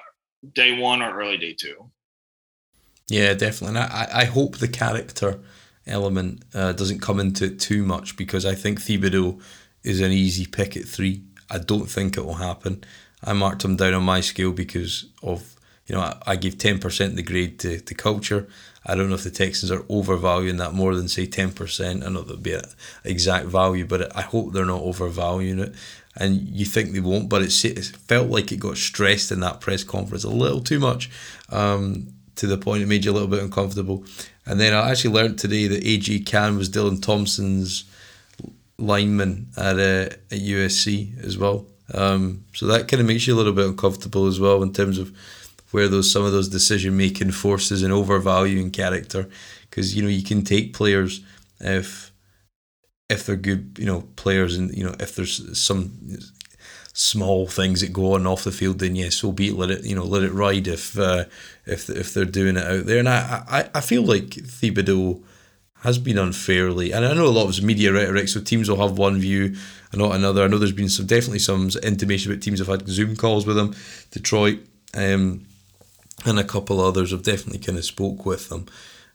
day 0.54 0.78
one 0.78 1.02
or 1.02 1.18
early 1.18 1.36
day 1.36 1.54
two. 1.54 1.90
Yeah, 3.08 3.34
definitely. 3.34 3.78
And 3.80 3.92
I, 3.92 4.08
I 4.12 4.24
hope 4.24 4.58
the 4.58 4.68
character 4.68 5.40
element 5.86 6.44
uh, 6.54 6.72
doesn't 6.72 7.00
come 7.00 7.18
into 7.18 7.46
it 7.46 7.60
too 7.60 7.84
much 7.84 8.16
because 8.16 8.46
I 8.46 8.54
think 8.54 8.80
Thibodeaux 8.80 9.40
is 9.82 10.00
an 10.00 10.12
easy 10.12 10.46
pick 10.46 10.76
at 10.76 10.84
three. 10.84 11.24
I 11.50 11.58
don't 11.58 11.86
think 11.86 12.16
it 12.16 12.24
will 12.24 12.34
happen. 12.34 12.84
I 13.24 13.32
marked 13.32 13.64
him 13.64 13.76
down 13.76 13.94
on 13.94 14.04
my 14.04 14.20
scale 14.20 14.52
because 14.52 15.06
of, 15.22 15.56
you 15.86 15.94
know, 15.94 16.02
I, 16.02 16.16
I 16.26 16.36
gave 16.36 16.56
10% 16.56 17.16
the 17.16 17.22
grade 17.22 17.58
to, 17.60 17.80
to 17.80 17.94
culture. 17.94 18.48
I 18.86 18.94
don't 18.94 19.08
know 19.08 19.16
if 19.16 19.24
the 19.24 19.30
Texans 19.30 19.70
are 19.70 19.84
overvaluing 19.88 20.56
that 20.56 20.72
more 20.72 20.94
than, 20.94 21.08
say, 21.08 21.26
10%. 21.26 22.06
I 22.06 22.08
know 22.08 22.22
that'd 22.22 22.42
be 22.42 22.54
an 22.54 22.62
exact 23.04 23.46
value, 23.46 23.84
but 23.84 24.14
I 24.16 24.22
hope 24.22 24.52
they're 24.52 24.64
not 24.64 24.80
overvaluing 24.80 25.58
it. 25.58 25.74
And 26.20 26.42
you 26.48 26.66
think 26.66 26.92
they 26.92 27.00
won't, 27.00 27.28
but 27.28 27.42
it 27.42 27.50
felt 27.50 28.28
like 28.28 28.52
it 28.52 28.60
got 28.60 28.76
stressed 28.76 29.32
in 29.32 29.40
that 29.40 29.60
press 29.60 29.82
conference 29.82 30.22
a 30.22 30.28
little 30.28 30.60
too 30.60 30.78
much. 30.78 31.10
Um, 31.48 32.12
to 32.36 32.46
the 32.46 32.56
point 32.56 32.82
it 32.82 32.86
made 32.86 33.04
you 33.04 33.10
a 33.10 33.12
little 33.12 33.28
bit 33.28 33.42
uncomfortable. 33.42 34.04
And 34.46 34.58
then 34.58 34.72
I 34.72 34.90
actually 34.90 35.14
learned 35.14 35.38
today 35.38 35.66
that 35.66 35.82
AJ 35.82 36.26
Can 36.26 36.56
was 36.56 36.70
Dylan 36.70 37.02
Thompson's 37.02 37.84
lineman 38.78 39.48
at 39.56 39.78
uh, 39.78 40.14
at 40.30 40.40
USC 40.40 41.22
as 41.24 41.36
well. 41.36 41.66
Um, 41.92 42.44
so 42.54 42.66
that 42.66 42.88
kind 42.88 43.00
of 43.00 43.06
makes 43.06 43.26
you 43.26 43.34
a 43.34 43.36
little 43.36 43.52
bit 43.52 43.66
uncomfortable 43.66 44.26
as 44.26 44.40
well 44.40 44.62
in 44.62 44.72
terms 44.72 44.98
of 44.98 45.14
where 45.70 45.88
those 45.88 46.10
some 46.10 46.24
of 46.24 46.32
those 46.32 46.48
decision 46.48 46.96
making 46.96 47.32
forces 47.32 47.82
and 47.82 47.92
overvaluing 47.92 48.70
character, 48.70 49.28
because 49.68 49.94
you 49.94 50.02
know 50.02 50.08
you 50.08 50.22
can 50.22 50.42
take 50.42 50.74
players 50.74 51.20
if 51.60 52.09
if 53.10 53.26
they're 53.26 53.36
good, 53.36 53.76
you 53.78 53.86
know, 53.86 54.02
players, 54.16 54.56
and 54.56 54.72
you 54.74 54.84
know 54.84 54.94
if 55.00 55.16
there's 55.16 55.58
some 55.58 56.18
small 56.92 57.46
things 57.46 57.80
that 57.80 57.92
go 57.92 58.14
on 58.14 58.26
off 58.26 58.44
the 58.44 58.52
field, 58.52 58.78
then 58.78 58.96
yes, 58.96 59.16
so 59.16 59.32
be 59.32 59.48
it. 59.48 59.56
Let 59.56 59.70
it, 59.70 59.84
you 59.84 59.94
know, 59.94 60.04
let 60.04 60.22
it 60.22 60.32
ride 60.32 60.68
if 60.68 60.98
uh, 60.98 61.24
if 61.66 61.90
if 61.90 62.14
they're 62.14 62.24
doing 62.24 62.56
it 62.56 62.64
out 62.64 62.86
there. 62.86 62.98
And 62.98 63.08
I 63.08 63.44
I, 63.48 63.78
I 63.78 63.80
feel 63.80 64.02
like 64.02 64.26
Thibodeaux 64.26 65.22
has 65.82 65.98
been 65.98 66.18
unfairly, 66.18 66.92
and 66.92 67.04
I 67.04 67.14
know 67.14 67.26
a 67.26 67.28
lot 67.28 67.48
of 67.48 67.64
media 67.64 67.92
rhetoric. 67.92 68.28
So 68.28 68.40
teams 68.40 68.68
will 68.68 68.86
have 68.86 68.98
one 68.98 69.18
view 69.18 69.56
and 69.92 70.00
not 70.00 70.14
another. 70.14 70.44
I 70.44 70.46
know 70.46 70.58
there's 70.58 70.72
been 70.72 70.88
some 70.88 71.06
definitely 71.06 71.40
some 71.40 71.70
intimation 71.82 72.30
about 72.30 72.42
teams 72.42 72.58
have 72.58 72.68
had 72.68 72.88
Zoom 72.88 73.16
calls 73.16 73.46
with 73.46 73.58
him. 73.58 73.74
Detroit 74.10 74.60
um, 74.94 75.46
and 76.24 76.38
a 76.38 76.44
couple 76.44 76.80
others 76.80 77.10
have 77.10 77.22
definitely 77.22 77.58
kind 77.58 77.78
of 77.78 77.84
spoke 77.84 78.26
with 78.26 78.48
them. 78.48 78.66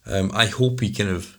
Um, 0.05 0.31
I 0.33 0.47
hope 0.47 0.81
he 0.81 0.91
kind 0.91 1.09
of 1.09 1.37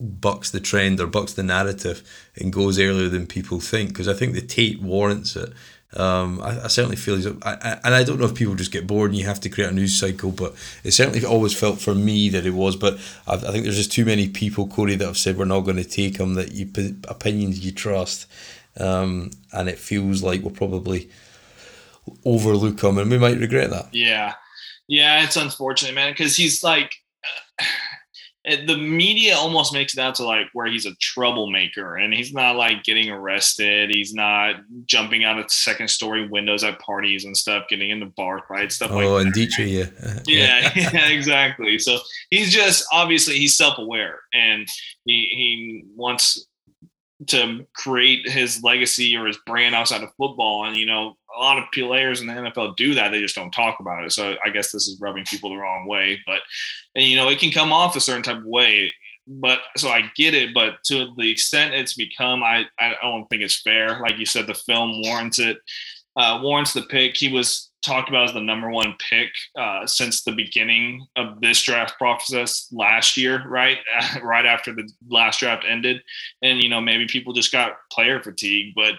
bucks 0.00 0.50
the 0.50 0.60
trend 0.60 1.00
or 1.00 1.06
bucks 1.06 1.32
the 1.32 1.42
narrative 1.42 2.02
and 2.36 2.52
goes 2.52 2.78
earlier 2.78 3.08
than 3.08 3.26
people 3.26 3.60
think 3.60 3.90
because 3.90 4.08
I 4.08 4.14
think 4.14 4.34
the 4.34 4.42
Tate 4.42 4.80
warrants 4.80 5.36
it. 5.36 5.52
Um, 5.94 6.42
I, 6.42 6.64
I 6.64 6.66
certainly 6.66 6.96
feel 6.96 7.16
he's, 7.16 7.26
I, 7.26 7.32
I, 7.42 7.80
and 7.84 7.94
I 7.94 8.04
don't 8.04 8.18
know 8.18 8.26
if 8.26 8.34
people 8.34 8.54
just 8.54 8.72
get 8.72 8.86
bored 8.86 9.10
and 9.10 9.18
you 9.18 9.24
have 9.24 9.40
to 9.40 9.48
create 9.48 9.70
a 9.70 9.72
news 9.72 9.98
cycle, 9.98 10.30
but 10.32 10.54
it 10.84 10.90
certainly 10.90 11.24
always 11.24 11.58
felt 11.58 11.80
for 11.80 11.94
me 11.94 12.28
that 12.30 12.44
it 12.44 12.50
was. 12.50 12.76
But 12.76 12.98
I, 13.26 13.34
I 13.34 13.52
think 13.52 13.64
there's 13.64 13.76
just 13.76 13.92
too 13.92 14.04
many 14.04 14.28
people, 14.28 14.66
Corey, 14.66 14.96
that 14.96 15.06
have 15.06 15.16
said 15.16 15.38
we're 15.38 15.46
not 15.46 15.60
going 15.60 15.76
to 15.76 15.84
take 15.84 16.18
him. 16.18 16.34
That 16.34 16.52
you 16.52 16.68
opinions 17.08 17.64
you 17.64 17.72
trust, 17.72 18.26
um, 18.78 19.30
and 19.52 19.68
it 19.68 19.78
feels 19.78 20.22
like 20.22 20.42
we'll 20.42 20.50
probably 20.50 21.08
overlook 22.24 22.82
him, 22.82 22.98
and 22.98 23.10
we 23.10 23.16
might 23.16 23.38
regret 23.38 23.70
that. 23.70 23.88
Yeah, 23.94 24.34
yeah, 24.88 25.24
it's 25.24 25.36
unfortunate, 25.36 25.94
man, 25.94 26.12
because 26.12 26.36
he's 26.36 26.62
like. 26.62 26.92
The 28.46 28.76
media 28.76 29.34
almost 29.34 29.72
makes 29.72 29.96
it 29.96 30.00
out 30.00 30.14
to 30.14 30.24
like 30.24 30.46
where 30.52 30.66
he's 30.66 30.86
a 30.86 30.94
troublemaker 30.96 31.96
and 31.96 32.14
he's 32.14 32.32
not 32.32 32.54
like 32.54 32.84
getting 32.84 33.10
arrested 33.10 33.90
he's 33.90 34.14
not 34.14 34.56
jumping 34.84 35.24
out 35.24 35.38
of 35.38 35.50
second 35.50 35.88
story 35.88 36.28
windows 36.28 36.62
at 36.62 36.78
parties 36.78 37.24
and 37.24 37.36
stuff 37.36 37.64
getting 37.68 37.90
into 37.90 38.06
bar 38.06 38.44
fights 38.48 38.76
stuff 38.76 38.90
oh, 38.92 38.96
like 38.96 39.04
that. 39.06 39.16
and 39.16 39.32
Dietrich, 39.32 39.68
yeah. 39.96 40.20
yeah, 40.26 40.72
yeah, 40.92 41.08
exactly. 41.08 41.78
So 41.78 41.98
he's 42.30 42.52
just 42.52 42.86
obviously 42.92 43.36
he's 43.36 43.56
self-aware 43.56 44.20
and 44.32 44.68
he 45.04 45.28
he 45.30 45.84
wants 45.96 46.46
to 47.28 47.66
create 47.74 48.28
his 48.28 48.62
legacy 48.62 49.16
or 49.16 49.26
his 49.26 49.38
brand 49.46 49.74
outside 49.74 50.02
of 50.02 50.10
football. 50.18 50.66
And 50.66 50.76
you 50.76 50.86
know, 50.86 51.16
a 51.36 51.40
lot 51.40 51.58
of 51.58 51.64
players 51.72 52.20
in 52.20 52.26
the 52.26 52.32
NFL 52.32 52.76
do 52.76 52.94
that. 52.94 53.10
They 53.10 53.20
just 53.20 53.34
don't 53.34 53.50
talk 53.50 53.80
about 53.80 54.04
it. 54.04 54.12
So 54.12 54.36
I 54.44 54.50
guess 54.50 54.72
this 54.72 54.88
is 54.88 55.00
rubbing 55.00 55.24
people 55.24 55.50
the 55.50 55.56
wrong 55.56 55.86
way. 55.86 56.20
But 56.26 56.40
and 56.94 57.04
you 57.04 57.16
know, 57.16 57.28
it 57.28 57.38
can 57.38 57.50
come 57.50 57.72
off 57.72 57.96
a 57.96 58.00
certain 58.00 58.22
type 58.22 58.38
of 58.38 58.44
way. 58.44 58.90
But 59.28 59.60
so 59.76 59.88
I 59.88 60.10
get 60.14 60.34
it, 60.34 60.54
but 60.54 60.82
to 60.84 61.08
the 61.16 61.30
extent 61.30 61.74
it's 61.74 61.94
become, 61.94 62.42
I 62.42 62.64
I 62.78 62.94
don't 63.02 63.26
think 63.28 63.42
it's 63.42 63.60
fair. 63.60 64.00
Like 64.00 64.18
you 64.18 64.26
said, 64.26 64.46
the 64.46 64.54
film 64.54 65.02
warrants 65.02 65.38
it, 65.38 65.58
uh, 66.16 66.40
warrants 66.42 66.72
the 66.72 66.82
pick. 66.82 67.16
He 67.16 67.32
was 67.32 67.70
talked 67.86 68.08
about 68.08 68.24
as 68.24 68.34
the 68.34 68.40
number 68.40 68.68
one 68.68 68.94
pick 68.98 69.28
uh, 69.56 69.86
since 69.86 70.22
the 70.22 70.32
beginning 70.32 71.06
of 71.14 71.40
this 71.40 71.62
draft 71.62 71.96
process 71.98 72.68
last 72.72 73.16
year, 73.16 73.44
right? 73.48 73.78
right 74.22 74.44
after 74.44 74.74
the 74.74 74.90
last 75.08 75.40
draft 75.40 75.64
ended. 75.66 76.02
And, 76.42 76.60
you 76.60 76.68
know, 76.68 76.80
maybe 76.80 77.06
people 77.06 77.32
just 77.32 77.52
got 77.52 77.76
player 77.92 78.20
fatigue, 78.20 78.74
but 78.74 78.94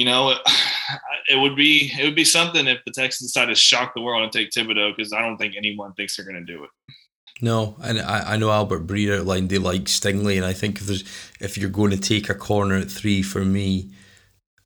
you 0.00 0.06
know, 0.06 0.30
it, 0.30 0.38
it 1.28 1.38
would 1.38 1.54
be 1.54 1.92
it 1.98 2.04
would 2.04 2.16
be 2.16 2.24
something 2.24 2.66
if 2.66 2.78
the 2.86 2.90
Texans 2.90 3.32
decided 3.32 3.54
to 3.54 3.60
shock 3.60 3.92
the 3.94 4.00
world 4.00 4.22
and 4.22 4.32
take 4.32 4.50
Thibodeaux 4.50 4.96
because 4.96 5.12
I 5.12 5.20
don't 5.20 5.36
think 5.36 5.54
anyone 5.56 5.92
thinks 5.92 6.16
they're 6.16 6.24
going 6.24 6.44
to 6.44 6.52
do 6.52 6.64
it. 6.64 6.70
No, 7.42 7.76
and 7.82 8.00
I, 8.00 8.32
I 8.32 8.36
know 8.36 8.50
Albert 8.50 8.86
Breer 8.86 9.18
outlined 9.18 9.50
they 9.50 9.58
like 9.58 9.84
Stingley, 9.84 10.36
and 10.36 10.46
I 10.46 10.54
think 10.54 10.78
if 10.78 10.86
there's 10.86 11.04
if 11.38 11.58
you're 11.58 11.68
going 11.68 11.90
to 11.90 11.98
take 11.98 12.30
a 12.30 12.34
corner 12.34 12.76
at 12.76 12.90
three 12.90 13.22
for 13.22 13.44
me, 13.44 13.90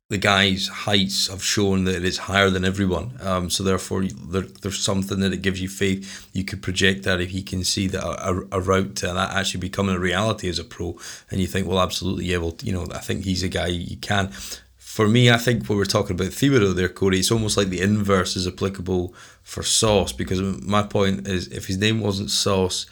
the 0.09 0.17
guy's 0.17 0.67
heights 0.67 1.27
have 1.27 1.43
shown 1.43 1.83
that 1.85 2.05
it's 2.05 2.17
higher 2.17 2.49
than 2.49 2.63
everyone. 2.63 3.17
Um, 3.21 3.49
so 3.49 3.63
therefore, 3.63 4.03
there, 4.03 4.41
there's 4.41 4.79
something 4.79 5.19
that 5.19 5.33
it 5.33 5.41
gives 5.41 5.61
you 5.61 5.67
faith. 5.67 6.29
You 6.31 6.45
could 6.45 6.61
project 6.61 7.03
that 7.03 7.19
if 7.19 7.31
he 7.31 7.43
can 7.43 7.65
see 7.65 7.87
that 7.87 8.03
a, 8.03 8.47
a, 8.51 8.61
route 8.61 8.95
to 8.97 9.07
that 9.07 9.33
actually 9.33 9.61
becoming 9.61 9.95
a 9.95 9.99
reality 9.99 10.47
as 10.47 10.59
a 10.59 10.63
pro, 10.63 10.97
and 11.29 11.41
you 11.41 11.47
think, 11.47 11.67
well, 11.67 11.79
absolutely, 11.79 12.25
yeah, 12.25 12.37
well, 12.37 12.55
you 12.61 12.71
know, 12.71 12.87
I 12.93 12.99
think 12.99 13.25
he's 13.25 13.43
a 13.43 13.49
guy 13.49 13.67
you 13.67 13.97
can. 13.97 14.31
For 14.95 15.09
me, 15.09 15.29
I 15.29 15.35
think 15.35 15.67
when 15.67 15.77
we're 15.77 15.83
talking 15.83 16.15
about 16.15 16.31
Thibodeaux 16.31 16.73
there, 16.73 16.87
Corey, 16.87 17.19
it's 17.19 17.29
almost 17.29 17.57
like 17.57 17.67
the 17.67 17.81
inverse 17.81 18.37
is 18.37 18.47
applicable 18.47 19.13
for 19.43 19.61
Sauce 19.61 20.13
because 20.13 20.41
my 20.65 20.83
point 20.83 21.27
is 21.27 21.49
if 21.49 21.67
his 21.67 21.77
name 21.77 21.99
wasn't 21.99 22.31
Sauce 22.31 22.85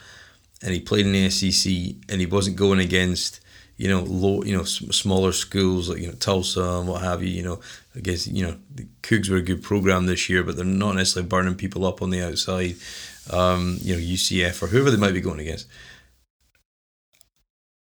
and 0.61 0.73
he 0.73 0.81
played 0.81 1.05
in 1.05 1.13
the 1.13 1.29
SEC 1.29 1.71
and 2.09 2.19
he 2.19 2.25
wasn't 2.25 2.57
going 2.57 2.79
against 2.79 3.39
you 3.77 3.87
know 3.87 4.01
low 4.01 4.43
you 4.43 4.55
know 4.55 4.65
smaller 4.65 5.31
schools 5.31 5.87
like 5.87 5.99
you 5.99 6.07
know 6.07 6.13
Tulsa 6.15 6.61
and 6.61 6.89
what 6.89 7.01
have 7.03 7.23
you 7.23 7.29
you 7.29 7.41
know 7.41 7.61
I 7.95 8.01
guess 8.01 8.27
you 8.27 8.45
know 8.45 8.57
the 8.75 8.85
Cougs 9.01 9.29
were 9.29 9.37
a 9.37 9.41
good 9.41 9.63
program 9.63 10.05
this 10.05 10.29
year 10.29 10.43
but 10.43 10.57
they're 10.57 10.65
not 10.65 10.95
necessarily 10.95 11.29
burning 11.29 11.55
people 11.55 11.85
up 11.85 12.01
on 12.01 12.09
the 12.09 12.21
outside 12.21 12.75
um, 13.31 13.77
you 13.81 13.95
know 13.95 14.01
UCF 14.01 14.61
or 14.61 14.67
whoever 14.67 14.91
they 14.91 14.97
might 14.97 15.13
be 15.13 15.21
going 15.21 15.39
against 15.39 15.67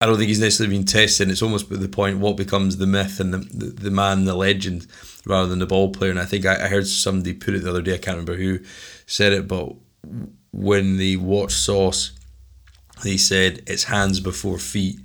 I 0.02 0.06
don't 0.06 0.16
think 0.16 0.30
he's 0.30 0.40
necessarily 0.40 0.76
been 0.76 0.84
tested. 0.84 1.30
It's 1.30 1.42
almost 1.42 1.70
the 1.70 1.88
point 1.88 2.18
what 2.18 2.36
becomes 2.36 2.76
the 2.76 2.88
myth 2.88 3.20
and 3.20 3.32
the, 3.32 3.38
the, 3.38 3.66
the 3.66 3.90
man, 3.92 4.24
the 4.24 4.34
legend, 4.34 4.88
rather 5.24 5.46
than 5.46 5.60
the 5.60 5.66
ball 5.66 5.92
player. 5.92 6.10
And 6.10 6.18
I 6.18 6.24
think 6.24 6.44
I, 6.44 6.64
I 6.64 6.66
heard 6.66 6.88
somebody 6.88 7.34
put 7.34 7.54
it 7.54 7.62
the 7.62 7.70
other 7.70 7.82
day. 7.82 7.94
I 7.94 7.98
can't 7.98 8.16
remember 8.16 8.34
who 8.34 8.58
said 9.06 9.32
it, 9.32 9.46
but 9.46 9.72
when 10.50 10.96
they 10.96 11.14
watched 11.14 11.56
Sauce, 11.56 12.10
they 13.04 13.16
said 13.16 13.62
it's 13.68 13.84
hands 13.84 14.18
before 14.18 14.58
feet, 14.58 14.98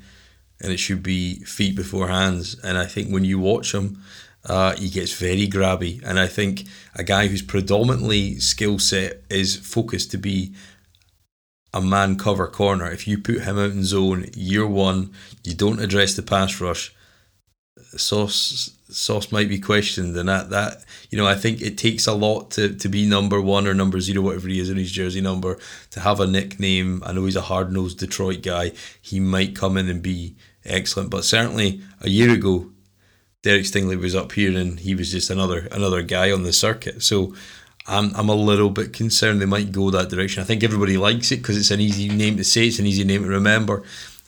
and 0.60 0.72
it 0.72 0.78
should 0.78 1.04
be 1.04 1.42
feet 1.42 1.76
before 1.76 2.08
hands. 2.08 2.60
And 2.64 2.76
I 2.76 2.88
think 2.88 3.12
when 3.12 3.24
you 3.24 3.38
watch 3.38 3.76
him, 3.76 4.02
uh, 4.46 4.76
he 4.78 4.90
gets 4.90 5.14
very 5.14 5.48
grabby. 5.48 6.02
And 6.04 6.20
I 6.20 6.26
think 6.26 6.64
a 6.96 7.04
guy 7.04 7.28
whose 7.28 7.44
predominantly 7.44 8.40
skill 8.40 8.80
set 8.80 9.22
is 9.30 9.58
focused 9.58 10.10
to 10.10 10.18
be 10.18 10.56
a 11.78 11.82
man 11.82 12.18
cover 12.18 12.48
corner, 12.48 12.92
if 12.92 13.08
you 13.08 13.18
put 13.18 13.42
him 13.42 13.58
out 13.60 13.72
in 13.72 13.84
zone 13.84 14.26
year 14.36 14.66
one, 14.66 15.12
you 15.44 15.54
don't 15.54 15.80
address 15.80 16.16
the 16.16 16.24
pass 16.24 16.60
rush, 16.60 16.94
Sauce 17.96 18.72
Sauce 18.90 19.32
might 19.32 19.50
be 19.50 19.60
questioned, 19.60 20.16
and 20.18 20.30
that 20.30 20.50
that 20.50 20.84
you 21.10 21.18
know 21.18 21.28
I 21.28 21.36
think 21.36 21.62
it 21.62 21.78
takes 21.78 22.08
a 22.08 22.14
lot 22.14 22.52
to, 22.52 22.74
to 22.74 22.90
be 22.90 23.06
number 23.06 23.40
one 23.40 23.68
or 23.68 23.74
number 23.74 24.00
zero, 24.00 24.22
whatever 24.22 24.48
he 24.48 24.60
is 24.60 24.70
in 24.70 24.78
his 24.78 24.92
jersey 24.92 25.22
number, 25.22 25.60
to 25.92 26.00
have 26.00 26.20
a 26.20 26.28
nickname. 26.28 27.04
I 27.06 27.14
know 27.14 27.26
he's 27.26 27.36
a 27.36 27.42
hard 27.42 27.72
nosed 27.72 28.00
Detroit 28.00 28.42
guy. 28.42 28.72
He 29.02 29.20
might 29.20 29.56
come 29.56 29.78
in 29.78 29.88
and 29.90 30.02
be 30.02 30.36
excellent, 30.66 31.12
but 31.12 31.26
certainly 31.26 31.82
a 32.02 32.10
year 32.10 32.32
ago, 32.32 32.72
Derek 33.44 33.66
Stingley 33.66 34.00
was 34.00 34.16
up 34.16 34.32
here 34.32 34.58
and 34.58 34.80
he 34.80 34.96
was 34.96 35.12
just 35.12 35.30
another 35.30 35.68
another 35.72 36.02
guy 36.02 36.32
on 36.32 36.44
the 36.44 36.54
circuit. 36.54 37.04
So 37.04 37.36
I'm, 37.88 38.14
I'm 38.16 38.30
a 38.30 38.36
little 38.36 38.70
bit 38.70 38.94
concerned 38.94 39.42
they 39.42 39.46
might 39.46 39.72
go 39.72 39.90
that 39.92 40.10
direction. 40.10 40.42
I 40.42 40.46
think 40.46 40.64
everybody 40.64 40.98
likes 40.98 41.32
it 41.32 41.38
because 41.38 41.58
it's 41.58 41.72
an 41.72 41.80
easy 41.80 42.10
name 42.10 42.38
to 42.38 42.44
say, 42.44 42.68
it's 42.68 42.80
an 42.80 42.86
easy 42.86 43.04
name 43.04 43.24
to 43.24 43.30
remember. 43.30 43.84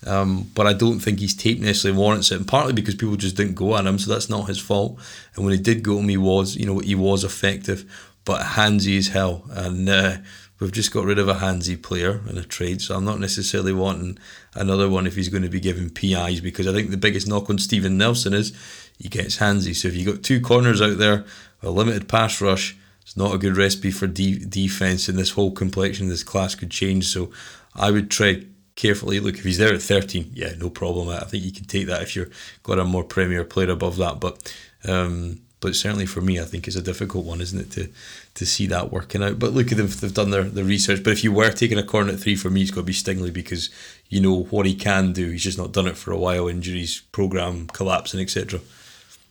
Um, 0.08 0.50
but 0.56 0.66
I 0.66 0.74
don't 0.74 1.00
think 1.00 1.20
his 1.20 1.36
tape 1.36 1.60
necessarily 1.60 2.00
warrants 2.00 2.32
it, 2.32 2.38
and 2.38 2.48
partly 2.48 2.72
because 2.72 2.96
people 2.96 3.18
just 3.18 3.36
didn't 3.36 3.56
go 3.56 3.76
at 3.76 3.86
him, 3.86 4.00
so 4.00 4.12
that's 4.12 4.30
not 4.30 4.48
his 4.48 4.60
fault. 4.60 4.98
And 5.36 5.44
when 5.44 5.54
he 5.54 5.60
did 5.60 5.84
go 5.84 5.98
at 5.98 6.04
him, 6.04 6.10
he 6.10 6.18
was, 6.18 6.56
you 6.56 6.66
know, 6.66 6.80
he 6.80 6.96
was 6.96 7.26
effective, 7.26 7.84
but 8.24 8.42
handsy 8.42 8.98
as 8.98 9.10
hell. 9.10 9.44
And 9.50 9.90
uh, 9.90 10.18
we've 10.60 10.72
just 10.72 10.94
got 10.94 11.04
rid 11.04 11.20
of 11.20 11.28
a 11.28 11.36
handsy 11.36 11.82
player 11.82 12.22
in 12.30 12.38
a 12.38 12.44
trade, 12.44 12.82
so 12.82 12.96
I'm 12.96 13.04
not 13.04 13.20
necessarily 13.20 13.74
wanting 13.74 14.18
another 14.56 14.90
one 14.90 15.06
if 15.06 15.16
he's 15.16 15.30
going 15.30 15.44
to 15.44 15.50
be 15.50 15.60
giving 15.60 15.90
PIs 15.90 16.40
because 16.40 16.66
I 16.66 16.72
think 16.72 16.92
the 16.92 16.98
biggest 16.98 17.28
knock 17.28 17.50
on 17.50 17.58
Steven 17.58 17.98
Nelson 17.98 18.34
is 18.34 18.54
he 18.98 19.10
gets 19.10 19.38
handsy. 19.38 19.76
So 19.76 19.90
if 19.90 19.96
you've 19.96 20.14
got 20.14 20.24
two 20.24 20.40
corners 20.40 20.82
out 20.82 20.98
there, 20.98 21.26
a 21.62 21.70
limited 21.70 22.08
pass 22.08 22.40
rush, 22.40 22.78
it's 23.10 23.18
not 23.18 23.34
a 23.34 23.40
good 23.40 23.58
recipe 23.58 23.90
for 23.90 24.06
de- 24.06 24.46
defense, 24.46 25.10
and 25.10 25.18
this 25.18 25.32
whole 25.32 25.50
complexion 25.50 26.06
of 26.06 26.12
this 26.12 26.22
class 26.22 26.54
could 26.54 26.70
change. 26.70 27.08
So 27.08 27.32
I 27.74 27.90
would 27.90 28.12
tread 28.12 28.54
carefully. 28.76 29.20
Look, 29.20 29.40
if 29.40 29.44
he's 29.44 29.58
there 29.58 29.74
at 29.74 29.82
13, 29.82 30.34
yeah, 30.36 30.54
no 30.60 30.70
problem. 30.70 31.10
I 31.10 31.22
think 31.22 31.44
you 31.44 31.52
can 31.52 31.66
take 31.66 31.88
that 31.88 32.04
if 32.04 32.16
you've 32.16 32.32
got 32.62 32.78
a 32.78 32.86
more 32.86 33.04
premier 33.04 33.44
player 33.44 33.72
above 33.72 33.98
that. 33.98 34.20
But 34.20 34.54
um, 34.88 35.42
but 35.60 35.76
certainly 35.76 36.06
for 36.06 36.22
me, 36.22 36.40
I 36.40 36.44
think 36.44 36.68
it's 36.68 36.76
a 36.76 36.84
difficult 36.84 37.26
one, 37.26 37.42
isn't 37.42 37.60
it, 37.60 37.72
to 37.72 37.90
to 38.36 38.46
see 38.46 38.68
that 38.68 38.92
working 38.92 39.24
out. 39.24 39.40
But 39.40 39.54
look, 39.54 39.70
they've, 39.70 40.02
they've 40.02 40.14
done 40.14 40.30
their, 40.30 40.44
their 40.44 40.64
research. 40.64 41.04
But 41.04 41.14
if 41.14 41.24
you 41.24 41.32
were 41.32 41.50
taking 41.50 41.80
a 41.80 41.84
corner 41.84 42.14
at 42.14 42.20
three, 42.20 42.36
for 42.36 42.52
me, 42.52 42.62
it's 42.62 42.70
got 42.70 42.82
to 42.82 42.86
be 42.86 42.94
Stingley 42.94 43.34
because 43.34 43.72
you 44.08 44.22
know 44.22 44.44
what 44.52 44.68
he 44.68 44.76
can 44.76 45.14
do. 45.14 45.32
He's 45.32 45.46
just 45.46 45.58
not 45.58 45.72
done 45.72 45.88
it 45.88 45.98
for 45.98 46.12
a 46.12 46.18
while. 46.20 46.48
Injuries, 46.48 47.02
program 47.12 47.66
collapsing, 47.66 48.20
etc. 48.20 48.60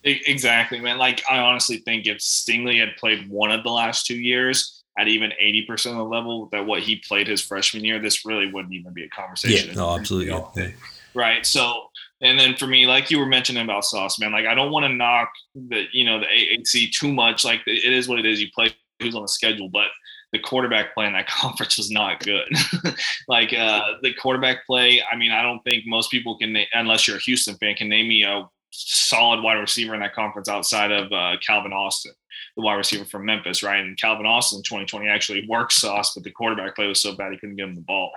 Exactly, 0.04 0.80
man. 0.80 0.98
Like 0.98 1.22
I 1.30 1.38
honestly 1.38 1.78
think 1.78 2.06
if 2.06 2.18
Stingley 2.18 2.78
had 2.78 2.96
played 2.96 3.28
one 3.28 3.50
of 3.50 3.64
the 3.64 3.70
last 3.70 4.06
two 4.06 4.18
years 4.18 4.84
at 4.98 5.08
even 5.08 5.32
eighty 5.38 5.62
percent 5.62 5.94
of 5.94 5.98
the 5.98 6.04
level 6.04 6.48
that 6.52 6.64
what 6.66 6.82
he 6.82 6.96
played 6.96 7.26
his 7.26 7.42
freshman 7.42 7.84
year, 7.84 8.00
this 8.00 8.24
really 8.24 8.50
wouldn't 8.50 8.74
even 8.74 8.92
be 8.92 9.04
a 9.04 9.08
conversation. 9.08 9.70
Yeah, 9.70 9.74
no, 9.74 9.96
absolutely. 9.98 10.32
Yeah. 10.32 10.70
Right. 11.14 11.44
So, 11.44 11.88
and 12.20 12.38
then 12.38 12.54
for 12.54 12.68
me, 12.68 12.86
like 12.86 13.10
you 13.10 13.18
were 13.18 13.26
mentioning 13.26 13.64
about 13.64 13.84
Sauce, 13.84 14.20
man, 14.20 14.30
like 14.30 14.46
I 14.46 14.54
don't 14.54 14.70
want 14.70 14.84
to 14.84 14.92
knock 14.92 15.30
the 15.54 15.86
you 15.90 16.04
know 16.04 16.20
the 16.20 16.26
AAC 16.26 16.92
too 16.92 17.12
much. 17.12 17.44
Like 17.44 17.60
it 17.66 17.92
is 17.92 18.06
what 18.06 18.20
it 18.20 18.26
is. 18.26 18.40
You 18.40 18.48
play 18.54 18.72
who's 19.00 19.16
on 19.16 19.22
the 19.22 19.28
schedule, 19.28 19.68
but 19.68 19.86
the 20.32 20.38
quarterback 20.38 20.94
play 20.94 21.06
in 21.06 21.12
that 21.14 21.26
conference 21.28 21.78
was 21.78 21.90
not 21.90 22.20
good. 22.20 22.48
like 23.28 23.52
uh, 23.52 23.94
the 24.02 24.12
quarterback 24.14 24.66
play, 24.66 25.02
I 25.10 25.16
mean, 25.16 25.32
I 25.32 25.42
don't 25.42 25.62
think 25.64 25.84
most 25.86 26.10
people 26.10 26.38
can, 26.38 26.56
unless 26.72 27.06
you're 27.06 27.16
a 27.16 27.20
Houston 27.20 27.56
fan, 27.56 27.74
can 27.74 27.88
name 27.88 28.08
me 28.08 28.24
a 28.24 28.48
solid 28.70 29.42
wide 29.42 29.58
receiver 29.58 29.94
in 29.94 30.00
that 30.00 30.14
conference 30.14 30.48
outside 30.48 30.90
of 30.90 31.12
uh, 31.12 31.36
Calvin 31.46 31.72
Austin, 31.72 32.12
the 32.56 32.62
wide 32.62 32.74
receiver 32.74 33.04
from 33.04 33.24
Memphis, 33.24 33.62
right? 33.62 33.80
And 33.80 33.98
Calvin 33.98 34.26
Austin 34.26 34.58
in 34.58 34.62
2020 34.62 35.08
actually 35.08 35.46
worked 35.48 35.72
sauce, 35.72 36.14
but 36.14 36.24
the 36.24 36.30
quarterback 36.30 36.76
play 36.76 36.86
was 36.86 37.00
so 37.00 37.14
bad 37.14 37.32
he 37.32 37.38
couldn't 37.38 37.56
give 37.56 37.68
him 37.68 37.74
the 37.74 37.80
ball. 37.82 38.12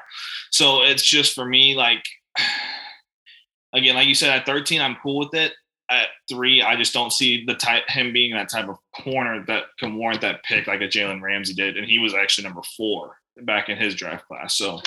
So 0.51 0.83
it's 0.83 1.03
just 1.03 1.33
for 1.33 1.45
me, 1.45 1.75
like, 1.75 2.03
again, 3.73 3.95
like 3.95 4.07
you 4.07 4.15
said, 4.15 4.29
at 4.29 4.45
13, 4.45 4.81
I'm 4.81 4.97
cool 5.01 5.19
with 5.19 5.33
it. 5.33 5.53
At 5.89 6.07
three, 6.29 6.61
I 6.61 6.77
just 6.77 6.93
don't 6.93 7.11
see 7.11 7.43
the 7.45 7.55
type 7.55 7.83
him 7.89 8.13
being 8.13 8.33
that 8.33 8.49
type 8.49 8.69
of 8.69 8.77
corner 8.95 9.43
that 9.47 9.65
can 9.77 9.95
warrant 9.95 10.21
that 10.21 10.41
pick 10.43 10.65
like 10.65 10.79
a 10.79 10.87
Jalen 10.87 11.21
Ramsey 11.21 11.53
did, 11.53 11.75
and 11.75 11.85
he 11.85 11.99
was 11.99 12.13
actually 12.13 12.45
number 12.45 12.61
four 12.77 13.17
back 13.43 13.67
in 13.67 13.77
his 13.77 13.93
draft 13.93 14.25
class. 14.25 14.55
So 14.55 14.79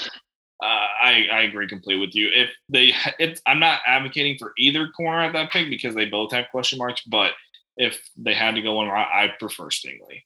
uh, 0.62 0.66
I, 0.66 1.26
I 1.30 1.42
agree 1.42 1.68
completely 1.68 2.06
with 2.06 2.14
you. 2.14 2.30
If 2.34 2.50
they, 2.68 2.92
if, 3.18 3.40
I'm 3.46 3.60
not 3.60 3.80
advocating 3.86 4.36
for 4.38 4.52
either 4.58 4.88
corner 4.88 5.22
at 5.22 5.32
that 5.32 5.50
pick 5.50 5.68
because 5.68 5.94
they 5.94 6.06
both 6.06 6.32
have 6.32 6.46
question 6.50 6.78
marks. 6.78 7.02
But 7.06 7.32
if 7.76 7.98
they 8.16 8.34
had 8.34 8.54
to 8.54 8.62
go 8.62 8.74
one, 8.74 8.88
I, 8.88 9.02
I 9.02 9.32
prefer 9.38 9.64
Stingley. 9.64 10.22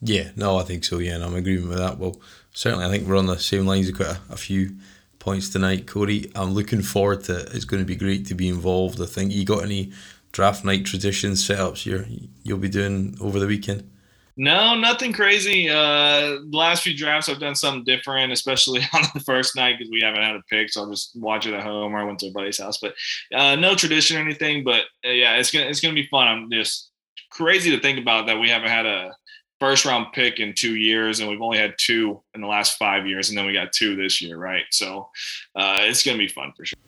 Yeah, 0.00 0.30
no, 0.36 0.58
I 0.58 0.64
think 0.64 0.84
so. 0.84 0.98
Yeah, 0.98 1.14
and 1.14 1.24
I'm 1.24 1.34
agreeing 1.34 1.68
with 1.68 1.78
that. 1.78 1.98
Well, 1.98 2.20
certainly, 2.52 2.84
I 2.84 2.90
think 2.90 3.06
we're 3.06 3.16
on 3.16 3.26
the 3.26 3.38
same 3.38 3.66
lines. 3.66 3.86
We've 3.86 3.98
got 3.98 4.16
a, 4.16 4.32
a 4.32 4.36
few 4.36 4.76
points 5.20 5.48
tonight, 5.48 5.86
Corey. 5.86 6.30
I'm 6.34 6.52
looking 6.52 6.82
forward 6.82 7.24
to. 7.24 7.38
It's 7.54 7.64
going 7.64 7.82
to 7.82 7.86
be 7.86 7.96
great 7.96 8.26
to 8.26 8.34
be 8.34 8.48
involved. 8.48 9.00
I 9.00 9.06
think 9.06 9.32
you 9.32 9.44
got 9.44 9.62
any 9.62 9.92
draft 10.32 10.64
night 10.64 10.84
traditions, 10.84 11.44
set 11.44 11.58
setups 11.58 11.86
you're 11.86 12.06
you'll 12.42 12.58
be 12.58 12.68
doing 12.68 13.16
over 13.20 13.38
the 13.38 13.46
weekend. 13.46 13.88
No, 14.36 14.74
nothing 14.74 15.12
crazy. 15.12 15.68
Uh, 15.68 16.38
last 16.50 16.82
few 16.82 16.96
drafts, 16.96 17.28
I've 17.28 17.38
done 17.38 17.54
something 17.54 17.84
different, 17.84 18.32
especially 18.32 18.80
on 18.94 19.02
the 19.14 19.20
first 19.20 19.54
night 19.56 19.76
because 19.78 19.90
we 19.90 20.00
haven't 20.00 20.22
had 20.22 20.36
a 20.36 20.42
pick. 20.48 20.70
So 20.70 20.82
I'll 20.82 20.90
just 20.90 21.14
watch 21.16 21.46
it 21.46 21.54
at 21.54 21.62
home 21.62 21.94
or 21.94 21.98
I 21.98 22.04
went 22.04 22.18
to 22.20 22.28
a 22.28 22.32
buddy's 22.32 22.58
house. 22.58 22.78
But 22.78 22.94
uh, 23.34 23.56
no 23.56 23.74
tradition 23.74 24.16
or 24.16 24.20
anything. 24.20 24.64
But 24.64 24.84
uh, 25.04 25.10
yeah, 25.10 25.36
it's 25.36 25.50
gonna 25.50 25.66
it's 25.66 25.80
gonna 25.80 25.94
be 25.94 26.06
fun. 26.06 26.28
I'm 26.28 26.50
just 26.50 26.90
crazy 27.30 27.70
to 27.70 27.80
think 27.80 27.98
about 27.98 28.26
that 28.26 28.38
we 28.38 28.48
haven't 28.48 28.70
had 28.70 28.86
a 28.86 29.14
first 29.60 29.84
round 29.84 30.06
pick 30.14 30.40
in 30.40 30.54
two 30.54 30.76
years, 30.76 31.20
and 31.20 31.28
we've 31.28 31.42
only 31.42 31.58
had 31.58 31.74
two 31.78 32.22
in 32.34 32.40
the 32.40 32.46
last 32.46 32.78
five 32.78 33.06
years, 33.06 33.28
and 33.28 33.36
then 33.36 33.46
we 33.46 33.52
got 33.52 33.72
two 33.72 33.96
this 33.96 34.22
year, 34.22 34.38
right? 34.38 34.64
So 34.70 35.10
uh, 35.54 35.80
it's 35.82 36.02
gonna 36.02 36.18
be 36.18 36.28
fun 36.28 36.52
for 36.56 36.64
sure. 36.64 36.78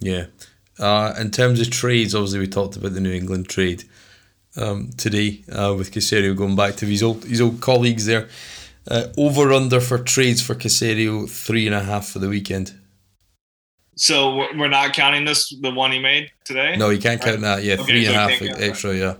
Yeah. 0.00 0.26
Uh, 0.78 1.14
in 1.20 1.30
terms 1.30 1.60
of 1.60 1.70
trades, 1.70 2.14
obviously 2.14 2.40
we 2.40 2.48
talked 2.48 2.76
about 2.76 2.94
the 2.94 3.00
New 3.00 3.12
England 3.12 3.48
trade 3.48 3.84
um, 4.56 4.90
today 4.96 5.42
uh, 5.50 5.74
with 5.76 5.90
Caserio 5.90 6.36
going 6.36 6.56
back 6.56 6.76
to 6.76 6.86
his 6.86 7.02
old 7.02 7.24
his 7.24 7.40
old 7.40 7.60
colleagues 7.60 8.06
there. 8.06 8.28
Uh, 8.90 9.06
over 9.16 9.52
under 9.52 9.80
for 9.80 9.98
trades 9.98 10.42
for 10.42 10.56
Caserio 10.56 11.30
three 11.30 11.66
and 11.66 11.74
a 11.74 11.82
half 11.82 12.08
for 12.08 12.18
the 12.18 12.28
weekend. 12.28 12.74
So 13.94 14.36
we're 14.56 14.68
not 14.68 14.92
counting 14.94 15.24
this 15.24 15.54
the 15.60 15.70
one 15.70 15.92
he 15.92 16.00
made 16.00 16.30
today. 16.44 16.76
No, 16.76 16.90
you 16.90 16.98
can't 16.98 17.20
count 17.20 17.42
that. 17.42 17.62
Yeah, 17.62 17.74
okay, 17.74 17.84
three 17.84 18.06
and 18.06 18.16
a 18.16 18.18
half 18.18 18.42
extra. 18.60 18.94
Yeah. 18.94 19.14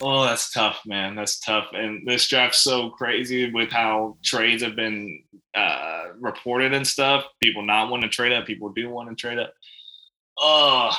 Oh, 0.00 0.24
that's 0.24 0.52
tough, 0.52 0.80
man. 0.84 1.14
That's 1.14 1.38
tough. 1.38 1.66
And 1.72 2.06
this 2.06 2.26
draft's 2.26 2.58
so 2.58 2.90
crazy 2.90 3.52
with 3.52 3.70
how 3.70 4.16
trades 4.22 4.62
have 4.62 4.74
been 4.74 5.22
uh, 5.54 6.06
reported 6.20 6.74
and 6.74 6.86
stuff. 6.86 7.24
People 7.40 7.62
not 7.62 7.88
want 7.88 8.02
to 8.02 8.08
trade 8.08 8.32
up. 8.32 8.44
People 8.44 8.68
do 8.70 8.90
want 8.90 9.08
to 9.08 9.14
trade 9.14 9.38
up. 9.38 9.54
Oh, 10.38 10.90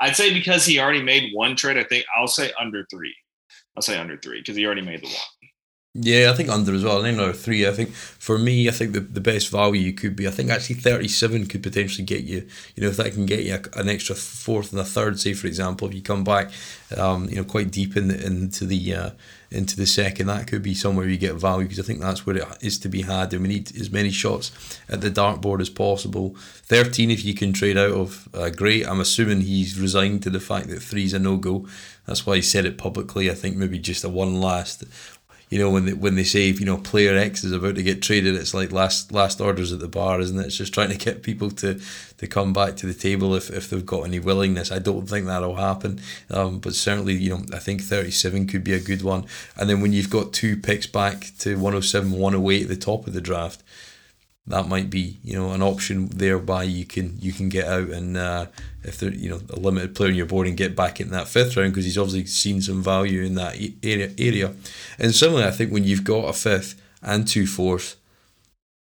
I'd 0.00 0.16
say 0.16 0.32
because 0.32 0.66
he 0.66 0.80
already 0.80 1.02
made 1.02 1.32
one 1.32 1.56
trade, 1.56 1.78
I 1.78 1.84
think 1.84 2.04
I'll 2.16 2.26
say 2.26 2.52
under 2.60 2.84
three. 2.90 3.14
I'll 3.76 3.82
say 3.82 3.98
under 3.98 4.16
three 4.16 4.40
because 4.40 4.56
he 4.56 4.66
already 4.66 4.82
made 4.82 5.02
the 5.02 5.06
one. 5.06 5.50
Yeah, 5.96 6.32
I 6.32 6.34
think 6.34 6.48
under 6.48 6.74
as 6.74 6.82
well. 6.82 6.98
I 6.98 7.02
think 7.02 7.18
another 7.18 7.32
three. 7.32 7.68
I 7.68 7.70
think 7.70 7.90
for 7.90 8.36
me, 8.36 8.68
I 8.68 8.72
think 8.72 8.94
the, 8.94 9.00
the 9.00 9.20
best 9.20 9.48
value 9.48 9.92
could 9.92 10.16
be. 10.16 10.26
I 10.26 10.32
think 10.32 10.50
actually 10.50 10.74
thirty 10.74 11.06
seven 11.06 11.46
could 11.46 11.62
potentially 11.62 12.04
get 12.04 12.24
you. 12.24 12.48
You 12.74 12.82
know, 12.82 12.88
if 12.88 12.96
that 12.96 13.12
can 13.12 13.26
get 13.26 13.44
you 13.44 13.54
a, 13.54 13.78
an 13.78 13.88
extra 13.88 14.16
fourth 14.16 14.72
and 14.72 14.80
a 14.80 14.84
third, 14.84 15.20
say 15.20 15.34
for 15.34 15.46
example, 15.46 15.86
if 15.86 15.94
you 15.94 16.02
come 16.02 16.24
back, 16.24 16.50
um, 16.96 17.28
you 17.28 17.36
know, 17.36 17.44
quite 17.44 17.70
deep 17.70 17.96
in 17.96 18.08
the, 18.08 18.26
into 18.26 18.66
the 18.66 18.92
uh, 18.92 19.10
into 19.54 19.76
the 19.76 19.86
second, 19.86 20.26
that 20.26 20.46
could 20.46 20.62
be 20.62 20.74
somewhere 20.74 21.08
you 21.08 21.16
get 21.16 21.34
value 21.34 21.64
because 21.64 21.80
I 21.80 21.82
think 21.82 22.00
that's 22.00 22.26
where 22.26 22.36
it 22.36 22.44
is 22.60 22.78
to 22.80 22.88
be 22.88 23.02
had. 23.02 23.32
And 23.32 23.42
we 23.42 23.48
need 23.48 23.74
as 23.80 23.90
many 23.90 24.10
shots 24.10 24.80
at 24.88 25.00
the 25.00 25.10
dartboard 25.10 25.60
as 25.60 25.70
possible. 25.70 26.34
Thirteen, 26.64 27.10
if 27.10 27.24
you 27.24 27.34
can 27.34 27.52
trade 27.52 27.78
out 27.78 27.92
of, 27.92 28.28
uh, 28.34 28.50
great. 28.50 28.86
I'm 28.86 29.00
assuming 29.00 29.42
he's 29.42 29.78
resigned 29.78 30.22
to 30.24 30.30
the 30.30 30.40
fact 30.40 30.68
that 30.68 30.82
three's 30.82 31.14
a 31.14 31.18
no 31.18 31.36
go. 31.36 31.66
That's 32.06 32.26
why 32.26 32.36
he 32.36 32.42
said 32.42 32.66
it 32.66 32.76
publicly. 32.76 33.30
I 33.30 33.34
think 33.34 33.56
maybe 33.56 33.78
just 33.78 34.04
a 34.04 34.08
one 34.08 34.40
last 34.40 34.84
you 35.54 35.60
know 35.60 35.70
when 35.70 35.84
they, 35.84 35.92
when 35.92 36.16
they 36.16 36.24
say 36.24 36.48
you 36.48 36.66
know 36.66 36.78
player 36.78 37.16
X 37.16 37.44
is 37.44 37.52
about 37.52 37.76
to 37.76 37.82
get 37.84 38.02
traded, 38.02 38.34
it's 38.34 38.54
like 38.54 38.72
last 38.72 39.12
last 39.12 39.40
orders 39.40 39.72
at 39.72 39.78
the 39.78 39.86
bar, 39.86 40.18
isn't 40.18 40.36
it? 40.36 40.46
It's 40.46 40.56
just 40.56 40.74
trying 40.74 40.88
to 40.88 40.96
get 40.96 41.22
people 41.22 41.48
to, 41.52 41.80
to 42.18 42.26
come 42.26 42.52
back 42.52 42.74
to 42.78 42.86
the 42.86 42.92
table 42.92 43.36
if, 43.36 43.50
if 43.50 43.70
they've 43.70 43.86
got 43.86 44.02
any 44.02 44.18
willingness. 44.18 44.72
I 44.72 44.80
don't 44.80 45.08
think 45.08 45.26
that'll 45.26 45.54
happen, 45.54 46.00
um, 46.28 46.58
but 46.58 46.74
certainly 46.74 47.14
you 47.14 47.30
know 47.30 47.44
I 47.52 47.60
think 47.60 47.82
thirty 47.82 48.10
seven 48.10 48.48
could 48.48 48.64
be 48.64 48.72
a 48.72 48.80
good 48.80 49.02
one. 49.02 49.26
And 49.56 49.70
then 49.70 49.80
when 49.80 49.92
you've 49.92 50.10
got 50.10 50.32
two 50.32 50.56
picks 50.56 50.88
back 50.88 51.30
to 51.38 51.54
107, 51.54 52.10
108 52.10 52.62
at 52.62 52.68
the 52.68 52.74
top 52.74 53.06
of 53.06 53.12
the 53.12 53.20
draft, 53.20 53.62
that 54.46 54.68
might 54.68 54.90
be 54.90 55.18
you 55.22 55.34
know 55.34 55.52
an 55.52 55.62
option 55.62 56.06
thereby 56.08 56.62
you 56.62 56.84
can 56.84 57.16
you 57.18 57.32
can 57.32 57.48
get 57.48 57.66
out 57.66 57.88
and 57.88 58.16
uh, 58.16 58.46
if 58.82 58.98
they're 58.98 59.12
you 59.12 59.28
know 59.28 59.40
a 59.50 59.58
limited 59.58 59.94
player 59.94 60.10
on 60.10 60.14
your 60.14 60.26
board 60.26 60.46
and 60.46 60.56
get 60.56 60.76
back 60.76 61.00
in 61.00 61.10
that 61.10 61.28
fifth 61.28 61.56
round 61.56 61.72
because 61.72 61.84
he's 61.84 61.98
obviously 61.98 62.26
seen 62.26 62.60
some 62.60 62.82
value 62.82 63.22
in 63.22 63.34
that 63.34 63.56
area 63.82 64.12
area. 64.18 64.54
And 64.98 65.14
similarly 65.14 65.46
I 65.46 65.50
think 65.50 65.72
when 65.72 65.84
you've 65.84 66.04
got 66.04 66.28
a 66.28 66.32
fifth 66.32 66.80
and 67.02 67.26
two 67.26 67.46
fourths 67.46 67.96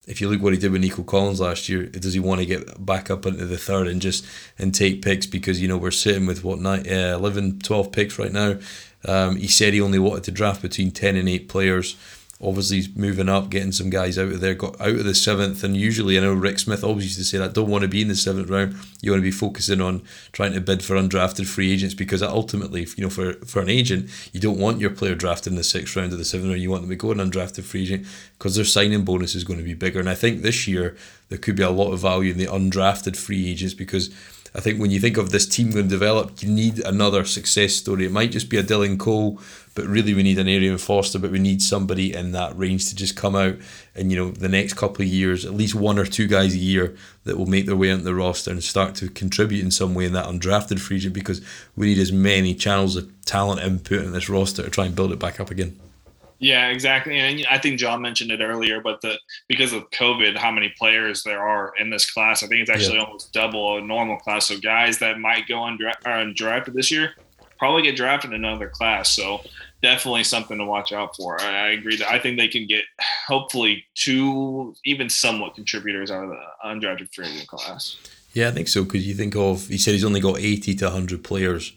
if 0.05 0.20
you 0.20 0.30
look 0.30 0.41
what 0.41 0.51
he 0.51 0.59
did 0.59 0.72
with 0.74 0.82
Nico 0.82 1.01
Collins 1.03 1.39
last 1.39 1.70
year 1.70 1.86
does 1.86 2.14
he 2.14 2.20
want 2.20 2.41
to 2.41 2.45
get 2.45 2.86
back 2.86 3.09
up 3.09 3.26
into 3.26 3.45
the 3.45 3.57
third 3.57 3.88
and 3.88 4.01
just 4.01 4.26
and 4.59 4.76
take 4.76 5.01
picks? 5.01 5.26
Because 5.26 5.61
you 5.61 5.70
know 5.70 5.78
we're 5.78 5.91
sitting 5.91 6.26
with 6.26 6.43
what 6.43 6.59
nine, 6.59 6.86
uh, 6.89 7.16
11 7.16 7.59
12 7.59 7.91
picks 7.91 8.20
right 8.20 8.34
now. 8.34 8.57
Um, 9.05 9.38
he 9.38 9.47
said 9.47 9.74
he 9.74 9.82
only 9.82 9.99
wanted 9.99 10.24
to 10.26 10.32
draft 10.32 10.61
between 10.61 10.91
10 10.91 11.18
and 11.18 11.28
8 11.28 11.49
players 11.49 11.97
obviously 12.43 12.83
moving 12.95 13.29
up, 13.29 13.49
getting 13.49 13.71
some 13.71 13.89
guys 13.89 14.17
out 14.17 14.27
of 14.27 14.39
there, 14.39 14.53
got 14.53 14.79
out 14.81 14.89
of 14.89 15.03
the 15.03 15.15
seventh. 15.15 15.63
And 15.63 15.75
usually, 15.77 16.17
I 16.17 16.21
know 16.21 16.33
Rick 16.33 16.59
Smith 16.59 16.83
always 16.83 17.05
used 17.05 17.17
to 17.17 17.23
say 17.23 17.37
that 17.37 17.53
don't 17.53 17.69
want 17.69 17.83
to 17.83 17.87
be 17.87 18.01
in 18.01 18.07
the 18.07 18.15
seventh 18.15 18.49
round. 18.49 18.75
You 19.01 19.11
want 19.11 19.21
to 19.21 19.27
be 19.27 19.31
focusing 19.31 19.81
on 19.81 20.03
trying 20.31 20.53
to 20.53 20.61
bid 20.61 20.83
for 20.83 20.95
undrafted 20.95 21.47
free 21.47 21.71
agents 21.71 21.95
because 21.95 22.21
ultimately, 22.21 22.87
you 22.97 23.03
know, 23.03 23.09
for, 23.09 23.33
for 23.45 23.61
an 23.61 23.69
agent, 23.69 24.09
you 24.33 24.39
don't 24.39 24.59
want 24.59 24.79
your 24.79 24.89
player 24.89 25.15
drafted 25.15 25.53
in 25.53 25.57
the 25.57 25.63
sixth 25.63 25.95
round 25.95 26.13
or 26.13 26.17
the 26.17 26.25
seventh 26.25 26.49
round. 26.49 26.61
You 26.61 26.71
want 26.71 26.83
them 26.83 26.89
to 26.89 26.95
go 26.95 27.11
an 27.11 27.17
undrafted 27.19 27.63
free 27.63 27.83
agent 27.83 28.05
because 28.37 28.55
their 28.55 28.65
signing 28.65 29.05
bonus 29.05 29.35
is 29.35 29.43
going 29.43 29.59
to 29.59 29.65
be 29.65 29.73
bigger. 29.73 29.99
And 29.99 30.09
I 30.09 30.15
think 30.15 30.41
this 30.41 30.67
year 30.67 30.95
there 31.29 31.37
could 31.37 31.55
be 31.55 31.63
a 31.63 31.69
lot 31.69 31.91
of 31.91 31.99
value 31.99 32.31
in 32.31 32.37
the 32.37 32.47
undrafted 32.47 33.15
free 33.17 33.49
agents 33.49 33.73
because 33.73 34.09
I 34.55 34.59
think 34.59 34.79
when 34.79 34.91
you 34.91 34.99
think 34.99 35.17
of 35.17 35.31
this 35.31 35.47
team 35.47 35.71
going 35.71 35.85
to 35.85 35.89
develop, 35.89 36.43
you 36.43 36.49
need 36.49 36.79
another 36.79 37.25
success 37.25 37.73
story. 37.73 38.05
It 38.05 38.11
might 38.11 38.31
just 38.31 38.49
be 38.49 38.57
a 38.57 38.63
Dylan 38.63 38.99
Cole, 38.99 39.39
but 39.76 39.86
really 39.86 40.13
we 40.13 40.24
need 40.24 40.38
an 40.38 40.47
Arian 40.47 40.78
Foster, 40.78 41.19
but 41.19 41.32
we 41.32 41.39
need 41.39 41.61
somebody 41.61 42.13
in 42.13 42.32
that 42.32 42.57
range 42.57 42.88
to 42.89 42.95
just 42.95 43.15
come 43.15 43.36
out 43.36 43.55
and, 43.95 44.11
you 44.11 44.17
know, 44.17 44.32
the 44.32 44.49
next 44.49 44.74
couple 44.74 45.01
of 45.01 45.07
years, 45.07 45.45
at 45.45 45.53
least 45.53 45.76
one 45.76 45.97
or 45.97 46.05
two 46.05 46.28
guys 46.28 46.53
a 46.53 46.57
year 46.57 46.95
that 47.24 47.38
will 47.38 47.45
make 47.45 47.65
their 47.65 47.76
way 47.76 47.89
into 47.89 48.03
the 48.03 48.13
roster 48.13 48.51
and 48.51 48.63
start 48.63 48.95
to 48.95 49.09
contribute 49.09 49.63
in 49.63 49.71
some 49.71 49.93
way 49.93 50.05
in 50.05 50.13
that 50.13 50.26
undrafted 50.26 50.80
free 50.80 50.97
agent 50.97 51.13
because 51.13 51.41
we 51.76 51.88
need 51.88 51.97
as 51.97 52.11
many 52.11 52.53
channels 52.53 52.95
of 52.95 53.09
talent 53.26 53.61
input 53.61 54.03
in 54.03 54.11
this 54.11 54.30
roster 54.30 54.63
to 54.63 54.69
try 54.69 54.86
and 54.86 54.95
build 54.95 55.11
it 55.11 55.19
back 55.19 55.39
up 55.39 55.49
again. 55.49 55.80
Yeah, 56.39 56.67
exactly. 56.67 57.17
And 57.17 57.45
I 57.49 57.57
think 57.57 57.80
John 57.80 58.01
mentioned 58.01 58.30
it 58.30 58.41
earlier, 58.41 58.82
but 58.82 58.99
the 58.99 59.17
because 59.47 59.71
of 59.71 59.89
COVID, 59.91 60.36
how 60.36 60.51
many 60.51 60.74
players 60.78 61.24
there 61.24 61.39
are 61.39 61.71
in 61.80 61.89
this 61.89 62.11
class, 62.11 62.43
I 62.43 62.47
think 62.47 62.61
it's 62.61 62.69
actually 62.69 62.97
yeah. 62.97 63.05
almost 63.05 63.32
double 63.32 63.78
a 63.78 63.82
normal 63.82 64.17
class. 64.17 64.47
So 64.47 64.59
guys 64.59 64.99
that 64.99 65.19
might 65.19 65.47
go 65.47 65.55
undra- 65.59 66.01
undrafted 66.03 66.74
this 66.74 66.91
year 66.91 67.15
probably 67.64 67.82
get 67.82 67.95
drafted 67.95 68.34
in 68.34 68.43
another 68.43 68.68
class. 68.68 69.07
So 69.07 69.41
definitely 69.82 70.26
something 70.26 70.57
to 70.57 70.66
watch 70.66 70.91
out 70.91 71.16
for. 71.16 71.39
I, 71.39 71.68
I 71.68 71.68
agree 71.70 71.95
that 71.95 72.09
I 72.09 72.20
think 72.20 72.38
they 72.38 72.49
can 72.49 72.68
get 72.68 72.84
hopefully 73.26 73.86
two 73.95 74.76
even 74.84 75.07
somewhat 75.07 75.55
contributors 75.55 76.11
out 76.11 76.26
of 76.26 76.32
the 76.32 76.41
undrafted 76.66 77.16
free 77.16 77.26
agent 77.26 77.47
class. 77.47 77.95
Yeah, 78.34 78.49
I 78.49 78.51
think 78.51 78.68
so 78.68 78.84
because 78.84 79.07
you 79.07 79.14
think 79.14 79.38
of 79.38 79.68
he 79.68 79.78
said 79.78 79.93
he's 79.93 80.03
only 80.03 80.20
got 80.20 80.39
eighty 80.39 80.76
to 80.76 80.89
hundred 80.89 81.24
players 81.24 81.72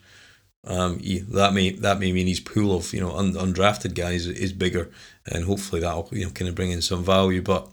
um, 0.66 0.98
yeah, 1.00 1.20
that 1.28 1.52
may 1.52 1.70
that 1.70 2.00
may 2.00 2.12
mean 2.12 2.26
his 2.26 2.40
pool 2.40 2.76
of 2.76 2.92
you 2.92 3.00
know 3.00 3.16
un, 3.16 3.34
undrafted 3.34 3.94
guys 3.94 4.26
is 4.26 4.52
bigger, 4.52 4.90
and 5.24 5.44
hopefully 5.44 5.80
that'll 5.80 6.08
you 6.10 6.24
know 6.24 6.30
kind 6.32 6.48
of 6.48 6.56
bring 6.56 6.72
in 6.72 6.82
some 6.82 7.04
value. 7.04 7.40
But 7.40 7.68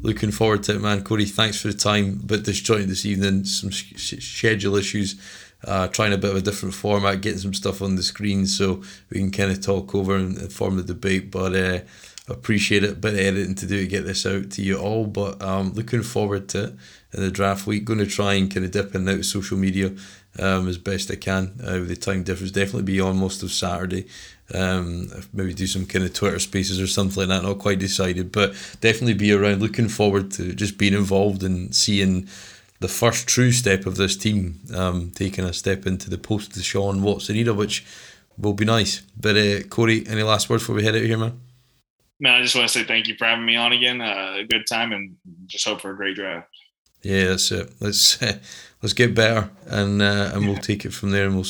looking 0.00 0.30
forward 0.30 0.62
to 0.64 0.76
it, 0.76 0.80
man. 0.80 1.04
Cody, 1.04 1.26
thanks 1.26 1.60
for 1.60 1.68
the 1.68 1.74
time. 1.74 2.14
Bit 2.24 2.44
disjointed 2.44 2.88
this 2.88 3.04
evening, 3.04 3.44
some 3.44 3.68
sh- 3.68 4.18
schedule 4.24 4.76
issues. 4.76 5.20
Uh, 5.64 5.86
trying 5.88 6.12
a 6.12 6.18
bit 6.18 6.30
of 6.30 6.36
a 6.36 6.42
different 6.42 6.74
format, 6.74 7.20
getting 7.20 7.38
some 7.38 7.54
stuff 7.54 7.82
on 7.82 7.94
the 7.94 8.02
screen 8.02 8.46
so 8.46 8.82
we 9.10 9.18
can 9.18 9.30
kind 9.30 9.52
of 9.52 9.60
talk 9.60 9.94
over 9.94 10.16
and, 10.16 10.52
form 10.52 10.76
the 10.76 10.82
debate. 10.82 11.30
But 11.30 11.54
uh, 11.54 11.80
appreciate 12.28 12.84
it. 12.84 12.92
A 12.92 12.96
bit 12.96 13.14
of 13.14 13.20
editing 13.20 13.54
to 13.56 13.66
do 13.66 13.78
to 13.78 13.86
get 13.86 14.04
this 14.04 14.26
out 14.26 14.50
to 14.50 14.62
you 14.62 14.78
all, 14.78 15.06
but 15.06 15.40
um, 15.40 15.72
looking 15.72 16.02
forward 16.02 16.48
to 16.50 16.64
it 16.64 16.74
in 17.12 17.20
the 17.20 17.30
draft 17.30 17.66
week. 17.66 17.84
Going 17.84 17.98
to 17.98 18.06
try 18.06 18.34
and 18.34 18.52
kind 18.52 18.64
of 18.66 18.72
dip 18.72 18.94
in 18.94 19.02
and 19.02 19.10
out 19.10 19.18
of 19.20 19.26
social 19.26 19.56
media 19.56 19.92
um, 20.38 20.68
as 20.68 20.78
best 20.78 21.10
I 21.10 21.16
can. 21.16 21.52
Uh, 21.62 21.78
the 21.80 21.96
time 21.96 22.22
difference 22.22 22.52
definitely 22.52 22.84
be 22.84 23.00
on 23.00 23.18
most 23.18 23.42
of 23.42 23.52
Saturday. 23.52 24.06
Um, 24.54 25.10
maybe 25.32 25.54
do 25.54 25.66
some 25.66 25.86
kind 25.86 26.04
of 26.04 26.12
Twitter 26.12 26.38
spaces 26.38 26.80
or 26.80 26.86
something 26.86 27.20
like 27.20 27.28
that. 27.28 27.46
Not 27.46 27.58
quite 27.58 27.78
decided, 27.78 28.32
but 28.32 28.52
definitely 28.80 29.14
be 29.14 29.32
around. 29.32 29.62
Looking 29.62 29.88
forward 29.88 30.30
to 30.32 30.54
just 30.54 30.78
being 30.78 30.94
involved 30.94 31.42
and 31.42 31.74
seeing 31.74 32.28
the 32.82 32.88
first 32.88 33.26
true 33.26 33.52
step 33.52 33.86
of 33.86 33.96
this 33.96 34.16
team 34.16 34.60
um, 34.74 35.10
taking 35.14 35.44
a 35.44 35.52
step 35.52 35.86
into 35.86 36.10
the 36.10 36.18
post 36.18 36.52
Deshaun 36.52 37.00
Watson 37.00 37.36
era, 37.36 37.54
which 37.54 37.84
will 38.36 38.52
be 38.52 38.64
nice. 38.64 39.02
But 39.18 39.36
uh, 39.36 39.62
Corey, 39.68 40.04
any 40.06 40.22
last 40.22 40.50
words 40.50 40.62
before 40.62 40.76
we 40.76 40.84
head 40.84 40.94
out 40.94 41.02
here, 41.02 41.16
man? 41.16 41.40
Man, 42.20 42.34
I 42.34 42.42
just 42.42 42.54
want 42.54 42.68
to 42.68 42.78
say 42.78 42.84
thank 42.84 43.08
you 43.08 43.16
for 43.16 43.24
having 43.24 43.46
me 43.46 43.56
on 43.56 43.72
again. 43.72 44.00
Uh, 44.00 44.34
a 44.38 44.44
good 44.44 44.66
time, 44.68 44.92
and 44.92 45.16
just 45.46 45.66
hope 45.66 45.80
for 45.80 45.90
a 45.90 45.96
great 45.96 46.16
draft. 46.16 46.48
Yeah, 47.02 47.28
that's 47.28 47.50
it. 47.50 47.72
Let's 47.80 48.20
let's 48.82 48.92
get 48.92 49.14
better, 49.14 49.50
and 49.66 50.00
uh, 50.00 50.30
and 50.34 50.46
we'll 50.46 50.56
take 50.56 50.84
it 50.84 50.92
from 50.92 51.10
there, 51.10 51.26
and 51.26 51.34
we'll 51.34 51.46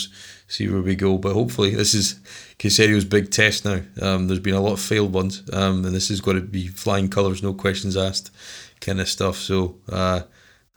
see 0.49 0.69
where 0.69 0.81
we 0.81 0.95
go. 0.95 1.19
But 1.19 1.35
hopefully, 1.35 1.75
this 1.75 1.93
is 1.93 2.21
Caserio's 2.59 3.05
big 3.05 3.31
test 3.31 3.65
now. 3.65 3.83
Um, 4.01 4.29
there's 4.29 4.41
been 4.41 4.55
a 4.55 4.61
lot 4.61 4.73
of 4.73 4.81
failed 4.81 5.13
ones, 5.13 5.43
um, 5.53 5.85
and 5.85 5.95
this 5.95 6.11
is 6.11 6.21
going 6.21 6.37
to 6.37 6.43
be 6.43 6.69
flying 6.69 7.09
colours, 7.09 7.43
no 7.43 7.53
questions 7.53 7.97
asked, 7.97 8.31
kind 8.81 9.01
of 9.01 9.09
stuff. 9.09 9.37
So. 9.37 9.77
Uh, 9.89 10.23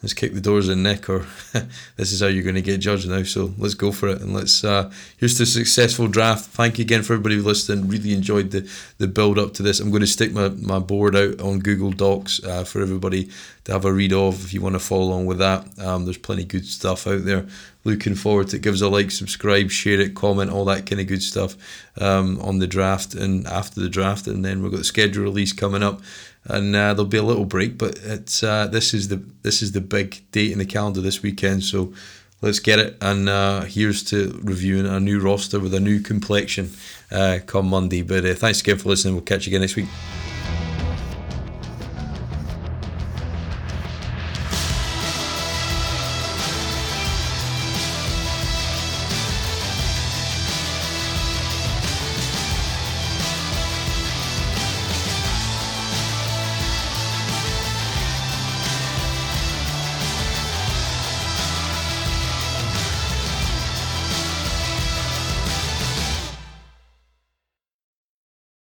let's 0.06 0.14
kick 0.14 0.36
the 0.36 0.40
doors 0.40 0.70
in, 0.70 0.84
Nick, 0.84 1.10
or 1.10 1.26
this 1.96 2.12
is 2.12 2.22
how 2.22 2.28
you're 2.28 2.44
going 2.44 2.54
to 2.54 2.62
get 2.62 2.78
judged 2.78 3.10
now. 3.10 3.24
So 3.24 3.56
let's 3.58 3.74
go 3.74 3.92
for 3.92 4.08
it. 4.08 4.22
And 4.22 4.36
let's, 4.36 4.64
uh, 4.64 4.92
here's 5.18 5.36
the 5.36 5.48
successful 5.48 6.08
draft. 6.08 6.46
Thank 6.52 6.78
you 6.78 6.84
again 6.84 7.02
for 7.02 7.14
everybody 7.14 7.38
listening. 7.38 7.88
Really 7.88 8.14
enjoyed 8.14 8.52
the, 8.52 8.72
the 9.00 9.08
build 9.08 9.40
up 9.40 9.56
to 9.56 9.64
this. 9.64 9.80
I'm 9.80 9.90
going 9.90 10.02
to 10.02 10.08
stick 10.08 10.32
my, 10.32 10.50
my 10.50 10.78
board 10.78 11.16
out 11.16 11.42
on 11.42 11.58
Google 11.58 11.90
Docs 11.90 12.44
uh, 12.44 12.64
for 12.66 12.84
everybody 12.84 13.32
to 13.64 13.72
have 13.72 13.84
a 13.84 13.92
read 13.92 14.14
of 14.14 14.46
if 14.46 14.54
you 14.54 14.62
want 14.62 14.76
to 14.76 14.80
follow 14.80 15.06
along 15.06 15.26
with 15.26 15.40
that. 15.40 15.68
Um, 15.80 16.06
there's 16.06 16.20
plenty 16.20 16.44
good 16.44 16.68
stuff 16.68 17.08
out 17.08 17.26
there. 17.26 17.48
Looking 17.84 18.14
forward 18.14 18.50
to 18.50 18.58
it. 18.58 18.62
Give 18.62 18.76
us 18.76 18.82
a 18.82 18.90
like, 18.90 19.10
subscribe, 19.10 19.72
share 19.72 20.00
it, 20.00 20.14
comment, 20.14 20.52
all 20.52 20.66
that 20.66 20.86
kind 20.86 21.02
of 21.02 21.08
good 21.08 21.24
stuff 21.24 21.56
um, 22.00 22.40
on 22.42 22.60
the 22.60 22.68
draft 22.68 23.16
and 23.16 23.48
after 23.48 23.80
the 23.80 23.90
draft. 23.90 24.28
And 24.28 24.46
then 24.46 24.62
we've 24.62 24.72
got 24.72 24.78
the 24.78 24.84
schedule 24.84 25.24
release 25.24 25.52
coming 25.52 25.82
up 25.82 26.02
and 26.46 26.76
uh, 26.76 26.94
there'll 26.94 27.06
be 27.06 27.18
a 27.18 27.24
little 27.24 27.46
break. 27.46 27.78
But 27.78 28.00
it's 28.04 28.44
uh, 28.44 28.68
this 28.68 28.94
is 28.94 29.08
the 29.08 29.24
this 29.42 29.62
is 29.62 29.72
the 29.72 29.82
big 29.82 30.24
date 30.32 30.52
in 30.52 30.60
the 30.60 30.66
calendar 30.66 31.02
this 31.02 31.22
weekend. 31.22 31.64
So 31.64 31.94
let's 32.42 32.60
get 32.60 32.80
it. 32.80 32.98
And 33.02 33.30
uh, 33.30 33.62
here's 33.62 34.04
to 34.06 34.40
reviewing 34.44 34.86
a 34.86 35.00
new 35.00 35.20
roster 35.20 35.60
with 35.60 35.74
a 35.74 35.80
new 35.80 36.00
complexion 36.00 36.72
uh, 37.12 37.40
come 37.46 37.68
Monday. 37.68 38.02
But 38.02 38.26
uh, 38.26 38.36
thanks 38.36 38.62
again 38.62 38.78
for 38.78 38.90
listening. 38.90 39.16
We'll 39.16 39.24
catch 39.24 39.46
you 39.46 39.52
again 39.52 39.62
next 39.62 39.76
week. 39.76 39.88